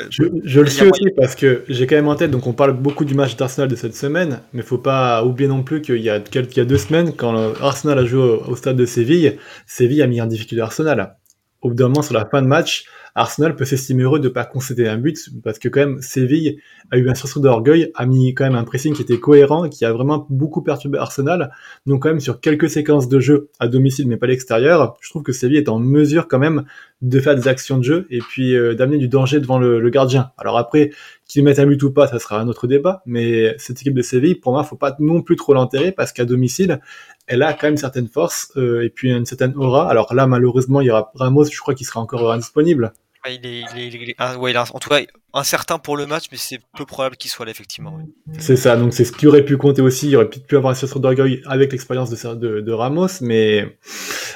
Je, 0.09 0.23
je 0.43 0.61
le 0.61 0.69
suis 0.69 0.89
aussi 0.89 1.05
parce 1.17 1.35
que 1.35 1.63
j'ai 1.67 1.87
quand 1.87 1.95
même 1.95 2.07
en 2.07 2.15
tête, 2.15 2.31
donc 2.31 2.47
on 2.47 2.53
parle 2.53 2.73
beaucoup 2.73 3.05
du 3.05 3.13
match 3.13 3.35
d'Arsenal 3.35 3.69
de 3.69 3.75
cette 3.75 3.95
semaine, 3.95 4.39
mais 4.53 4.61
faut 4.61 4.77
pas 4.77 5.23
oublier 5.23 5.47
non 5.47 5.61
plus 5.61 5.81
qu'il 5.81 6.01
y 6.01 6.09
a 6.09 6.19
quelques, 6.19 6.55
il 6.55 6.59
y 6.59 6.61
a 6.61 6.65
deux 6.65 6.77
semaines, 6.77 7.13
quand 7.13 7.53
Arsenal 7.61 7.99
a 7.99 8.05
joué 8.05 8.21
au, 8.21 8.43
au, 8.47 8.55
stade 8.55 8.77
de 8.77 8.85
Séville, 8.85 9.37
Séville 9.67 10.01
a 10.01 10.07
mis 10.07 10.21
en 10.21 10.25
difficulté 10.25 10.61
Arsenal. 10.61 11.17
Au 11.61 11.69
bout 11.69 11.75
d'un 11.75 11.89
moment, 11.89 12.01
sur 12.01 12.13
la 12.13 12.25
fin 12.25 12.41
de 12.41 12.47
match, 12.47 12.85
Arsenal 13.15 13.55
peut 13.55 13.65
s'estimer 13.65 14.03
heureux 14.03 14.19
de 14.19 14.27
ne 14.27 14.33
pas 14.33 14.45
concéder 14.45 14.87
un 14.87 14.97
but, 14.97 15.29
parce 15.43 15.59
que 15.59 15.69
quand 15.69 15.81
même, 15.81 16.01
Séville 16.01 16.59
a 16.91 16.97
eu 16.97 17.09
un 17.09 17.15
sursaut 17.15 17.39
d'orgueil, 17.39 17.91
a 17.95 18.05
mis 18.05 18.33
quand 18.33 18.43
même 18.43 18.55
un 18.55 18.63
pressing 18.63 18.93
qui 18.93 19.03
était 19.03 19.19
cohérent, 19.19 19.69
qui 19.69 19.85
a 19.85 19.93
vraiment 19.93 20.25
beaucoup 20.29 20.61
perturbé 20.61 20.97
Arsenal. 20.97 21.51
Donc 21.85 22.03
quand 22.03 22.09
même, 22.09 22.19
sur 22.19 22.39
quelques 22.39 22.69
séquences 22.69 23.07
de 23.07 23.19
jeu 23.19 23.49
à 23.59 23.67
domicile, 23.67 24.07
mais 24.07 24.17
pas 24.17 24.25
à 24.25 24.29
l'extérieur, 24.29 24.97
je 25.01 25.09
trouve 25.09 25.23
que 25.23 25.31
Séville 25.31 25.57
est 25.57 25.69
en 25.69 25.79
mesure 25.79 26.27
quand 26.27 26.39
même 26.39 26.65
de 27.01 27.19
faire 27.19 27.35
des 27.35 27.47
actions 27.47 27.77
de 27.77 27.83
jeu 27.83 28.07
et 28.09 28.19
puis 28.19 28.55
euh, 28.55 28.73
d'amener 28.75 28.97
du 28.97 29.07
danger 29.07 29.39
devant 29.39 29.59
le, 29.59 29.79
le 29.79 29.89
gardien. 29.89 30.31
Alors 30.37 30.57
après, 30.57 30.91
qu'ils 31.27 31.43
mettent 31.43 31.59
un 31.59 31.65
but 31.65 31.81
ou 31.83 31.91
pas, 31.91 32.07
ça 32.07 32.19
sera 32.19 32.39
un 32.39 32.47
autre 32.47 32.67
débat, 32.67 33.01
mais 33.05 33.55
cette 33.57 33.81
équipe 33.81 33.93
de 33.93 34.01
Séville, 34.01 34.35
pour 34.35 34.53
moi, 34.53 34.63
faut 34.63 34.75
pas 34.75 34.95
non 34.99 35.21
plus 35.21 35.35
trop 35.35 35.53
l'enterrer, 35.53 35.91
parce 35.91 36.11
qu'à 36.11 36.25
domicile, 36.25 36.79
elle 37.27 37.41
a 37.43 37.53
quand 37.53 37.67
même 37.67 37.77
certaines 37.77 38.07
forces 38.07 38.51
euh, 38.57 38.83
et 38.83 38.89
puis 38.89 39.11
une 39.11 39.25
certaine 39.25 39.53
aura. 39.55 39.89
Alors 39.89 40.13
là, 40.13 40.27
malheureusement, 40.27 40.81
il 40.81 40.87
y 40.87 40.91
aura 40.91 41.11
Ramos, 41.15 41.45
je 41.45 41.59
crois 41.59 41.73
qu'il 41.73 41.85
sera 41.85 41.99
encore 41.99 42.31
indisponible 42.31 42.93
il 43.29 43.45
est, 43.45 44.15
ah, 44.17 44.35
en 44.37 44.79
tout 44.79 44.89
cas 44.89 45.01
incertain 45.33 45.79
pour 45.79 45.97
le 45.97 46.05
match, 46.05 46.25
mais 46.31 46.37
c'est 46.37 46.59
peu 46.77 46.85
probable 46.85 47.15
qu'il 47.15 47.31
soit 47.31 47.45
là 47.45 47.51
effectivement. 47.51 47.97
C'est 48.37 48.55
ça, 48.55 48.75
donc 48.75 48.93
c'est 48.93 49.05
ce 49.05 49.11
qui 49.11 49.27
aurait 49.27 49.45
pu 49.45 49.57
compter 49.57 49.81
aussi. 49.81 50.09
Il 50.09 50.15
aurait 50.15 50.29
pu 50.29 50.57
avoir 50.57 50.71
un 50.71 50.75
sursaut 50.75 50.99
d'orgueil 50.99 51.41
avec 51.45 51.71
l'expérience 51.71 52.09
de, 52.09 52.35
de, 52.35 52.61
de, 52.61 52.71
Ramos, 52.71 53.07
mais 53.21 53.77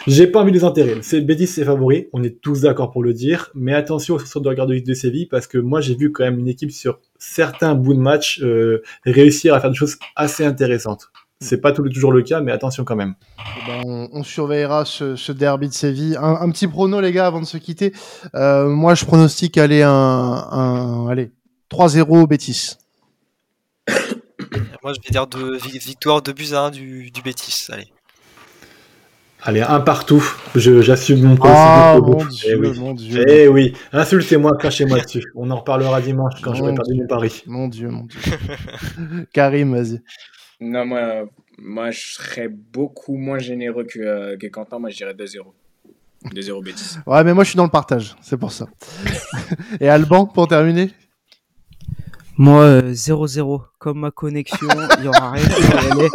j'ai 0.07 0.27
pas 0.27 0.41
envie 0.41 0.51
de 0.51 0.57
les 0.57 0.63
enterrer. 0.63 0.97
C'est 1.01 1.21
Betis, 1.21 1.47
c'est 1.47 1.65
favori, 1.65 2.07
on 2.13 2.23
est 2.23 2.41
tous 2.41 2.61
d'accord 2.61 2.91
pour 2.91 3.03
le 3.03 3.13
dire, 3.13 3.51
mais 3.53 3.73
attention 3.73 4.15
au 4.15 4.19
sursaut 4.19 4.39
d'orgueil 4.39 4.81
de 4.81 4.93
Séville 4.93 5.27
parce 5.27 5.47
que 5.47 5.57
moi 5.57 5.81
j'ai 5.81 5.95
vu 5.95 6.11
quand 6.11 6.23
même 6.23 6.39
une 6.39 6.47
équipe 6.47 6.71
sur 6.71 6.99
certains 7.19 7.75
bouts 7.75 7.93
de 7.93 7.99
match 7.99 8.41
euh, 8.41 8.81
réussir 9.05 9.53
à 9.53 9.59
faire 9.59 9.71
des 9.71 9.77
choses 9.77 9.97
assez 10.15 10.45
intéressantes. 10.45 11.09
C'est 11.39 11.61
pas 11.61 11.71
toujours 11.71 12.11
le 12.11 12.23
cas, 12.23 12.41
mais 12.41 12.51
attention 12.51 12.83
quand 12.83 12.95
même. 12.95 13.13
Eh 13.37 13.67
ben, 13.67 13.81
on, 13.85 14.09
on, 14.11 14.23
surveillera 14.23 14.85
ce, 14.85 15.15
ce, 15.15 15.31
derby 15.31 15.67
de 15.67 15.73
Séville. 15.73 16.17
Un, 16.19 16.37
un, 16.41 16.49
petit 16.49 16.67
prono, 16.67 16.99
les 16.99 17.11
gars, 17.11 17.27
avant 17.27 17.39
de 17.39 17.45
se 17.45 17.57
quitter. 17.57 17.93
Euh, 18.33 18.67
moi, 18.67 18.95
je 18.95 19.05
pronostique 19.05 19.57
aller 19.59 19.83
un, 19.83 19.91
un 19.91 21.07
allez 21.07 21.31
3-0 21.69 22.27
Bétis. 22.27 22.77
moi, 24.83 24.93
je 24.93 24.99
vais 24.99 25.11
dire 25.11 25.27
de 25.27 25.57
victoire 25.77 26.23
de 26.23 26.31
buts 26.31 26.53
à 26.53 26.61
1 26.65 26.71
du, 26.71 27.11
du 27.11 27.21
Bétis. 27.21 27.67
Allez. 27.71 27.91
Allez, 29.43 29.61
un 29.61 29.79
partout. 29.79 30.23
J'assume 30.55 31.21
mon 31.21 31.35
pronostic. 31.35 31.61
Ah, 31.63 31.99
mon 32.01 32.25
Dieu, 32.25 32.49
eh 32.49 32.55
oui. 32.55 32.79
mon 32.79 32.93
Dieu. 32.93 33.25
Eh 33.29 33.47
oui, 33.47 33.73
insultez-moi, 33.93 34.57
crachez-moi 34.57 35.01
dessus. 35.01 35.23
On 35.35 35.51
en 35.51 35.57
reparlera 35.57 36.01
dimanche 36.01 36.41
quand 36.41 36.55
j'aurai 36.55 36.73
perdu 36.73 36.95
mon 36.95 37.05
pari. 37.05 37.43
Mon 37.45 37.67
Dieu, 37.67 37.89
mon 37.89 38.05
Dieu. 38.05 38.19
Karim, 39.33 39.75
vas-y. 39.75 40.01
Non, 40.59 40.85
moi, 40.85 41.25
moi, 41.59 41.91
je 41.91 42.13
serais 42.13 42.47
beaucoup 42.47 43.15
moins 43.17 43.39
généreux 43.39 43.83
que, 43.83 43.99
euh, 43.99 44.37
que 44.37 44.47
Quentin. 44.47 44.79
Moi, 44.79 44.89
je 44.89 44.97
dirais 44.97 45.13
2-0. 45.13 45.53
2-0 46.25 46.63
bêtises. 46.63 46.99
Ouais, 47.05 47.23
mais 47.23 47.33
moi, 47.33 47.43
je 47.43 47.49
suis 47.49 47.57
dans 47.57 47.63
le 47.63 47.69
partage. 47.69 48.15
C'est 48.21 48.37
pour 48.37 48.51
ça. 48.51 48.67
Et 49.79 49.87
Alban, 49.87 50.25
pour 50.25 50.47
terminer? 50.47 50.91
Moi, 52.37 52.81
0-0. 52.91 53.55
Euh, 53.55 53.63
Comme 53.77 53.99
ma 53.99 54.11
connexion, 54.11 54.67
il 54.97 55.01
n'y 55.03 55.07
aura 55.07 55.31
rien 55.31 55.45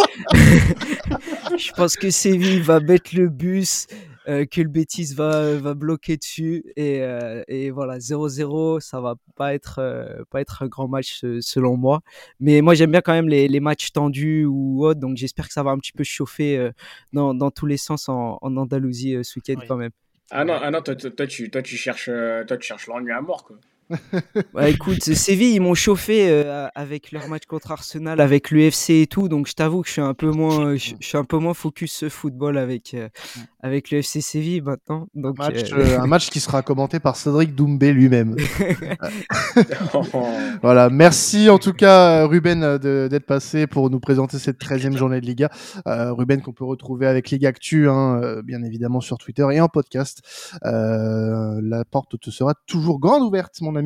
Je 1.57 1.73
pense 1.73 1.97
que 1.97 2.11
Séville 2.11 2.61
va 2.61 2.81
mettre 2.81 3.15
le 3.15 3.29
bus. 3.29 3.87
Euh, 4.29 4.47
que 4.47 4.61
le 4.61 4.69
Betis 4.69 5.15
va, 5.15 5.57
va 5.57 5.75
bloquer 5.75 6.17
dessus 6.17 6.65
et, 6.77 7.03
euh, 7.03 7.43
et 7.49 7.73
voilà 7.73 7.99
0-0 7.99 8.79
ça 8.79 9.01
va 9.01 9.17
pas 9.35 9.53
être 9.53 9.81
euh, 9.81 10.23
pas 10.31 10.41
être 10.41 10.63
un 10.63 10.69
grand 10.69 10.87
match 10.87 11.25
selon 11.41 11.77
moi. 11.77 12.03
Mais 12.39 12.61
moi 12.61 12.75
j'aime 12.75 12.93
bien 12.93 13.01
quand 13.01 13.13
même 13.13 13.29
les, 13.29 13.49
les 13.49 13.59
matchs 13.59 13.91
tendus 13.91 14.45
ou 14.45 14.87
autres 14.87 15.01
donc 15.01 15.17
j'espère 15.17 15.49
que 15.49 15.53
ça 15.53 15.65
va 15.65 15.73
un 15.73 15.79
petit 15.79 15.93
peu 15.93 16.05
chauffer 16.05 16.57
euh, 16.57 16.71
dans, 17.13 17.35
dans 17.35 17.51
tous 17.51 17.67
les 17.67 17.77
sens 17.77 18.09
en, 18.09 18.39
en 18.41 18.57
Andalousie 18.57 19.17
ce 19.25 19.39
week-end 19.41 19.61
oui. 19.61 19.67
quand 19.67 19.77
même. 19.77 19.91
Ah 20.31 20.45
non 20.45 20.57
ah 20.63 20.71
non 20.71 20.83
toi, 20.83 20.95
toi, 20.95 21.27
tu 21.27 21.51
toi 21.51 21.63
tu 21.63 21.77
cherches 21.77 22.09
toi 22.47 22.57
tu 22.57 22.67
cherches 22.67 22.87
l'ennui 22.87 23.11
à 23.11 23.21
mort 23.21 23.45
quoi 23.45 23.57
bah 24.55 24.69
écoute, 24.69 25.03
Séville, 25.03 25.55
ils 25.55 25.61
m'ont 25.61 25.75
chauffé 25.75 26.29
euh, 26.31 26.69
avec 26.75 27.13
leur 27.13 27.29
match 27.29 27.47
contre 27.47 27.73
Arsenal, 27.73 28.21
avec 28.21 28.51
l'UFC 28.51 28.91
et 28.91 29.07
tout, 29.07 29.29
donc 29.29 29.47
je 29.47 29.55
t'avoue 29.55 29.83
que 29.83 29.89
je 29.89 29.93
suis 29.93 30.01
un 30.01 30.15
peu 30.15 30.31
moins, 30.31 30.77
je, 30.77 30.95
je, 31.01 31.07
suis 31.07 31.19
un 31.19 31.25
peu 31.25 31.39
moins 31.39 31.55
focus 31.55 32.09
football 32.09 32.59
avec 32.59 32.95
euh, 32.95 33.09
avec 33.61 33.91
l'UFC 33.91 34.21
Séville 34.21 34.63
maintenant. 34.63 35.07
Donc 35.15 35.37
un 35.41 35.51
match, 35.51 35.73
euh... 35.73 36.01
un 36.01 36.07
match 36.07 36.31
qui 36.31 36.41
sera 36.41 36.63
commenté 36.63 37.01
par 37.01 37.17
Cédric 37.17 37.55
Doumbé 37.55 37.93
lui-même. 37.93 38.37
voilà, 40.63 40.91
merci 40.91 41.49
en 41.49 41.59
tout 41.59 41.73
cas 41.73 42.27
Ruben 42.27 42.79
d'être 42.79 43.27
passé 43.27 43.67
pour 43.67 43.91
nous 43.91 44.01
présenter 44.01 44.39
cette 44.39 44.61
13e 44.61 44.97
journée 44.97 45.21
de 45.21 45.27
Liga. 45.27 45.51
Euh, 45.87 46.13
Ruben 46.13 46.41
qu'on 46.43 46.53
peut 46.53 46.65
retrouver 46.65 47.07
avec 47.07 47.31
Liga 47.31 47.51
Actu, 47.51 47.89
hein, 47.89 48.41
bien 48.45 48.63
évidemment 48.63 49.01
sur 49.01 49.19
Twitter 49.19 49.47
et 49.53 49.61
en 49.61 49.69
podcast. 49.69 50.23
la 50.63 51.85
porte 51.91 52.19
te 52.19 52.31
sera 52.31 52.55
toujours 52.67 52.99
grande 52.99 53.23
ouverte, 53.23 53.61
mon 53.61 53.77
ami. 53.77 53.82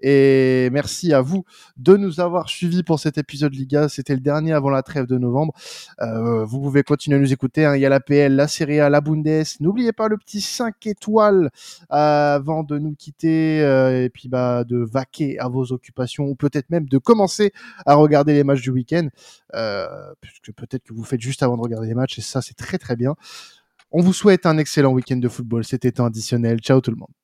Et 0.00 0.68
merci 0.72 1.12
à 1.12 1.20
vous 1.20 1.44
de 1.76 1.96
nous 1.96 2.20
avoir 2.20 2.48
suivis 2.48 2.82
pour 2.82 3.00
cet 3.00 3.18
épisode 3.18 3.54
Liga. 3.54 3.88
C'était 3.88 4.14
le 4.14 4.20
dernier 4.20 4.52
avant 4.52 4.70
la 4.70 4.82
trêve 4.82 5.06
de 5.06 5.18
novembre. 5.18 5.52
Euh, 6.00 6.44
vous 6.44 6.60
pouvez 6.60 6.82
continuer 6.82 7.16
à 7.16 7.20
nous 7.20 7.32
écouter. 7.32 7.64
Hein. 7.64 7.76
Il 7.76 7.80
y 7.80 7.86
a 7.86 7.88
la 7.88 8.00
PL, 8.00 8.34
la 8.34 8.48
Serie 8.48 8.80
A, 8.80 8.88
la 8.90 9.00
Bundes. 9.00 9.44
N'oubliez 9.60 9.92
pas 9.92 10.08
le 10.08 10.16
petit 10.16 10.40
5 10.40 10.86
étoiles 10.86 11.50
avant 11.88 12.62
de 12.62 12.78
nous 12.78 12.94
quitter 12.94 13.62
euh, 13.62 14.04
et 14.04 14.10
puis 14.10 14.28
bah, 14.28 14.64
de 14.64 14.78
vaquer 14.78 15.38
à 15.38 15.48
vos 15.48 15.72
occupations 15.72 16.24
ou 16.24 16.34
peut-être 16.34 16.70
même 16.70 16.88
de 16.88 16.98
commencer 16.98 17.52
à 17.86 17.94
regarder 17.94 18.34
les 18.34 18.44
matchs 18.44 18.62
du 18.62 18.70
week-end. 18.70 19.08
Euh, 19.54 19.86
puisque 20.20 20.52
peut-être 20.52 20.84
que 20.84 20.94
vous 20.94 21.04
faites 21.04 21.20
juste 21.20 21.42
avant 21.42 21.56
de 21.56 21.62
regarder 21.62 21.88
les 21.88 21.94
matchs 21.94 22.18
et 22.18 22.22
ça, 22.22 22.42
c'est 22.42 22.56
très 22.56 22.78
très 22.78 22.96
bien. 22.96 23.14
On 23.92 24.02
vous 24.02 24.12
souhaite 24.12 24.46
un 24.46 24.56
excellent 24.58 24.92
week-end 24.92 25.16
de 25.16 25.28
football. 25.28 25.64
C'était 25.64 25.90
temps 25.90 26.04
additionnel. 26.04 26.60
Ciao 26.60 26.80
tout 26.80 26.92
le 26.92 26.96
monde. 26.96 27.19